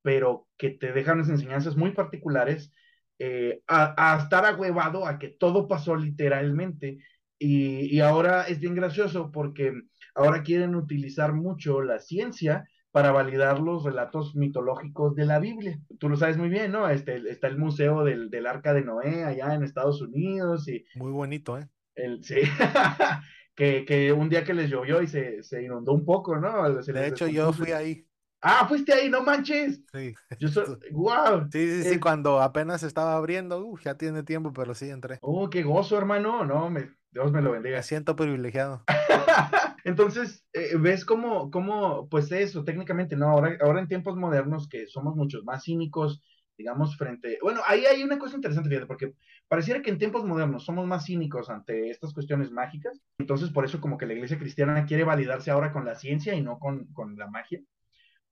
pero 0.03 0.47
que 0.57 0.69
te 0.69 0.91
dejan 0.91 1.15
unas 1.17 1.29
enseñanzas 1.29 1.75
muy 1.75 1.91
particulares, 1.91 2.71
eh, 3.17 3.63
a, 3.67 4.19
estar 4.21 4.45
agüevado 4.45 5.07
a 5.07 5.17
que 5.17 5.29
todo 5.29 5.67
pasó 5.67 5.95
literalmente. 5.95 6.99
Y, 7.39 7.99
ahora 7.99 8.43
es 8.43 8.59
bien 8.59 8.75
gracioso 8.75 9.31
porque 9.31 9.73
ahora 10.13 10.43
quieren 10.43 10.75
utilizar 10.75 11.33
mucho 11.33 11.81
la 11.81 11.99
ciencia 11.99 12.67
para 12.93 13.11
validar 13.11 13.59
los 13.59 13.83
relatos 13.83 14.35
mitológicos 14.35 15.15
de 15.15 15.25
la 15.25 15.39
Biblia. 15.39 15.79
Tú 15.99 16.09
lo 16.09 16.15
sabes 16.15 16.37
muy 16.37 16.47
bien, 16.49 16.71
¿no? 16.71 16.87
Este, 16.87 17.15
está 17.29 17.47
el 17.47 17.57
museo 17.57 18.03
del, 18.03 18.29
del 18.29 18.45
Arca 18.45 18.73
de 18.73 18.83
Noé 18.83 19.23
allá 19.23 19.55
en 19.55 19.63
Estados 19.63 19.99
Unidos 20.01 20.67
y 20.67 20.85
Muy 20.95 21.11
bonito, 21.11 21.57
¿eh? 21.57 21.67
el, 21.95 22.23
sí, 22.23 22.35
que, 23.55 23.83
que, 23.85 24.13
un 24.13 24.29
día 24.29 24.43
que 24.43 24.53
les 24.53 24.69
llovió 24.69 25.01
y 25.01 25.07
se, 25.07 25.41
se 25.43 25.63
inundó 25.63 25.91
un 25.93 26.05
poco, 26.05 26.37
¿no? 26.37 26.81
Se 26.83 26.93
De 26.93 27.07
hecho, 27.07 27.27
yo 27.27 27.51
fui 27.51 27.71
ahí. 27.71 28.07
Ah, 28.45 28.65
fuiste 28.67 28.93
ahí, 28.93 29.09
no 29.09 29.23
manches. 29.23 29.81
Sí. 29.93 30.13
Yo 30.39 30.47
soy, 30.49 30.65
wow. 30.91 31.47
Sí, 31.51 31.65
sí, 31.67 31.83
sí, 31.83 31.89
Eh, 31.95 31.99
cuando 31.99 32.41
apenas 32.41 32.83
estaba 32.83 33.15
abriendo, 33.15 33.65
uh, 33.65 33.77
ya 33.79 33.95
tiene 33.97 34.21
tiempo, 34.23 34.51
pero 34.53 34.75
sí 34.75 34.89
entré. 34.89 35.17
oh, 35.21 35.49
qué 35.49 35.63
gozo, 35.63 35.97
hermano. 35.97 36.45
No, 36.45 36.69
me, 36.69 36.91
Dios 37.11 37.31
me 37.31 37.41
lo 37.41 37.49
Me 37.49 37.55
bendiga. 37.55 37.81
siento 37.81 38.15
privilegiado. 38.15 38.83
Entonces, 39.83 40.45
eh, 40.53 40.77
ves 40.79 41.05
cómo, 41.05 41.51
cómo, 41.51 42.07
pues 42.09 42.31
eso, 42.31 42.63
técnicamente, 42.63 43.15
¿no? 43.15 43.27
Ahora, 43.29 43.57
ahora 43.61 43.79
en 43.81 43.87
tiempos 43.87 44.15
modernos 44.15 44.67
que 44.69 44.87
somos 44.87 45.15
muchos 45.15 45.43
más 45.43 45.63
cínicos, 45.65 46.21
digamos, 46.57 46.97
frente... 46.97 47.39
Bueno, 47.41 47.61
ahí 47.67 47.85
hay 47.85 48.03
una 48.03 48.19
cosa 48.19 48.35
interesante, 48.35 48.69
fíjate, 48.69 48.87
porque 48.87 49.13
pareciera 49.47 49.81
que 49.81 49.89
en 49.89 49.97
tiempos 49.97 50.23
modernos 50.25 50.63
somos 50.65 50.87
más 50.87 51.05
cínicos 51.05 51.49
ante 51.49 51.89
estas 51.89 52.13
cuestiones 52.13 52.51
mágicas, 52.51 53.01
entonces 53.17 53.49
por 53.49 53.65
eso 53.65 53.81
como 53.81 53.97
que 53.97 54.05
la 54.05 54.13
iglesia 54.13 54.37
cristiana 54.37 54.85
quiere 54.85 55.03
validarse 55.03 55.51
ahora 55.51 55.71
con 55.71 55.85
la 55.85 55.95
ciencia 55.95 56.33
y 56.35 56.41
no 56.41 56.59
con, 56.59 56.85
con 56.93 57.17
la 57.17 57.27
magia. 57.27 57.61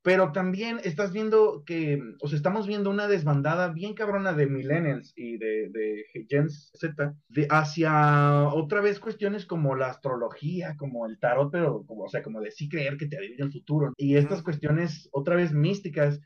Pero 0.03 0.31
también 0.31 0.79
estás 0.83 1.13
viendo 1.13 1.63
que, 1.63 2.01
o 2.21 2.27
sea, 2.27 2.35
estamos 2.35 2.65
viendo 2.65 2.89
una 2.89 3.07
desbandada 3.07 3.69
bien 3.69 3.93
cabrona 3.93 4.33
de 4.33 4.47
millennials 4.47 5.13
y 5.15 5.37
de, 5.37 5.69
de 5.69 6.05
Gen 6.27 6.49
Z 6.49 7.13
de 7.27 7.47
hacia 7.49 8.45
otra 8.47 8.81
vez 8.81 8.99
cuestiones 8.99 9.45
como 9.45 9.75
la 9.75 9.87
astrología, 9.87 10.75
como 10.75 11.05
el 11.05 11.19
tarot, 11.19 11.51
pero 11.51 11.85
como, 11.85 12.05
o 12.05 12.09
sea, 12.09 12.23
como 12.23 12.41
de 12.41 12.49
sí 12.49 12.67
creer 12.67 12.97
que 12.97 13.05
te 13.05 13.17
adivina 13.17 13.45
el 13.45 13.51
futuro. 13.51 13.93
Y 13.95 14.15
estas 14.15 14.41
cuestiones 14.41 15.07
otra 15.11 15.35
vez 15.35 15.53
místicas, 15.53 16.19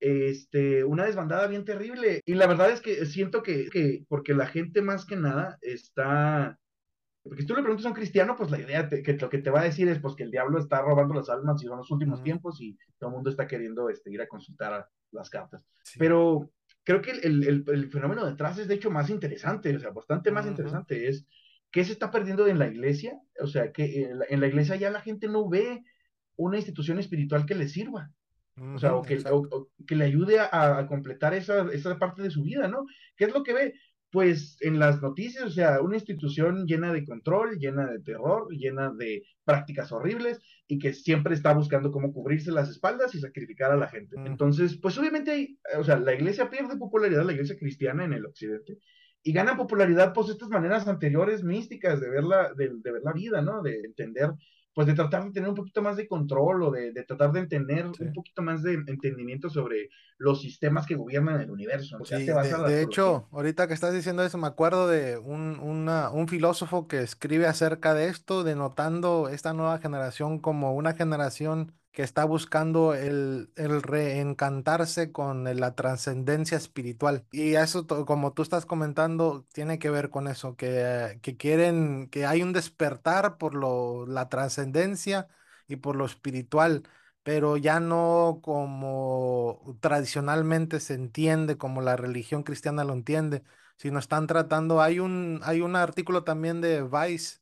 este, 0.00 0.82
una 0.82 1.04
desbandada 1.04 1.46
bien 1.46 1.64
terrible. 1.64 2.22
Y 2.24 2.34
la 2.34 2.48
verdad 2.48 2.70
es 2.70 2.80
que 2.80 3.06
siento 3.06 3.44
que, 3.44 3.68
que 3.70 4.04
porque 4.08 4.34
la 4.34 4.46
gente 4.46 4.82
más 4.82 5.04
que 5.04 5.16
nada 5.16 5.56
está 5.60 6.58
porque 7.22 7.42
si 7.42 7.46
tú 7.46 7.54
le 7.54 7.62
preguntas 7.62 7.86
a 7.86 7.90
un 7.90 7.94
cristiano, 7.94 8.34
pues 8.36 8.50
la 8.50 8.58
idea 8.58 8.88
te, 8.88 9.02
que 9.02 9.14
lo 9.14 9.28
que 9.28 9.38
te 9.38 9.50
va 9.50 9.60
a 9.60 9.64
decir 9.64 9.88
es 9.88 9.98
pues 9.98 10.14
que 10.14 10.22
el 10.22 10.30
diablo 10.30 10.58
está 10.58 10.80
robando 10.80 11.14
las 11.14 11.28
almas 11.28 11.62
y 11.62 11.66
son 11.66 11.78
los 11.78 11.90
últimos 11.90 12.20
Ujú. 12.20 12.24
tiempos 12.24 12.60
y 12.60 12.78
todo 12.98 13.10
el 13.10 13.16
mundo 13.16 13.30
está 13.30 13.46
queriendo 13.46 13.90
este, 13.90 14.10
ir 14.10 14.22
a 14.22 14.28
consultar 14.28 14.72
a 14.72 14.88
las 15.12 15.28
cartas. 15.28 15.62
Sí. 15.82 15.98
Pero 15.98 16.50
creo 16.82 17.02
que 17.02 17.10
el, 17.10 17.46
el, 17.46 17.64
el, 17.66 17.90
fenómeno 17.90 18.24
detrás 18.24 18.58
es 18.58 18.68
de 18.68 18.74
hecho 18.74 18.90
más 18.90 19.10
interesante, 19.10 19.74
o 19.76 19.78
sea, 19.78 19.90
bastante 19.90 20.30
más 20.30 20.44
Ujú. 20.44 20.52
interesante. 20.52 21.08
Es 21.08 21.26
qué 21.70 21.84
se 21.84 21.92
está 21.92 22.10
perdiendo 22.10 22.46
en 22.46 22.58
la 22.58 22.68
iglesia, 22.68 23.18
o 23.38 23.46
sea, 23.46 23.70
que 23.70 24.02
en 24.04 24.18
la, 24.18 24.24
en 24.28 24.40
la 24.40 24.46
iglesia 24.46 24.76
ya 24.76 24.90
la 24.90 25.02
gente 25.02 25.28
no 25.28 25.48
ve 25.48 25.84
una 26.36 26.56
institución 26.56 26.98
espiritual 26.98 27.44
que 27.44 27.54
le 27.54 27.68
sirva. 27.68 28.10
O 28.74 28.78
sea, 28.78 28.94
o 28.94 29.00
que, 29.00 29.16
o, 29.30 29.38
o 29.50 29.70
que 29.86 29.96
le 29.96 30.04
ayude 30.04 30.38
a, 30.38 30.78
a 30.78 30.86
completar 30.86 31.32
esa, 31.32 31.66
esa 31.72 31.98
parte 31.98 32.20
de 32.20 32.30
su 32.30 32.42
vida, 32.42 32.68
¿no? 32.68 32.84
¿Qué 33.16 33.24
es 33.24 33.32
lo 33.32 33.42
que 33.42 33.54
ve? 33.54 33.74
Pues 34.10 34.56
en 34.60 34.78
las 34.78 35.00
noticias, 35.00 35.44
o 35.44 35.50
sea, 35.50 35.80
una 35.80 35.96
institución 35.96 36.66
llena 36.66 36.92
de 36.92 37.04
control, 37.04 37.58
llena 37.58 37.86
de 37.90 38.00
terror, 38.00 38.48
llena 38.50 38.92
de 38.92 39.22
prácticas 39.44 39.92
horribles 39.92 40.40
y 40.66 40.78
que 40.78 40.92
siempre 40.92 41.34
está 41.34 41.52
buscando 41.54 41.92
cómo 41.92 42.12
cubrirse 42.12 42.50
las 42.50 42.68
espaldas 42.68 43.14
y 43.14 43.20
sacrificar 43.20 43.70
a 43.70 43.76
la 43.76 43.88
gente. 43.88 44.16
Entonces, 44.24 44.76
pues 44.76 44.98
obviamente 44.98 45.30
hay, 45.30 45.58
o 45.78 45.84
sea, 45.84 45.98
la 45.98 46.14
iglesia 46.14 46.50
pierde 46.50 46.76
popularidad, 46.76 47.24
la 47.24 47.32
iglesia 47.32 47.56
cristiana 47.56 48.04
en 48.04 48.12
el 48.12 48.26
occidente, 48.26 48.78
y 49.22 49.32
gana 49.32 49.56
popularidad 49.56 50.12
pues 50.12 50.30
estas 50.30 50.48
maneras 50.48 50.88
anteriores 50.88 51.44
místicas 51.44 52.00
de 52.00 52.08
ver 52.08 52.24
la, 52.24 52.52
de, 52.54 52.70
de 52.82 52.92
ver 52.92 53.02
la 53.04 53.12
vida, 53.12 53.42
¿no? 53.42 53.62
De 53.62 53.80
entender 53.80 54.30
pues 54.74 54.86
de 54.86 54.94
tratar 54.94 55.24
de 55.24 55.32
tener 55.32 55.48
un 55.48 55.54
poquito 55.54 55.82
más 55.82 55.96
de 55.96 56.06
control 56.08 56.62
o 56.62 56.70
de, 56.70 56.92
de 56.92 57.04
tratar 57.04 57.32
de 57.32 57.40
entender 57.40 57.86
Sí. 57.92 58.04
un 58.04 58.12
poquito 58.12 58.42
más 58.42 58.62
de 58.62 58.74
entendimiento 58.74 59.50
sobre 59.50 59.88
los 60.18 60.40
sistemas 60.42 60.86
que 60.86 60.94
gobiernan 60.94 61.40
el 61.40 61.50
universo. 61.50 61.98
O 62.00 62.04
sea, 62.04 62.18
Sí, 62.18 62.24
te 62.24 62.32
vas 62.32 62.46
de, 62.48 62.52
a 62.52 62.58
la 62.58 62.70
de 62.70 62.82
hecho, 62.82 63.28
ahorita 63.30 63.68
que 63.68 63.74
estás 63.74 63.92
diciendo 63.94 64.22
eso, 64.24 64.38
me 64.38 64.46
acuerdo 64.46 64.88
de 64.88 65.18
un, 65.18 65.58
una- 65.60 66.10
un 66.10 66.28
filósofo 66.28 66.88
que 66.88 67.00
escribe 67.02 67.46
acerca 67.46 67.94
de 67.94 68.08
esto, 68.08 68.42
denotando 68.42 69.28
esta 69.28 69.52
nueva 69.52 69.78
generación 69.78 70.38
como 70.38 70.74
una 70.74 70.94
generación 70.94 71.74
que 71.92 72.02
está 72.02 72.24
buscando 72.24 72.94
el, 72.94 73.52
el 73.56 73.82
reencantarse 73.82 75.10
con 75.12 75.44
la 75.58 75.74
trascendencia 75.74 76.56
espiritual. 76.56 77.26
Y 77.32 77.54
eso, 77.54 77.86
como 78.06 78.32
tú 78.32 78.42
estás 78.42 78.66
comentando, 78.66 79.46
tiene 79.52 79.78
que 79.78 79.90
ver 79.90 80.10
con 80.10 80.28
eso, 80.28 80.56
que, 80.56 81.18
que 81.22 81.36
quieren, 81.36 82.08
que 82.08 82.26
hay 82.26 82.42
un 82.42 82.52
despertar 82.52 83.38
por 83.38 83.54
lo, 83.54 84.06
la 84.06 84.28
trascendencia 84.28 85.28
y 85.68 85.76
por 85.76 85.96
lo 85.96 86.06
espiritual 86.06 86.82
pero 87.22 87.56
ya 87.56 87.80
no 87.80 88.40
como 88.42 89.76
tradicionalmente 89.80 90.80
se 90.80 90.94
entiende, 90.94 91.58
como 91.58 91.82
la 91.82 91.96
religión 91.96 92.42
cristiana 92.42 92.84
lo 92.84 92.92
entiende, 92.94 93.42
sino 93.76 93.98
están 93.98 94.26
tratando, 94.26 94.80
hay 94.80 94.98
un, 95.00 95.40
hay 95.44 95.60
un 95.60 95.76
artículo 95.76 96.24
también 96.24 96.60
de 96.60 96.82
Vice 96.82 97.38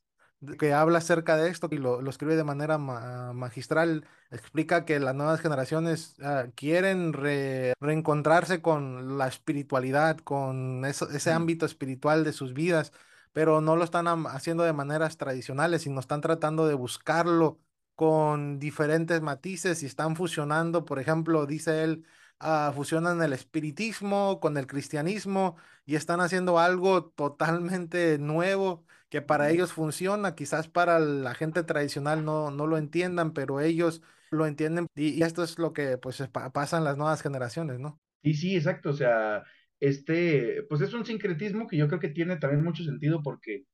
que 0.57 0.73
habla 0.73 0.99
acerca 0.99 1.35
de 1.37 1.49
esto 1.49 1.67
y 1.71 1.77
lo, 1.77 2.01
lo 2.01 2.09
escribe 2.09 2.35
de 2.35 2.43
manera 2.43 2.77
ma- 2.77 3.33
magistral, 3.33 4.05
explica 4.31 4.85
que 4.85 4.99
las 4.99 5.15
nuevas 5.15 5.41
generaciones 5.41 6.15
ah, 6.21 6.45
quieren 6.55 7.13
re- 7.13 7.73
reencontrarse 7.79 8.61
con 8.61 9.17
la 9.17 9.27
espiritualidad, 9.27 10.17
con 10.19 10.85
eso- 10.85 11.09
ese 11.09 11.31
ámbito 11.31 11.65
espiritual 11.65 12.23
de 12.23 12.33
sus 12.33 12.53
vidas, 12.53 12.91
pero 13.33 13.61
no 13.61 13.75
lo 13.75 13.83
están 13.83 14.07
haciendo 14.27 14.63
de 14.63 14.73
maneras 14.73 15.17
tradicionales, 15.17 15.83
sino 15.83 15.99
están 15.99 16.21
tratando 16.21 16.67
de 16.67 16.73
buscarlo 16.75 17.59
con 17.95 18.59
diferentes 18.59 19.21
matices 19.21 19.83
y 19.83 19.85
están 19.85 20.15
fusionando, 20.15 20.85
por 20.85 20.99
ejemplo, 20.99 21.45
dice 21.45 21.83
él, 21.83 22.05
ah, 22.39 22.71
fusionan 22.75 23.21
el 23.21 23.33
espiritismo 23.33 24.39
con 24.39 24.57
el 24.57 24.67
cristianismo 24.67 25.57
y 25.85 25.95
están 25.95 26.21
haciendo 26.21 26.59
algo 26.59 27.05
totalmente 27.05 28.17
nuevo 28.19 28.85
que 29.09 29.21
para 29.21 29.49
ellos 29.51 29.73
funciona, 29.73 30.35
quizás 30.35 30.67
para 30.67 30.99
la 30.99 31.33
gente 31.35 31.63
tradicional 31.63 32.25
no, 32.25 32.51
no 32.51 32.67
lo 32.67 32.77
entiendan, 32.77 33.33
pero 33.33 33.59
ellos 33.61 34.01
lo 34.31 34.45
entienden 34.47 34.87
y, 34.95 35.09
y 35.19 35.23
esto 35.23 35.43
es 35.43 35.57
lo 35.59 35.73
que 35.73 35.97
pues 35.97 36.21
pa- 36.31 36.51
pasa 36.51 36.77
en 36.77 36.83
las 36.85 36.97
nuevas 36.97 37.21
generaciones, 37.21 37.79
¿no? 37.79 37.99
Sí, 38.23 38.33
sí, 38.33 38.55
exacto. 38.55 38.89
O 38.89 38.93
sea, 38.93 39.43
este, 39.79 40.63
pues 40.69 40.81
es 40.81 40.93
un 40.93 41.05
sincretismo 41.05 41.67
que 41.67 41.77
yo 41.77 41.87
creo 41.87 41.99
que 41.99 42.09
tiene 42.09 42.37
también 42.37 42.63
mucho 42.63 42.83
sentido 42.83 43.21
porque 43.23 43.65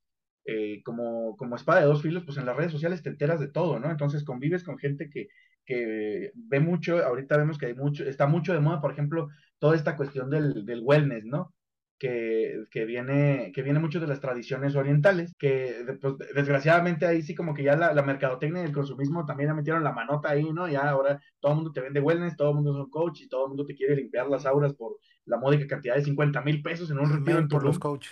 eh, 0.45 0.83
como, 0.83 1.37
como 1.37 1.55
espada 1.57 1.81
de 1.81 1.87
dos 1.87 2.03
filos, 2.03 2.25
pues 2.25 2.39
en 2.39 2.47
las 2.47 2.57
redes 2.57 2.73
sociales 2.73 3.03
te 3.03 3.11
enteras 3.11 3.39
de 3.41 3.49
todo, 3.49 3.79
¿no? 3.79 3.91
Entonces 3.91 4.25
convives 4.25 4.65
con 4.65 4.79
gente 4.79 5.09
que, 5.11 5.29
que 5.65 6.31
ve 6.35 6.61
mucho, 6.61 7.05
ahorita 7.05 7.37
vemos 7.37 7.59
que 7.59 7.67
hay 7.67 7.75
mucho, 7.75 8.05
está 8.05 8.27
mucho 8.27 8.53
de 8.53 8.61
moda, 8.61 8.81
por 8.81 8.93
ejemplo, 8.93 9.29
toda 9.59 9.77
esta 9.77 9.97
cuestión 9.97 10.31
del, 10.31 10.65
del 10.65 10.81
wellness, 10.83 11.25
¿no? 11.25 11.54
Que, 11.97 12.65
que, 12.71 12.83
viene, 12.85 13.51
que 13.53 13.61
viene 13.61 13.79
mucho 13.79 14.01
de 14.01 14.07
las 14.07 14.19
tradiciones 14.19 14.75
orientales, 14.75 15.33
que 15.37 15.85
pues, 16.01 16.15
desgraciadamente 16.35 17.05
ahí 17.05 17.21
sí 17.21 17.33
como 17.33 17.53
que 17.53 17.63
ya 17.63 17.77
la, 17.77 17.93
la 17.93 18.03
mercadotecnia 18.03 18.63
y 18.63 18.65
el 18.65 18.73
consumismo 18.73 19.25
también 19.25 19.49
le 19.49 19.55
metieron 19.55 19.83
la 19.83 19.93
manota 19.93 20.29
ahí, 20.31 20.51
¿no? 20.51 20.67
Ya 20.67 20.89
ahora 20.89 21.21
todo 21.39 21.53
el 21.53 21.55
mundo 21.57 21.71
te 21.71 21.81
vende 21.81 22.01
wellness, 22.01 22.35
todo 22.35 22.49
el 22.49 22.55
mundo 22.55 22.71
es 22.71 22.77
un 22.83 22.89
coach 22.89 23.21
y 23.21 23.29
todo 23.29 23.45
el 23.45 23.49
mundo 23.49 23.65
te 23.65 23.75
quiere 23.75 23.95
limpiar 23.95 24.27
las 24.27 24.45
auras 24.45 24.73
por 24.73 24.97
la 25.25 25.37
módica 25.37 25.67
cantidad 25.67 25.95
de 25.95 26.01
50 26.03 26.41
mil 26.41 26.61
pesos 26.61 26.91
en 26.91 26.99
un 26.99 27.09
retiro 27.09 27.39
en 27.39 27.49
por 27.49 27.63
los 27.63 27.79
Tulum. 27.79 27.79
coaches. 27.79 28.11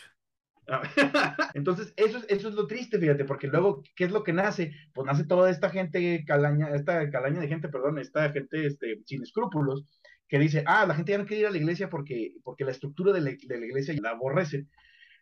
Entonces, 1.53 1.93
eso 1.97 2.19
es, 2.19 2.25
eso 2.29 2.49
es 2.49 2.55
lo 2.55 2.67
triste, 2.67 2.99
fíjate, 2.99 3.25
porque 3.25 3.47
luego, 3.47 3.83
¿qué 3.95 4.05
es 4.05 4.11
lo 4.11 4.23
que 4.23 4.33
nace? 4.33 4.73
Pues 4.93 5.05
nace 5.05 5.25
toda 5.25 5.49
esta 5.49 5.69
gente 5.69 6.23
calaña, 6.25 6.69
esta 6.69 7.09
calaña 7.09 7.41
de 7.41 7.47
gente, 7.47 7.69
perdón, 7.69 7.99
esta 7.99 8.31
gente 8.31 8.65
este, 8.65 9.01
sin 9.05 9.23
escrúpulos, 9.23 9.85
que 10.33 10.39
dice, 10.39 10.63
ah, 10.65 10.85
la 10.87 10.95
gente 10.95 11.11
ya 11.11 11.19
no 11.19 11.25
quiere 11.27 11.41
ir 11.41 11.47
a 11.47 11.51
la 11.51 11.57
iglesia 11.59 11.89
porque, 11.91 12.33
porque 12.43 12.65
la 12.65 12.71
estructura 12.71 13.13
de 13.13 13.21
la, 13.21 13.31
de 13.31 13.59
la 13.59 13.65
iglesia 13.67 13.93
la 14.01 14.11
aborrece. 14.11 14.67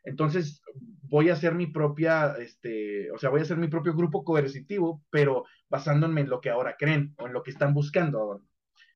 Entonces, 0.04 0.62
voy 0.76 1.30
a 1.30 1.34
hacer 1.34 1.56
mi 1.56 1.68
propia, 1.68 2.36
este, 2.40 3.12
o 3.12 3.18
sea, 3.20 3.30
voy 3.30 3.40
a 3.42 3.44
hacer 3.44 3.58
mi 3.58 3.68
propio 3.68 3.96
grupo 3.96 4.24
coercitivo, 4.24 5.04
pero 5.12 5.46
basándome 5.70 6.22
en 6.22 6.30
lo 6.30 6.42
que 6.42 6.50
ahora 6.52 6.76
creen 6.78 7.14
o 7.18 7.28
en 7.28 7.34
lo 7.34 7.44
que 7.44 7.52
están 7.52 7.74
buscando 7.74 8.20
ahora. 8.20 8.42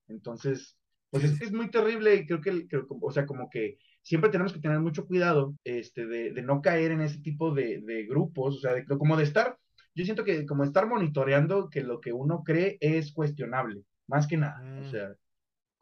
Entonces, 0.07 0.77
pues 1.09 1.23
es, 1.23 1.41
es 1.41 1.51
muy 1.53 1.69
terrible 1.71 2.15
y 2.15 2.25
creo 2.27 2.41
que, 2.41 2.67
creo, 2.67 2.87
o 2.89 3.11
sea, 3.11 3.25
como 3.25 3.49
que 3.49 3.77
siempre 4.01 4.29
tenemos 4.31 4.53
que 4.53 4.59
tener 4.59 4.79
mucho 4.79 5.07
cuidado 5.07 5.55
este, 5.63 6.05
de, 6.07 6.33
de 6.33 6.41
no 6.41 6.61
caer 6.61 6.91
en 6.91 7.01
ese 7.01 7.19
tipo 7.21 7.53
de, 7.53 7.81
de 7.81 8.05
grupos, 8.05 8.57
o 8.57 8.59
sea, 8.59 8.73
de, 8.73 8.85
como 8.85 9.17
de 9.17 9.23
estar, 9.23 9.57
yo 9.95 10.03
siento 10.05 10.23
que 10.23 10.45
como 10.45 10.63
estar 10.63 10.87
monitoreando 10.87 11.69
que 11.69 11.81
lo 11.81 12.01
que 12.01 12.13
uno 12.13 12.43
cree 12.43 12.77
es 12.81 13.11
cuestionable, 13.13 13.83
más 14.07 14.27
que 14.27 14.37
nada, 14.37 14.67
o 14.75 14.83
Mm. 14.83 14.89
sea, 14.89 15.15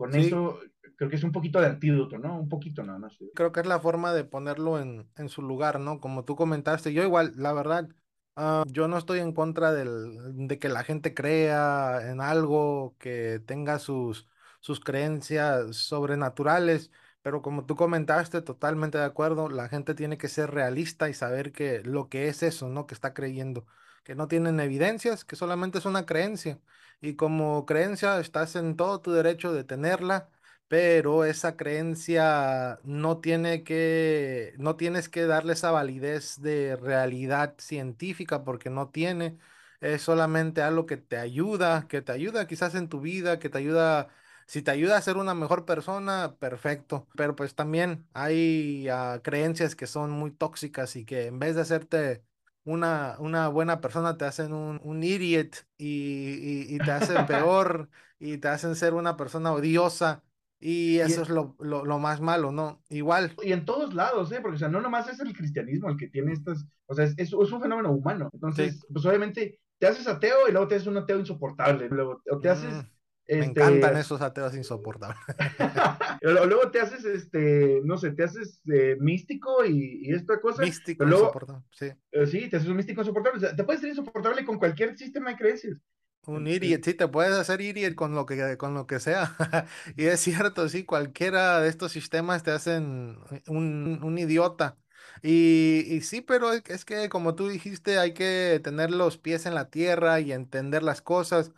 con 0.04 0.14
Sí. 0.16 0.30
eso 0.30 0.60
creo 0.96 1.10
que 1.10 1.16
es 1.16 1.24
un 1.24 1.32
poquito 1.32 1.60
de 1.60 1.68
antídoto, 1.68 2.18
¿no? 2.18 2.40
Un 2.40 2.50
poquito 2.50 2.84
nada 2.84 3.00
más. 3.00 3.18
creo 3.34 3.52
que 3.52 3.62
es 3.62 3.66
la 3.66 3.80
forma 3.80 4.14
de 4.14 4.24
ponerlo 4.24 4.80
en, 4.80 5.10
en 5.18 5.30
su 5.30 5.42
lugar, 5.42 5.80
¿no? 5.80 6.00
Como 6.00 6.24
tú 6.26 6.36
comentaste, 6.36 6.94
yo 6.94 7.04
igual, 7.04 7.34
la 7.36 7.54
verdad, 7.54 7.90
ah, 8.36 8.64
yo 8.68 8.88
no 8.88 8.98
estoy 8.98 9.20
en 9.20 9.34
contra 9.34 9.72
del, 9.74 10.48
de 10.48 10.60
que 10.60 10.70
la 10.70 10.84
gente 10.84 11.14
crea 11.14 12.00
en 12.10 12.22
algo, 12.22 12.96
que 13.00 13.42
tenga 13.46 13.80
sus, 13.80 14.28
sus 14.60 14.80
creencias 14.80 15.76
sobrenaturales, 15.78 16.92
pero 17.22 17.42
como 17.42 17.66
tú 17.66 17.76
comentaste, 17.76 18.42
totalmente 18.42 18.98
de 18.98 19.06
acuerdo, 19.06 19.50
la 19.50 19.70
gente 19.70 19.96
tiene 19.96 20.18
que 20.18 20.28
ser 20.28 20.52
realista 20.52 21.10
y 21.10 21.14
saber 21.14 21.52
que 21.52 21.82
lo 21.84 22.10
que 22.10 22.28
es 22.28 22.44
eso, 22.44 22.68
¿no? 22.70 22.86
Que 22.88 22.94
está 22.94 23.14
creyendo, 23.14 23.66
que 24.04 24.16
no 24.16 24.28
tienen 24.28 24.60
evidencias, 24.60 25.26
que 25.26 25.36
solamente 25.36 25.78
es 25.80 25.86
una 25.86 26.06
creencia. 26.06 26.60
Y 27.02 27.16
como 27.16 27.66
creencia, 27.66 28.20
estás 28.20 28.56
en 28.56 28.76
todo 28.76 29.02
tu 29.02 29.12
derecho 29.12 29.54
de 29.54 29.64
tenerla 29.64 30.30
pero 30.68 31.24
esa 31.26 31.56
creencia 31.56 32.80
no 32.84 33.20
tiene 33.20 33.64
que, 33.64 34.56
no 34.58 34.76
tienes 34.76 35.08
que 35.10 35.26
darle 35.28 35.54
esa 35.54 35.70
validez 35.72 36.42
de 36.42 36.76
realidad 36.76 37.56
científica 37.60 38.44
porque 38.44 38.70
no 38.72 38.90
tiene, 38.90 39.38
es 39.82 40.02
solamente 40.02 40.62
algo 40.64 40.86
que 40.88 40.98
te 40.98 41.18
ayuda, 41.18 41.88
que 41.88 42.02
te 42.02 42.12
ayuda 42.12 42.48
quizás 42.48 42.74
en 42.76 42.90
tu 42.90 43.02
vida, 43.02 43.38
que 43.40 43.50
te 43.50 43.60
ayuda, 43.60 44.10
si 44.48 44.62
te 44.64 44.72
ayuda 44.72 44.98
a 44.98 45.02
ser 45.02 45.18
una 45.18 45.34
mejor 45.36 45.66
persona, 45.66 46.38
perfecto, 46.40 47.08
pero 47.16 47.36
pues 47.36 47.54
también 47.56 48.08
hay 48.14 48.88
ah, 48.90 49.20
creencias 49.24 49.76
que 49.76 49.86
son 49.88 50.12
muy 50.12 50.32
tóxicas 50.32 50.96
y 50.96 51.06
que 51.06 51.28
en 51.28 51.40
vez 51.40 51.56
de 51.56 51.62
hacerte... 51.62 52.24
Una, 52.66 53.18
una 53.20 53.50
buena 53.50 53.82
persona 53.82 54.18
te 54.18 54.26
hacen 54.26 54.54
un, 54.54 54.80
un 54.84 55.04
idiot 55.04 55.68
y, 55.78 56.66
y 56.72 56.76
y 56.76 56.82
te 56.82 56.92
hacen 56.92 57.26
peor 57.26 57.90
y 58.20 58.38
te 58.38 58.48
hacen 58.48 58.76
ser 58.76 58.94
una 58.94 59.18
persona 59.18 59.52
odiosa 59.54 60.24
y 60.60 61.00
Y, 61.02 61.12
eso 61.12 61.22
es 61.24 61.30
lo, 61.30 61.56
lo, 61.60 61.84
lo 61.86 62.00
más 62.00 62.22
malo, 62.22 62.52
¿no? 62.52 62.82
Igual, 62.90 63.40
y 63.42 63.52
en 63.52 63.66
todos 63.66 63.94
lados, 63.94 64.32
¿eh? 64.32 64.40
Porque, 64.42 64.56
o 64.56 64.60
sea, 64.60 64.70
no 64.70 64.82
nomás 64.82 65.10
es 65.10 65.20
el 65.20 65.34
cristianismo 65.36 65.90
el 65.90 65.98
que 65.98 66.08
tiene 66.10 66.34
estas, 66.34 66.66
o 66.86 66.94
sea, 66.94 67.06
es, 67.06 67.12
es, 67.18 67.28
es 67.34 67.34
un 67.52 67.62
fenómeno 67.62 67.92
humano. 67.92 68.30
Entonces, 68.34 68.80
Sí. 68.80 68.88
pues 68.92 69.06
obviamente 69.06 69.60
te 69.80 69.88
haces 69.88 70.08
ateo 70.08 70.48
y 70.48 70.52
luego 70.52 70.68
te 70.68 70.76
haces 70.76 70.88
un 70.88 70.98
ateo 70.98 71.20
insoportable, 71.20 71.90
luego 71.90 72.22
o 72.30 72.40
te 72.40 72.50
haces, 72.50 72.74
mm, 72.76 72.90
me 73.32 73.46
este, 73.46 73.46
encantan 73.46 73.98
esos 73.98 74.22
ateos 74.22 74.56
insoportables. 74.56 75.18
luego 76.22 76.72
te 76.72 76.80
haces, 76.80 77.06
este, 77.06 77.82
no 77.84 77.98
sé, 77.98 78.12
te 78.12 78.24
haces 78.24 78.62
eh, 78.74 78.96
místico 79.00 79.66
y, 79.66 80.02
y 80.08 80.14
esta 80.14 80.40
cosa, 80.42 80.64
Místico 80.64 81.06
luego, 81.06 81.42
insoportable, 81.46 81.64
sí. 81.72 81.92
eh, 82.12 82.28
sí, 82.28 82.50
te 82.50 82.58
haces 82.58 82.70
un 82.70 82.78
místico 82.78 83.02
insoportable, 83.02 83.38
o 83.38 83.42
sea, 83.42 83.56
te 83.56 83.64
puedes 83.64 83.82
ser 83.82 83.90
insoportable 83.92 84.46
con 84.46 84.60
cualquier 84.60 84.98
sistema 84.98 85.32
de 85.32 85.38
creencias. 85.38 85.78
Un 86.26 86.48
Entonces, 86.48 86.48
idiot, 86.48 86.84
sí, 86.86 86.94
te 86.94 87.08
puedes 87.10 87.34
hacer 87.34 87.60
idiot 87.60 87.96
con 87.96 88.16
lo 88.16 88.26
que, 88.26 88.58
con 88.58 88.74
lo 88.74 88.88
que 88.88 89.00
sea. 89.02 89.36
Y 89.98 90.06
es 90.06 90.22
cierto, 90.22 90.70
sí, 90.70 90.86
cualquiera 90.86 91.60
de 91.60 91.68
estos 91.70 91.92
sistemas 91.92 92.44
te 92.44 92.52
hacen 92.52 93.18
un, 93.48 94.00
un 94.02 94.18
idiota. 94.18 94.78
Y, 95.22 95.84
y 95.90 96.02
sí, 96.02 96.22
pero 96.22 96.54
es 96.54 96.86
que 96.86 97.10
como 97.10 97.36
tú 97.36 97.50
dijiste, 97.50 98.00
hay 98.00 98.14
que 98.14 98.62
tener 98.64 98.92
los 98.92 99.18
pies 99.18 99.46
en 99.46 99.54
la 99.56 99.70
tierra 99.70 100.22
y 100.22 100.32
entender 100.32 100.82
las 100.84 101.02
cosas. 101.02 101.52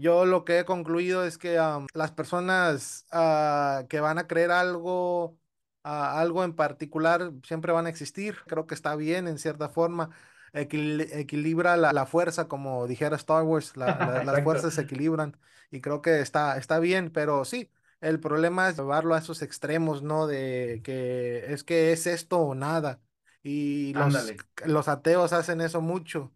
Yo 0.00 0.24
lo 0.26 0.44
que 0.44 0.60
he 0.60 0.64
concluido 0.64 1.24
es 1.24 1.38
que 1.38 1.58
am, 1.58 1.86
las 1.94 2.12
personas 2.12 3.06
ah, 3.12 3.84
que 3.88 4.00
van 4.00 4.18
a 4.18 4.26
creer 4.26 4.50
algo, 4.50 5.38
ah, 5.82 6.20
algo 6.20 6.44
en 6.44 6.54
particular, 6.54 7.32
siempre 7.44 7.72
van 7.72 7.86
a 7.86 7.88
existir. 7.90 8.36
Creo 8.46 8.66
que 8.66 8.74
está 8.74 8.94
bien 8.96 9.26
en 9.28 9.38
cierta 9.38 9.68
forma 9.68 10.10
equil- 10.52 11.08
equilibra 11.12 11.76
la, 11.76 11.92
la 11.92 12.06
fuerza, 12.06 12.48
como 12.48 12.86
dijera 12.86 13.16
Star 13.16 13.42
Wars, 13.44 13.76
la- 13.76 13.98
la- 14.02 14.22
las 14.22 14.40
fuerzas 14.40 14.74
se 14.74 14.82
equilibran 14.82 15.36
y 15.70 15.80
creo 15.80 16.02
que 16.02 16.20
está, 16.20 16.56
está 16.58 16.78
bien, 16.78 17.10
pero 17.10 17.44
sí, 17.44 17.70
El 18.00 18.20
problema 18.20 18.68
es 18.68 18.76
llevarlo 18.76 19.14
a 19.14 19.18
esos 19.18 19.42
extremos, 19.42 20.02
¿no? 20.02 20.26
De 20.28 20.80
que 20.84 21.52
es 21.52 21.64
que 21.64 21.92
es 21.92 22.06
esto 22.06 22.38
o 22.40 22.54
nada. 22.54 23.00
Y 23.42 23.92
los, 23.94 24.04
Ándale, 24.04 24.36
los 24.64 24.86
ateos 24.88 25.32
hacen 25.32 25.60
eso 25.60 25.80
mucho. 25.80 26.32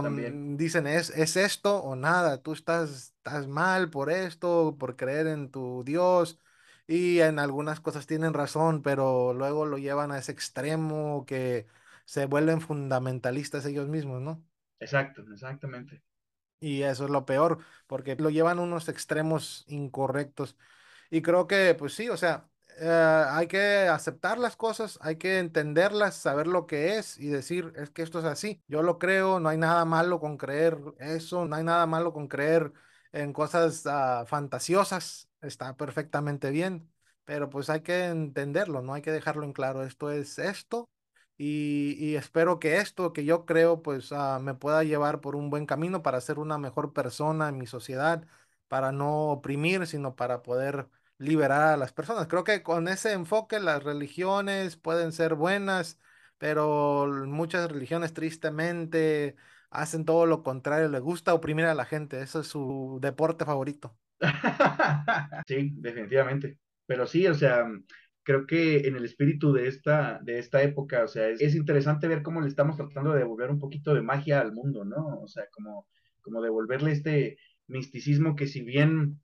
También. 0.00 0.40
Am, 0.40 0.56
dicen, 0.56 0.86
es, 0.88 1.10
es 1.10 1.36
esto 1.36 1.78
o 1.82 1.94
nada. 1.96 2.42
Tú 2.42 2.52
estás, 2.52 2.90
estás 3.18 3.46
mal 3.46 3.90
por 3.90 4.10
esto, 4.10 4.76
por 4.78 4.96
creer 4.96 5.28
en 5.28 5.50
tu 5.50 5.84
Dios. 5.84 6.40
Y 6.86 7.20
en 7.20 7.38
algunas 7.38 7.80
cosas 7.80 8.06
tienen 8.06 8.34
razón, 8.34 8.82
pero 8.82 9.32
luego 9.34 9.64
lo 9.66 9.78
llevan 9.78 10.10
a 10.12 10.18
ese 10.18 10.32
extremo 10.32 11.24
que 11.26 11.66
se 12.04 12.26
vuelven 12.26 12.60
fundamentalistas 12.60 13.64
ellos 13.66 13.88
mismos, 13.88 14.20
¿no? 14.20 14.44
Exacto, 14.80 15.22
exactamente. 15.32 16.02
Y 16.60 16.82
eso 16.82 17.04
es 17.04 17.10
lo 17.10 17.26
peor, 17.26 17.58
porque 17.88 18.14
lo 18.16 18.30
llevan 18.30 18.58
a 18.58 18.62
unos 18.62 18.88
extremos 18.88 19.64
incorrectos. 19.68 20.56
Y 21.10 21.22
creo 21.22 21.46
que, 21.48 21.74
pues 21.76 21.94
sí, 21.94 22.08
o 22.08 22.16
sea, 22.16 22.50
eh, 22.84 23.24
hay 23.28 23.46
que 23.46 23.88
aceptar 23.88 24.38
las 24.38 24.56
cosas, 24.56 24.98
hay 25.02 25.16
que 25.16 25.38
entenderlas, 25.38 26.16
saber 26.16 26.46
lo 26.48 26.66
que 26.66 26.98
es 26.98 27.16
y 27.18 27.28
decir, 27.28 27.72
es 27.76 27.90
que 27.90 28.02
esto 28.02 28.18
es 28.18 28.24
así. 28.24 28.60
Yo 28.66 28.82
lo 28.82 28.98
creo, 28.98 29.38
no 29.40 29.48
hay 29.48 29.58
nada 29.58 29.84
malo 29.84 30.18
con 30.20 30.36
creer 30.36 30.78
eso, 30.98 31.44
no 31.46 31.54
hay 31.56 31.62
nada 31.64 31.86
malo 31.86 32.12
con 32.12 32.26
creer 32.28 32.72
en 33.12 33.32
cosas 33.32 33.86
ah, 33.86 34.24
fantasiosas, 34.26 35.28
está 35.40 35.76
perfectamente 35.76 36.50
bien, 36.50 36.90
pero 37.24 37.50
pues 37.50 37.70
hay 37.70 37.82
que 37.82 38.06
entenderlo, 38.06 38.82
no 38.82 38.94
hay 38.94 39.02
que 39.02 39.12
dejarlo 39.12 39.44
en 39.44 39.52
claro, 39.52 39.84
esto 39.84 40.10
es 40.10 40.38
esto. 40.38 40.90
Y, 41.38 41.96
y 41.98 42.16
espero 42.16 42.58
que 42.58 42.76
esto 42.78 43.12
que 43.12 43.24
yo 43.24 43.46
creo 43.46 43.82
pues 43.82 44.12
ah, 44.12 44.38
me 44.40 44.54
pueda 44.54 44.84
llevar 44.84 45.20
por 45.20 45.34
un 45.36 45.50
buen 45.50 45.66
camino 45.66 46.02
para 46.02 46.20
ser 46.20 46.38
una 46.38 46.58
mejor 46.58 46.92
persona 46.92 47.48
en 47.48 47.58
mi 47.58 47.66
sociedad, 47.66 48.26
para 48.68 48.92
no 48.92 49.30
oprimir, 49.30 49.86
sino 49.86 50.14
para 50.16 50.42
poder 50.42 50.88
liberar 51.18 51.74
a 51.74 51.76
las 51.76 51.92
personas. 51.92 52.26
Creo 52.28 52.44
que 52.44 52.62
con 52.62 52.88
ese 52.88 53.12
enfoque 53.12 53.60
las 53.60 53.82
religiones 53.82 54.76
pueden 54.76 55.12
ser 55.12 55.34
buenas, 55.34 55.98
pero 56.38 57.06
muchas 57.26 57.70
religiones 57.70 58.12
tristemente 58.14 59.36
hacen 59.70 60.04
todo 60.04 60.26
lo 60.26 60.42
contrario, 60.42 60.88
les 60.88 61.00
gusta 61.00 61.34
oprimir 61.34 61.64
a 61.66 61.74
la 61.74 61.84
gente, 61.86 62.20
eso 62.22 62.40
es 62.40 62.48
su 62.48 62.98
deporte 63.00 63.44
favorito. 63.44 63.96
Sí, 65.46 65.70
definitivamente. 65.76 66.58
Pero 66.86 67.06
sí, 67.06 67.26
o 67.26 67.34
sea, 67.34 67.66
creo 68.22 68.46
que 68.46 68.86
en 68.86 68.96
el 68.96 69.04
espíritu 69.04 69.52
de 69.52 69.68
esta, 69.68 70.20
de 70.22 70.38
esta 70.38 70.62
época, 70.62 71.04
o 71.04 71.08
sea, 71.08 71.28
es, 71.28 71.40
es 71.40 71.54
interesante 71.54 72.08
ver 72.08 72.22
cómo 72.22 72.40
le 72.40 72.48
estamos 72.48 72.76
tratando 72.76 73.12
de 73.12 73.20
devolver 73.20 73.50
un 73.50 73.58
poquito 73.58 73.94
de 73.94 74.02
magia 74.02 74.40
al 74.40 74.52
mundo, 74.52 74.84
¿no? 74.84 75.20
O 75.20 75.28
sea, 75.28 75.44
como, 75.52 75.88
como 76.20 76.42
devolverle 76.42 76.92
este 76.92 77.38
misticismo 77.66 78.36
que 78.36 78.46
si 78.46 78.62
bien 78.62 79.21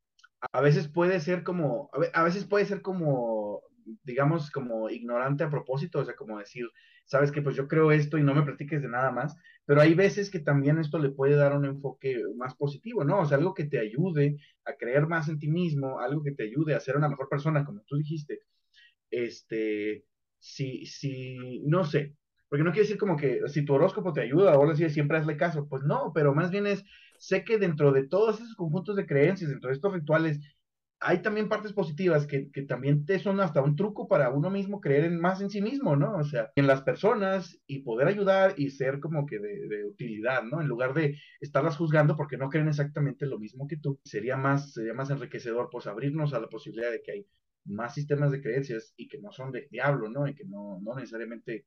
a 0.53 0.61
veces 0.61 0.89
puede 0.89 1.21
ser 1.21 1.43
como, 1.45 1.91
a 1.93 1.99
ve- 1.99 2.11
a 2.15 2.23
veces 2.25 2.45
puede 2.47 2.65
ser 2.67 2.83
como, 2.83 3.63
digamos, 4.05 4.51
como 4.51 4.91
ignorante 4.91 5.45
a 5.45 5.51
propósito, 5.51 6.01
o 6.01 6.05
sea, 6.05 6.15
como 6.17 6.39
decir, 6.39 6.67
sabes 7.07 7.33
que 7.33 7.43
pues 7.43 7.57
yo 7.57 7.69
creo 7.69 7.91
esto 7.93 8.19
y 8.19 8.23
no 8.23 8.35
me 8.35 8.43
platiques 8.43 8.83
de 8.83 8.89
nada 8.89 9.11
más, 9.13 9.37
pero 9.65 9.81
hay 9.81 9.95
veces 9.95 10.31
que 10.31 10.41
también 10.41 10.79
esto 10.79 10.99
le 10.99 11.11
puede 11.11 11.37
dar 11.37 11.57
un 11.57 11.65
enfoque 11.65 12.21
más 12.37 12.55
positivo, 12.57 13.05
¿no? 13.05 13.21
O 13.21 13.25
sea, 13.27 13.39
algo 13.39 13.55
que 13.55 13.65
te 13.65 13.79
ayude 13.81 14.39
a 14.65 14.75
creer 14.75 15.07
más 15.07 15.29
en 15.29 15.39
ti 15.39 15.49
mismo, 15.49 16.01
algo 16.01 16.23
que 16.23 16.33
te 16.33 16.45
ayude 16.45 16.75
a 16.75 16.81
ser 16.81 16.97
una 16.97 17.09
mejor 17.09 17.29
persona, 17.29 17.65
como 17.65 17.83
tú 17.87 17.97
dijiste, 17.97 18.41
este, 19.11 20.05
si, 20.39 20.87
si, 20.87 21.61
no 21.67 21.85
sé, 21.85 22.15
porque 22.49 22.65
no 22.65 22.71
quiere 22.73 22.83
decir 22.85 22.99
como 22.99 23.17
que 23.17 23.41
si 23.49 23.65
tu 23.65 23.75
horóscopo 23.75 24.13
te 24.13 24.21
ayuda 24.23 24.57
o 24.57 24.61
algo 24.63 24.73
así, 24.73 24.89
siempre 24.91 25.19
hazle 25.19 25.37
caso, 25.37 25.69
pues 25.69 25.83
no, 25.85 26.13
pero 26.15 26.35
más 26.35 26.51
bien 26.51 26.67
es, 26.67 26.85
sé 27.19 27.45
que 27.45 27.59
dentro 27.59 27.93
de 27.93 28.07
todos 28.07 28.41
esos 28.41 28.55
conjuntos 28.55 28.97
de 28.97 29.07
creencias, 29.07 29.51
dentro 29.51 29.69
de 29.69 29.75
estos 29.75 29.93
rituales, 29.93 30.41
hay 31.01 31.23
también 31.23 31.49
partes 31.49 31.73
positivas 31.73 32.27
que, 32.27 32.51
que 32.51 32.63
también 32.63 33.05
te 33.05 33.19
son 33.19 33.41
hasta 33.41 33.63
un 33.63 33.77
truco 33.77 34.09
para 34.09 34.31
uno 34.31 34.51
mismo 34.51 34.81
creer 34.81 35.05
en, 35.05 35.21
más 35.21 35.41
en 35.41 35.51
sí 35.51 35.63
mismo, 35.63 35.95
¿no? 35.97 36.17
O 36.17 36.25
sea, 36.25 36.51
en 36.57 36.67
las 36.67 36.83
personas 36.83 37.61
y 37.67 37.81
poder 37.83 38.09
ayudar 38.09 38.55
y 38.57 38.71
ser 38.71 38.99
como 38.99 39.25
que 39.25 39.39
de, 39.39 39.85
utilidad, 39.85 40.43
¿no? 40.43 40.61
En 40.61 40.67
lugar 40.67 40.95
de 40.95 41.17
estarlas 41.41 41.77
juzgando 41.77 42.17
porque 42.17 42.37
no 42.37 42.49
creen 42.49 42.69
exactamente 42.69 43.27
lo 43.27 43.39
mismo 43.39 43.69
que 43.69 43.77
tú, 43.77 44.01
sería 44.05 44.37
más, 44.37 44.73
sería 44.73 44.95
más 44.95 45.11
enriquecedor, 45.11 45.69
pues 45.71 45.87
abrirnos 45.87 46.35
a 46.35 46.41
la 46.41 46.49
posibilidad 46.49 46.91
de 46.91 47.03
que 47.03 47.13
hay 47.13 47.27
más 47.65 47.95
sistemas 47.95 48.33
de 48.33 48.41
creencias 48.41 48.93
y 48.97 49.09
que 49.09 49.21
no 49.21 49.31
son 49.31 49.53
de 49.53 49.69
diablo, 49.71 50.09
¿no? 50.09 50.27
Y 50.27 50.35
que 50.35 50.45
no, 50.45 50.81
no 50.83 50.95
necesariamente 50.97 51.67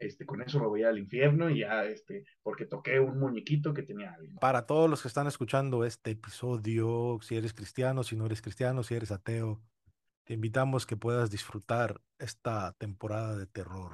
este, 0.00 0.26
con 0.26 0.42
eso 0.42 0.58
me 0.58 0.66
voy 0.66 0.82
al 0.82 0.98
infierno 0.98 1.50
y 1.50 1.60
ya, 1.60 1.84
este, 1.84 2.24
porque 2.42 2.66
toqué 2.66 2.98
un 2.98 3.18
muñequito 3.18 3.72
que 3.74 3.82
tenía 3.82 4.14
alguien. 4.14 4.36
Para 4.38 4.66
todos 4.66 4.88
los 4.88 5.02
que 5.02 5.08
están 5.08 5.26
escuchando 5.26 5.84
este 5.84 6.12
episodio, 6.12 7.18
si 7.22 7.36
eres 7.36 7.52
cristiano, 7.54 8.02
si 8.02 8.16
no 8.16 8.26
eres 8.26 8.42
cristiano, 8.42 8.82
si 8.82 8.94
eres 8.94 9.12
ateo, 9.12 9.62
te 10.24 10.34
invitamos 10.34 10.86
que 10.86 10.96
puedas 10.96 11.30
disfrutar 11.30 12.00
esta 12.18 12.72
temporada 12.78 13.36
de 13.36 13.46
terror. 13.46 13.92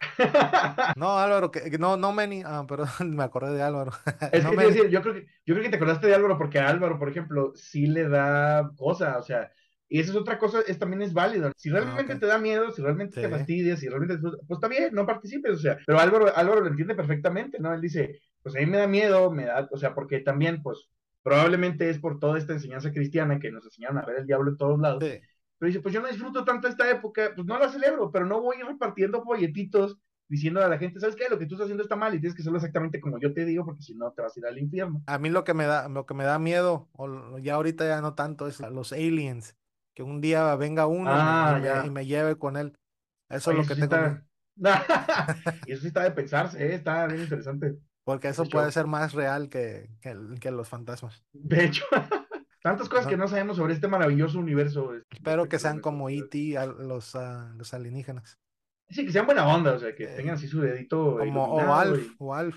No, 0.96 1.18
Álvaro, 1.18 1.50
que, 1.50 1.78
no, 1.78 1.96
no, 1.96 2.12
Meni, 2.12 2.42
ah, 2.44 2.64
perdón, 2.68 2.88
me 3.16 3.22
acordé 3.24 3.54
de 3.54 3.62
Álvaro. 3.62 3.92
Es 4.32 4.44
No, 4.44 4.50
que 4.50 4.56
decir, 4.56 4.88
yo 4.88 5.02
creo 5.02 5.14
que, 5.14 5.26
yo 5.44 5.54
creo 5.54 5.62
que 5.62 5.70
te 5.70 5.76
acordaste 5.76 6.06
de 6.06 6.14
Álvaro 6.14 6.38
porque 6.38 6.58
a 6.58 6.68
Álvaro, 6.68 6.98
por 6.98 7.08
ejemplo, 7.08 7.52
sí 7.54 7.86
le 7.86 8.08
da 8.08 8.70
cosa, 8.76 9.18
o 9.18 9.22
sea, 9.22 9.50
y 9.88 10.00
esa 10.00 10.10
es 10.12 10.16
otra 10.16 10.38
cosa, 10.38 10.60
es 10.66 10.78
también 10.78 11.02
es 11.02 11.12
válido. 11.14 11.50
Si 11.56 11.70
realmente 11.70 12.12
Ah, 12.12 12.16
ok. 12.16 12.20
te 12.20 12.26
da 12.26 12.38
miedo, 12.38 12.70
si 12.70 12.82
realmente 12.82 13.20
te 13.20 13.28
fastidias, 13.28 13.80
si 13.80 13.88
realmente, 13.88 14.18
pues 14.18 14.34
está 14.50 14.68
bien, 14.68 14.94
no 14.94 15.06
participes, 15.06 15.52
o 15.52 15.58
sea, 15.58 15.78
pero 15.86 15.98
Álvaro, 15.98 16.34
Álvaro 16.36 16.60
lo 16.60 16.68
entiende 16.68 16.94
perfectamente, 16.94 17.58
¿no? 17.58 17.72
Él 17.72 17.80
dice, 17.80 18.20
pues 18.42 18.54
a 18.56 18.58
mí 18.60 18.66
me 18.66 18.78
da 18.78 18.86
miedo, 18.86 19.30
me 19.30 19.46
da, 19.46 19.68
o 19.70 19.76
sea, 19.78 19.94
porque 19.94 20.20
también, 20.20 20.62
pues, 20.62 20.88
probablemente 21.22 21.90
es 21.90 21.98
por 21.98 22.18
toda 22.18 22.38
esta 22.38 22.52
enseñanza 22.54 22.92
cristiana 22.92 23.38
que 23.38 23.50
nos 23.50 23.64
enseñaron 23.64 23.98
a 23.98 24.06
ver 24.06 24.18
el 24.20 24.26
diablo 24.26 24.50
en 24.50 24.56
todos 24.56 24.78
lados, 24.78 25.02
Sí. 25.04 25.20
pero 25.58 25.66
dice, 25.68 25.80
pues 25.80 25.92
yo 25.94 26.00
no 26.00 26.08
disfruto 26.08 26.44
tanto 26.44 26.68
esta 26.68 26.88
época, 26.90 27.32
pues 27.34 27.46
no 27.46 27.58
la 27.58 27.68
celebro, 27.68 28.10
pero 28.12 28.24
no 28.26 28.40
voy 28.40 28.56
repartiendo 28.66 29.22
folletitos 29.22 29.98
diciendo 30.30 30.62
a 30.62 30.68
la 30.68 30.78
gente, 30.78 31.00
¿sabes 31.00 31.16
qué? 31.16 31.24
Lo 31.30 31.38
que 31.38 31.46
tú 31.46 31.54
estás 31.54 31.64
haciendo 31.64 31.82
está 31.82 31.96
mal 31.96 32.14
y 32.14 32.20
tienes 32.20 32.34
que 32.36 32.42
hacerlo 32.42 32.58
exactamente 32.58 33.00
como 33.00 33.18
yo 33.18 33.32
te 33.32 33.44
digo, 33.46 33.64
porque 33.64 33.82
si 33.82 33.94
no 33.94 34.12
te 34.12 34.20
vas 34.22 34.36
a 34.36 34.40
ir 34.40 34.46
al 34.46 34.58
infierno. 34.58 35.02
A 35.06 35.18
mí 35.18 35.30
lo 35.30 35.42
que 35.44 35.54
me 35.54 35.64
da, 35.64 35.88
lo 35.88 36.04
que 36.06 36.12
me 36.14 36.24
da 36.24 36.38
miedo, 36.38 36.88
o 36.92 37.38
ya 37.38 37.54
ahorita 37.54 37.86
ya 37.86 38.00
no 38.02 38.14
tanto, 38.14 38.46
es 38.46 38.60
los 38.60 38.92
aliens. 38.92 39.56
Que 39.98 40.04
un 40.04 40.20
día 40.20 40.54
venga 40.54 40.86
uno 40.86 41.10
y 41.10 41.14
me- 41.14 41.20
Ah, 41.20 41.54
y 41.56 41.60
me, 41.60 41.66
ya. 41.66 41.86
y 41.86 41.90
me 41.90 42.06
lleve 42.06 42.38
con 42.38 42.56
él. 42.56 42.72
Eso 43.28 43.50
Oye, 43.50 43.62
es 43.62 43.68
lo 43.68 43.74
que 43.74 43.80
tengo 43.80 43.96
está... 43.96 44.24
y 45.66 45.72
eso 45.72 45.82
sí 45.82 45.88
está 45.88 46.04
de 46.04 46.12
pensarse, 46.12 46.64
¿eh? 46.64 46.74
está 46.76 47.04
bien 47.08 47.22
interesante. 47.22 47.78
Porque 48.04 48.28
eso 48.28 48.44
puede 48.44 48.70
ser 48.70 48.86
más 48.86 49.12
real 49.12 49.48
que, 49.48 49.90
que, 50.00 50.50
los 50.52 50.68
fantasmas. 50.68 51.24
De 51.32 51.64
hecho, 51.64 51.84
tantas 52.62 52.88
cosas 52.88 53.06
No. 53.06 53.10
que 53.10 53.16
no 53.16 53.26
sabemos 53.26 53.56
sobre 53.56 53.74
este 53.74 53.88
maravilloso 53.88 54.38
universo. 54.38 54.94
este, 54.94 55.16
Espero 55.16 55.48
que 55.48 55.56
de 55.56 55.60
sean 55.62 55.80
como. 55.80 56.08
E.T., 56.10 56.56
al- 56.56 56.86
los, 56.86 57.16
ah, 57.16 57.52
los 57.56 57.74
alienígenas. 57.74 58.38
Sí, 58.90 59.04
que 59.04 59.10
sean 59.10 59.26
buena 59.26 59.48
onda, 59.48 59.72
o 59.72 59.78
sea, 59.80 59.96
que 59.96 60.04
Eh, 60.04 60.14
tengan 60.16 60.36
así 60.36 60.46
su 60.46 60.60
dedito 60.60 61.16
Como 61.18 61.44
o 61.44 61.74
Alf, 61.74 61.98
y- 62.06 62.14
o 62.20 62.34
Alf. 62.36 62.56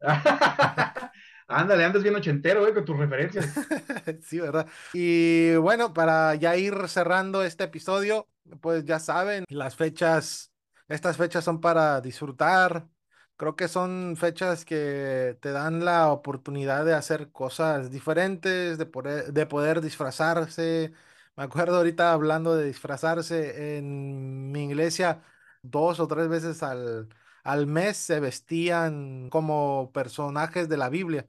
Ándale, 1.46 1.84
andas 1.84 2.02
bien 2.02 2.14
ochentero, 2.14 2.66
¿eh? 2.66 2.74
Con 2.74 2.84
tus 2.84 2.96
referencias. 2.96 3.46
Sí, 4.22 4.40
¿verdad? 4.40 4.66
Y 4.92 5.56
bueno, 5.56 5.92
para 5.92 6.34
ya 6.34 6.56
ir 6.56 6.88
cerrando 6.88 7.42
este 7.42 7.64
episodio, 7.64 8.28
pues 8.60 8.84
ya 8.84 8.98
saben, 8.98 9.44
las 9.48 9.76
fechas, 9.76 10.52
estas 10.88 11.16
fechas 11.16 11.44
son 11.44 11.60
para 11.60 12.00
disfrutar. 12.00 12.88
Creo 13.36 13.56
que 13.56 13.68
son 13.68 14.16
fechas 14.16 14.64
que 14.64 15.36
te 15.40 15.50
dan 15.50 15.84
la 15.84 16.10
oportunidad 16.12 16.84
de 16.84 16.94
hacer 16.94 17.30
cosas 17.32 17.90
diferentes, 17.90 18.78
de 18.78 18.86
poder, 18.86 19.32
de 19.32 19.46
poder 19.46 19.80
disfrazarse. 19.80 20.92
Me 21.36 21.42
acuerdo 21.44 21.76
ahorita 21.78 22.12
hablando 22.12 22.54
de 22.56 22.66
disfrazarse 22.66 23.76
en 23.76 24.52
mi 24.52 24.64
iglesia, 24.66 25.22
dos 25.62 25.98
o 26.00 26.06
tres 26.06 26.28
veces 26.28 26.62
al, 26.62 27.08
al 27.44 27.66
mes 27.68 27.96
se 27.98 28.20
vestían 28.20 29.30
como 29.30 29.92
personajes 29.94 30.68
de 30.68 30.78
la 30.78 30.90
Biblia. 30.90 31.26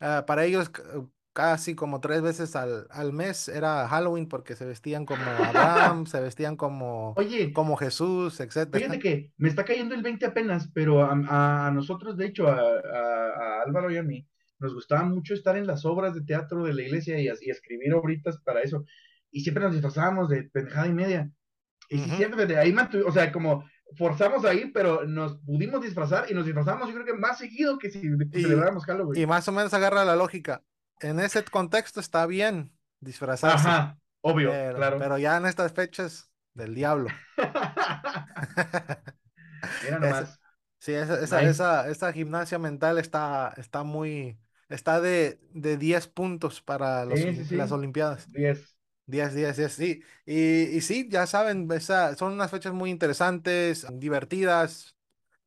Ah, 0.00 0.24
para 0.26 0.44
ellos 0.44 0.70
c- 0.74 0.82
casi 1.32 1.74
como 1.74 2.00
tres 2.00 2.22
veces 2.22 2.56
al, 2.56 2.86
al 2.90 3.12
mes 3.12 3.48
era 3.48 3.88
Halloween 3.88 4.28
porque 4.28 4.56
se 4.56 4.66
vestían 4.66 5.06
como 5.06 5.46
Abraham, 5.46 6.06
se 6.06 6.20
vestían 6.20 6.56
como, 6.56 7.18
Oye, 7.18 7.44
como 7.52 7.76
Jesús, 7.76 8.40
etcétera. 8.40 8.86
Fíjate 8.88 8.98
que 9.00 9.32
me 9.38 9.48
está 9.48 9.64
cayendo 9.64 9.94
el 9.94 10.02
20 10.02 10.26
apenas, 10.26 10.70
pero 10.72 11.02
a, 11.02 11.66
a 11.66 11.70
nosotros, 11.72 12.16
de 12.16 12.26
hecho, 12.26 12.46
a, 12.48 12.54
a- 12.60 13.60
a 13.60 13.62
Álvaro 13.66 13.90
y 13.90 13.96
a 13.96 14.02
mí, 14.02 14.26
nos 14.60 14.74
gustaba 14.74 15.02
mucho 15.04 15.34
estar 15.34 15.56
en 15.56 15.66
las 15.66 15.84
obras 15.84 16.14
de 16.14 16.22
teatro 16.22 16.64
de 16.64 16.74
la 16.74 16.82
iglesia 16.82 17.18
y, 17.20 17.26
y 17.26 17.50
escribir 17.50 17.94
obritas 17.94 18.38
para 18.44 18.60
eso. 18.62 18.84
Y 19.32 19.40
siempre 19.42 19.64
nos 19.64 19.72
disfrazábamos 19.72 20.28
de 20.28 20.44
pendejada 20.44 20.86
y 20.86 20.92
media. 20.92 21.30
Y 21.90 21.98
sí, 21.98 22.10
Ujú. 22.10 22.16
siempre, 22.16 22.46
de 22.46 22.58
ahí, 22.58 22.72
mantu- 22.72 23.04
o 23.06 23.12
sea, 23.12 23.32
como 23.32 23.69
forzamos 23.96 24.44
a 24.44 24.54
ir, 24.54 24.72
pero 24.72 25.04
nos 25.06 25.38
pudimos 25.38 25.82
disfrazar 25.82 26.30
y 26.30 26.34
nos 26.34 26.44
disfrazamos, 26.44 26.88
yo 26.88 26.94
creo 26.94 27.06
que 27.06 27.14
más 27.14 27.38
seguido 27.38 27.78
que 27.78 27.90
si 27.90 27.98
Y- 27.98 28.42
celebráramos 28.42 28.84
Halloween. 28.84 29.20
Y 29.22 29.26
más 29.26 29.46
o 29.48 29.52
menos 29.52 29.74
agarra 29.74 30.04
la 30.04 30.16
lógica. 30.16 30.62
En 31.00 31.18
ese 31.20 31.42
contexto 31.44 32.00
está 32.00 32.26
bien 32.26 32.72
disfrazarse, 33.00 33.68
Ajá, 33.68 33.98
obvio, 34.20 34.50
pero, 34.50 34.76
claro. 34.76 34.98
pero 34.98 35.18
ya 35.18 35.36
en 35.36 35.46
estas 35.46 35.72
fechas 35.72 36.30
del 36.54 36.74
diablo. 36.74 37.08
Mira 39.82 39.96
Es- 39.96 40.00
nomás. 40.00 40.40
Sí, 40.78 40.92
esa, 40.94 41.20
esa, 41.22 41.42
esa, 41.42 41.88
esa 41.90 42.12
gimnasia 42.12 42.58
mental 42.58 42.98
está, 42.98 43.52
está 43.58 43.82
muy, 43.82 44.38
está 44.70 44.98
de, 45.00 45.38
de 45.52 45.76
10 45.76 46.06
puntos 46.08 46.62
para 46.62 47.04
los, 47.04 47.18
Sí, 47.20 47.34
sí, 47.36 47.44
sí. 47.44 47.56
las 47.56 47.70
Olimpiadas. 47.70 48.26
10. 48.32 48.76
10, 49.10 49.34
10, 49.34 49.56
10, 49.56 49.72
sí. 49.72 50.02
Y, 50.26 50.62
y 50.76 50.80
sí, 50.82 51.08
ya 51.10 51.26
saben, 51.26 51.70
esa- 51.72 52.14
son 52.16 52.32
unas 52.32 52.50
fechas 52.50 52.72
muy 52.72 52.90
interesantes, 52.90 53.86
divertidas. 53.90 54.96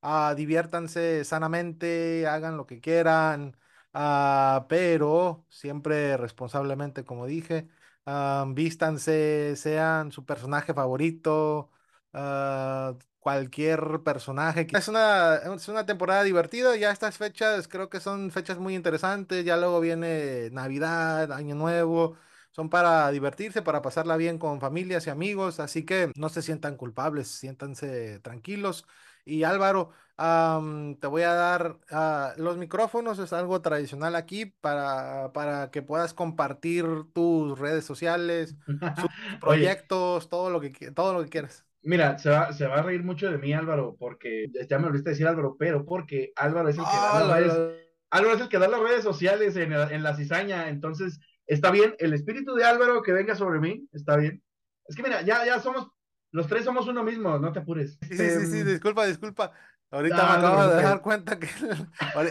ah, 0.01 0.33
diviértanse 0.35 1.23
sanamente, 1.25 2.27
hagan 2.27 2.57
lo 2.57 2.65
que 2.67 2.81
quieran, 2.81 3.57
ah, 3.93 4.65
pero 4.69 5.45
siempre 5.49 6.17
responsablemente, 6.17 7.05
como 7.05 7.25
dije. 7.25 7.67
ah, 8.05 8.45
vístanse, 8.49 9.55
sean 9.55 10.11
su 10.11 10.25
personaje 10.25 10.73
favorito, 10.73 11.71
ah, 12.13 12.95
cualquier 13.19 14.01
personaje. 14.03 14.67
Es 14.71 14.87
una, 14.87 15.35
es 15.35 15.67
una 15.67 15.85
temporada 15.85 16.23
divertida, 16.23 16.75
ya 16.75 16.89
estas 16.91 17.17
fechas 17.17 17.67
creo 17.67 17.89
que 17.89 17.99
son 17.99 18.31
fechas 18.31 18.57
muy 18.57 18.73
interesantes, 18.73 19.45
ya 19.45 19.55
luego 19.55 19.79
viene 19.79 20.49
Navidad, 20.51 21.31
Año 21.31 21.53
Nuevo. 21.53 22.17
Son 22.53 22.69
para 22.69 23.11
divertirse, 23.11 23.63
para 23.63 23.81
pasarla 23.81 24.17
bien 24.17 24.39
con 24.39 24.61
familias 24.61 25.07
y 25.07 25.11
amigos, 25.11 25.59
así 25.59 25.85
que 25.85 26.11
no 26.15 26.29
se 26.29 26.43
sientan 26.43 26.77
culpables, 26.77 27.27
siéntanse 27.29 28.19
tranquilos. 28.21 28.87
Y 29.25 29.43
Álvaro, 29.43 29.91
am, 30.17 30.95
te 30.99 31.07
voy 31.07 31.23
a 31.23 31.33
dar 31.33 31.79
ah, 31.91 32.33
los 32.37 32.57
micrófonos, 32.57 33.19
es 33.19 33.33
algo 33.33 33.61
tradicional 33.61 34.15
aquí 34.15 34.45
para, 34.45 35.31
para 35.33 35.71
que 35.71 35.81
puedas 35.81 36.13
compartir 36.13 36.85
tus 37.13 37.59
redes 37.59 37.85
sociales, 37.85 38.57
Oye, 39.45 39.69
proyectos, 39.69 40.29
todo 40.29 40.49
lo 40.51 40.61
que, 40.61 40.69
todo 40.91 41.13
lo 41.13 41.23
que 41.23 41.29
quieras. 41.29 41.65
mira, 41.81 42.17
se 42.17 42.29
va, 42.29 42.51
se 42.53 42.67
va 42.67 42.77
a 42.79 42.81
reír 42.83 43.03
mucho 43.03 43.29
de 43.31 43.37
mí, 43.37 43.53
Álvaro, 43.53 43.95
porque 43.99 44.47
ya 44.69 44.79
me 44.79 44.87
olvidé 44.87 45.11
decir 45.11 45.27
Álvaro, 45.27 45.55
pero 45.57 45.85
porque 45.85 46.31
Álvaro 46.35 46.69
es 46.69 46.77
el 46.77 46.87
que 46.87 46.99
da 46.99 47.11
Ah, 47.11 47.13
las 47.13 47.27
la- 47.27 47.35
redes, 47.35 47.63
Álvaro 48.09 48.35
es 48.35 48.41
el 48.41 48.49
que 48.49 48.59
da 48.59 48.67
las 48.67 48.79
redes 48.81 49.03
sociales 49.03 49.55
en, 49.55 49.73
en 49.73 50.03
la 50.03 50.15
cizaña, 50.15 50.69
entonces 50.69 51.19
está 51.53 51.71
bien, 51.71 51.95
el 51.99 52.13
espíritu 52.13 52.55
de 52.55 52.65
Álvaro 52.65 53.01
que 53.01 53.13
venga 53.13 53.35
sobre 53.35 53.59
mí, 53.59 53.87
está 53.91 54.17
bien. 54.17 54.43
Es 54.87 54.95
que 54.95 55.03
mira, 55.03 55.21
ya, 55.21 55.45
ya 55.45 55.59
somos, 55.59 55.89
los 56.31 56.47
tres 56.47 56.65
somos 56.65 56.87
uno 56.87 57.03
mismo, 57.03 57.37
no 57.37 57.51
te 57.51 57.59
apures. 57.59 57.97
Sí, 58.01 58.17
sí, 58.17 58.29
sí, 58.29 58.45
sí, 58.47 58.59
Em, 58.59 58.67
disculpa, 58.67 59.05
disculpa. 59.05 59.51
Ahorita 59.91 60.17
no, 60.17 60.23
me 60.23 60.29
no 60.29 60.33
acabo 60.33 60.67
de 60.75 60.83
dar 60.83 61.01
cuenta 61.01 61.39
que 61.39 61.47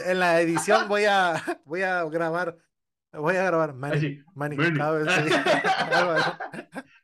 en 0.07 0.19
la 0.19 0.41
edición 0.41 0.89
voy 0.89 1.05
a, 1.05 1.35
voy 1.65 1.83
a 1.83 2.05
grabar, 2.05 2.59
voy 3.13 3.37
a 3.37 3.45
grabar, 3.45 3.75
Manny, 3.75 3.97
Así, 3.97 4.25
Manny, 4.35 4.57
vez. 4.57 4.73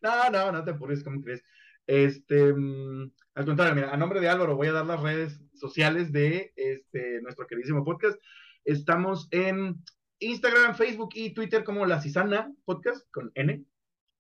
No, 0.01 0.31
no, 0.31 0.53
no 0.53 0.65
te 0.65 0.71
apures, 0.73 1.05
¿cómo 1.05 1.21
crees? 1.23 1.45
Este, 1.87 2.53
mm, 2.53 3.11
al 3.35 3.45
contrario, 3.45 3.75
mira, 3.75 3.93
a 3.93 3.97
nombre 3.97 4.21
de 4.21 4.29
Álvaro 4.29 4.57
voy 4.57 4.67
a 4.69 4.73
dar 4.73 4.87
las 4.87 5.01
redes 5.01 5.41
sociales 5.55 6.13
de 6.13 6.53
este, 6.57 7.21
nuestro 7.23 7.47
queridísimo 7.47 7.85
podcast. 7.85 8.21
Estamos 8.65 9.29
en 9.31 9.83
Instagram, 10.21 10.75
Facebook 10.75 11.11
y 11.15 11.35
Twitter 11.35 11.65
como 11.65 11.87
La 11.87 12.01
Cisana 12.01 12.53
Podcast 12.65 13.11
con 13.11 13.31
N. 13.35 13.65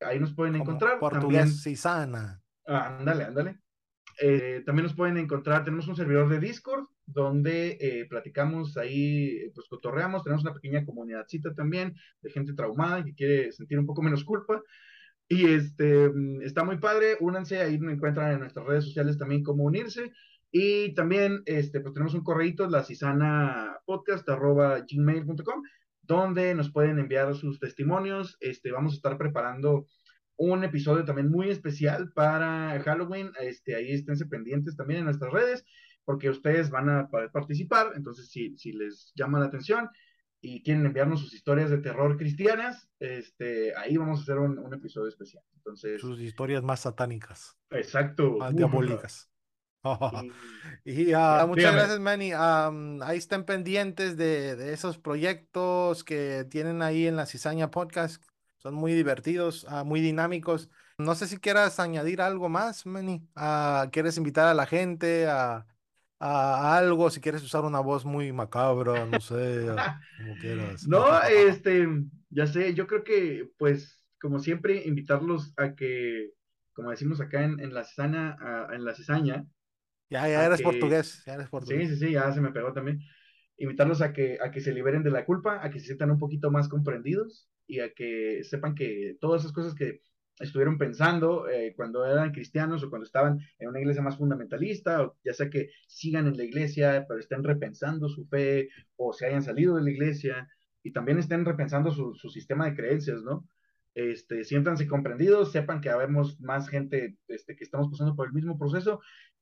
Ahí 0.01 0.20
nos 0.20 0.34
pueden 0.34 0.53
Como 0.53 0.64
encontrar. 0.64 1.01
También, 1.01 1.20
portugués 1.20 1.62
Cisana. 1.62 2.42
ah, 2.66 2.99
ándale, 2.99 3.24
ándale. 3.24 3.59
Eh, 4.20 4.62
también 4.66 4.84
nos 4.84 4.94
pueden 4.94 5.16
encontrar, 5.16 5.62
tenemos 5.64 5.86
un 5.86 5.94
servidor 5.94 6.28
de 6.28 6.40
Discord 6.40 6.86
donde 7.07 7.78
eh, 7.80 8.07
platicamos 8.07 8.76
ahí, 8.76 9.49
pues 9.55 9.68
cotorreamos, 9.68 10.24
tenemos 10.24 10.42
una 10.42 10.55
pequeña 10.55 10.84
comunidadcita 10.84 11.55
también 11.55 11.94
de 12.20 12.30
gente 12.30 12.53
traumada 12.53 13.05
que 13.05 13.14
quiere 13.14 13.53
sentir 13.53 13.78
un 13.78 13.86
poco 13.86 14.03
menos 14.03 14.24
culpa. 14.24 14.61
Y 15.28 15.46
este, 15.46 16.09
mm, 16.09 16.42
está 16.42 16.64
muy 16.64 16.78
padre, 16.78 17.16
únanse, 17.20 17.61
ahí 17.61 17.78
me 17.78 17.92
encuentran 17.92 18.32
en 18.32 18.40
nuestras 18.40 18.66
redes 18.66 18.84
sociales 18.84 19.18
también 19.18 19.42
cómo 19.42 19.64
unirse. 19.64 20.12
Y 20.51 20.94
también, 20.94 21.42
este, 21.46 21.80
pues 21.80 21.94
tenemos 21.94 22.14
un 22.14 22.24
correíto, 22.24 22.68
la 22.68 22.84
podcast 23.84 24.28
arroba 24.28 24.80
gmail.com, 24.80 25.62
donde 26.09 26.55
nos 26.55 26.73
pueden 26.73 26.99
enviar 26.99 27.33
sus 27.37 27.61
testimonios. 27.61 28.37
Este, 28.41 28.73
vamos 28.73 28.95
a 28.95 28.97
estar 28.97 29.19
preparando 29.19 29.87
un 30.37 30.65
episodio 30.65 31.05
también 31.05 31.31
muy 31.31 31.51
especial 31.51 32.11
para 32.13 32.81
Halloween. 32.83 33.31
Este, 33.41 33.77
ahí 33.77 33.93
esténse 33.93 34.27
pendientes 34.27 34.75
también 34.75 35.01
en 35.01 35.05
nuestras 35.05 35.33
redes, 35.33 35.65
porque 36.05 36.31
ustedes 36.31 36.71
van 36.71 36.89
a 36.89 37.09
poder 37.09 37.31
participar. 37.31 37.93
Entonces, 37.95 38.31
si, 38.31 38.57
si 38.57 38.73
les 38.73 39.13
llama 39.15 39.39
la 39.39 39.47
atención 39.47 39.91
y 40.41 40.63
quieren 40.63 40.87
enviarnos 40.87 41.21
sus 41.21 41.35
historias 41.35 41.69
de 41.69 41.79
terror 41.79 42.17
cristianas, 42.17 42.89
este, 42.99 43.77
ahí 43.77 43.97
vamos 43.99 44.21
a 44.21 44.23
hacer 44.23 44.39
un, 44.39 44.59
un 44.59 44.73
episodio 44.73 45.09
especial. 45.09 45.45
Entonces, 45.57 46.01
Sus 46.01 46.21
historias 46.21 46.63
más 46.63 46.81
satánicas, 46.81 47.59
exacto. 47.71 48.39
más 48.39 48.57
diabólicas. 48.57 49.31
Y- 50.85 51.11
Y 51.11 51.12
ah, 51.12 51.45
muchas 51.47 51.72
dígame. 51.72 51.79
gracias, 51.79 52.01
Manny. 52.01 52.33
Am, 52.33 53.03
ahí 53.03 53.18
estén 53.18 53.45
pendientes 53.45 54.16
de, 54.16 54.57
de 54.57 54.72
esos 54.72 54.99
proyectos 54.99 56.05
que 56.05 56.47
tienen 56.51 56.83
ahí 56.83 57.07
en 57.07 57.16
la 57.16 57.26
Cizaña 57.26 57.70
Podcast. 57.70 58.22
Son 58.57 58.74
muy 58.74 58.93
divertidos, 58.95 59.66
ah, 59.68 59.85
muy 59.85 60.01
dinámicos. 60.01 60.68
No 60.99 61.14
sé 61.14 61.26
si 61.29 61.39
quieras 61.39 61.79
añadir 61.79 62.20
algo 62.20 62.49
más, 62.49 62.87
Manny. 62.87 63.29
Ah, 63.37 63.89
¿quieres 63.93 64.16
invitar 64.16 64.49
a 64.49 64.55
la 64.55 64.66
gente 64.66 65.26
a, 65.29 65.66
a 66.18 66.76
algo? 66.76 67.11
Si 67.11 67.20
quieres 67.20 67.43
usar 67.43 67.64
una 67.64 67.81
voz 67.81 68.05
muy 68.05 68.33
macabra, 68.33 69.07
no 69.07 69.20
sé, 69.20 69.66
como 70.18 70.35
quieras. 70.41 70.89
No, 70.89 71.22
este, 71.22 71.87
ya 72.31 72.47
sé, 72.47 72.74
yo 72.74 72.87
creo 72.87 73.05
que, 73.05 73.49
pues, 73.59 74.03
como 74.20 74.41
siempre, 74.41 74.83
invitarlos 74.87 75.53
a 75.57 75.74
que, 75.76 76.31
como 76.72 76.91
decimos 76.91 77.20
acá 77.20 77.45
en, 77.45 77.61
en 77.61 77.72
la 77.74 77.85
cizaña, 77.85 78.37
en 78.72 78.85
la 78.85 78.95
cizaña, 78.95 79.47
Ya, 80.11 80.29
ya 80.29 80.47
eres 80.47 80.59
que- 80.59 80.65
portugués, 80.65 81.23
ya 81.27 81.35
eres 81.35 81.49
Sí, 81.67 81.87
sí, 81.87 81.97
sí, 81.97 82.13
ya 82.13 82.33
se 82.33 82.41
me 82.41 82.53
pegó 82.53 82.73
también. 82.73 83.01
Invitarlos 83.59 84.01
a 84.03 84.13
que, 84.13 84.39
a 84.41 84.51
que 84.51 84.61
se 84.61 84.73
liberen 84.73 85.03
de 85.03 85.11
la 85.11 85.25
culpa, 85.25 85.61
a 85.65 85.71
que 85.71 85.81
se 85.81 85.87
sientan 85.87 86.11
un 86.11 86.19
poquito 86.19 86.51
más 86.51 86.69
comprendidos 86.69 87.49
y 87.67 87.81
a 87.81 87.93
que 87.93 88.43
sepan 88.45 88.75
que 88.75 89.17
todas 89.21 89.43
esas 89.43 89.53
cosas 89.53 89.75
que 89.75 90.01
estuvieron 90.39 90.79
pensando 90.79 91.49
eh, 91.49 91.75
cuando 91.77 92.07
eran 92.07 92.31
cristianos 92.31 92.83
o 92.85 92.91
cuando 92.91 93.05
estaban 93.05 93.41
en 93.59 93.69
una 93.69 93.81
iglesia 93.81 94.03
más 94.03 94.17
fundamentalista, 94.17 95.03
o 95.03 95.17
ya 95.25 95.35
sea 95.35 95.51
que 95.51 95.71
sigan 95.89 96.29
en 96.29 96.37
la 96.37 96.45
iglesia, 96.45 97.05
pero 97.09 97.19
estén 97.21 97.43
repensando 97.43 98.09
su 98.09 98.27
fe 98.27 98.69
o 98.97 99.13
se 99.13 99.27
hayan 99.27 99.43
salido 99.43 99.77
de 99.77 99.83
la 99.83 99.91
iglesia 99.91 100.49
y 100.85 100.93
también 100.93 101.19
estén 101.19 101.45
repensando 101.45 101.91
su, 101.91 102.15
su 102.15 102.31
sistema 102.31 102.67
de 102.67 102.77
creencias, 102.77 103.23
¿no? 103.23 103.49
Este, 103.95 104.45
siéntanse 104.45 104.87
comprendidos, 104.87 105.51
sepan 105.51 105.81
que 105.81 105.91
habemos 105.91 106.41
más 106.41 106.69
gente 106.69 107.17
este, 107.27 107.57
que 107.57 107.65
estamos 107.65 107.89
pasando 107.91 108.15
por 108.15 108.29
el 108.29 108.33
mismo 108.33 108.57
proceso 108.57 109.01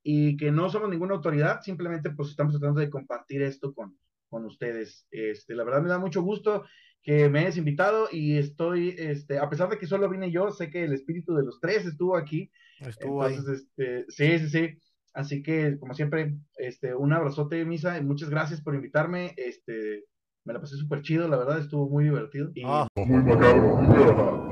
y 0.08 0.36
que 0.36 0.52
no 0.52 0.70
somos 0.70 0.88
ninguna 0.88 1.14
autoridad, 1.14 1.62
simplemente 1.62 2.10
pues 2.10 2.28
estamos 2.28 2.52
tratando 2.52 2.78
de 2.78 2.88
compartir 2.88 3.42
esto 3.42 3.74
con, 3.74 3.98
con 4.28 4.44
ustedes. 4.44 5.04
Este, 5.10 5.56
la 5.56 5.64
verdad 5.64 5.82
me 5.82 5.88
da 5.88 5.98
mucho 5.98 6.22
gusto 6.22 6.64
que 7.02 7.28
me 7.28 7.40
hayas 7.40 7.56
invitado 7.56 8.06
y 8.12 8.38
estoy, 8.38 8.94
este, 8.96 9.40
a 9.40 9.50
pesar 9.50 9.68
de 9.68 9.78
que 9.78 9.88
solo 9.88 10.08
vine 10.08 10.30
yo, 10.30 10.52
sé 10.52 10.70
que 10.70 10.84
el 10.84 10.92
espíritu 10.92 11.34
de 11.34 11.42
los 11.42 11.58
tres 11.58 11.86
estuvo 11.86 12.16
aquí, 12.16 12.52
Estuvo 12.78 13.24
ahí. 13.24 13.34
entonces, 13.34 13.66
este, 13.66 14.04
sí, 14.08 14.38
sí, 14.38 14.48
sí. 14.48 14.78
Así 15.12 15.42
que, 15.42 15.76
como 15.76 15.92
siempre, 15.92 16.36
este, 16.56 16.94
un 16.94 17.12
abrazote, 17.12 17.64
Misa, 17.64 17.98
y 17.98 18.04
muchas 18.04 18.30
gracias 18.30 18.60
por 18.60 18.76
invitarme. 18.76 19.34
Este, 19.36 20.04
me 20.46 20.52
la 20.54 20.60
pasé 20.60 20.76
súper 20.76 21.02
chido, 21.02 21.26
la 21.28 21.36
verdad, 21.36 21.58
estuvo 21.58 21.88
muy 21.88 22.04
divertido. 22.04 22.48
Y 22.54 22.62
Ah, 22.64 22.86
Muy 22.94 23.22
macabro. 23.22 23.78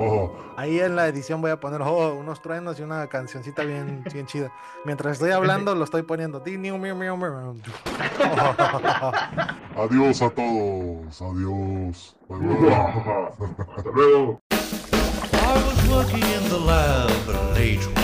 Ajá. 0.00 0.28
Ahí 0.56 0.80
en 0.80 0.96
la 0.96 1.06
edición 1.06 1.40
voy 1.40 1.52
a 1.52 1.60
poner 1.60 1.80
oh, 1.82 2.14
unos 2.14 2.42
truenos 2.42 2.80
y 2.80 2.82
una 2.82 3.06
cancioncita 3.06 3.62
bien, 3.64 4.02
bien 4.12 4.26
chida. 4.26 4.52
Mientras 4.84 5.12
estoy 5.14 5.30
hablando, 5.30 5.74
lo 5.76 5.84
estoy 5.84 6.02
poniendo. 6.02 6.42
Adiós 9.76 10.22
a 10.22 10.30
todos. 10.30 11.22
Adiós. 11.22 12.16
Hasta 13.76 13.90
luego. 13.90 14.40
I 14.50 15.56
was 15.66 15.88
working 15.88 16.22
in 16.22 16.48
the 16.48 16.58
lab 16.58 17.10
late 17.54 18.03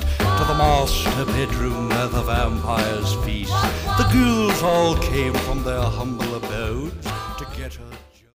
to 0.41 0.47
the 0.47 0.53
master 0.55 1.25
bedroom 1.25 1.89
where 1.89 2.07
the 2.07 2.21
vampires 2.23 3.13
feast. 3.23 3.51
The 3.97 4.09
ghouls 4.11 4.63
all 4.63 4.95
came 4.95 5.33
from 5.33 5.61
their 5.63 5.81
humble 5.81 6.35
abode. 6.35 6.50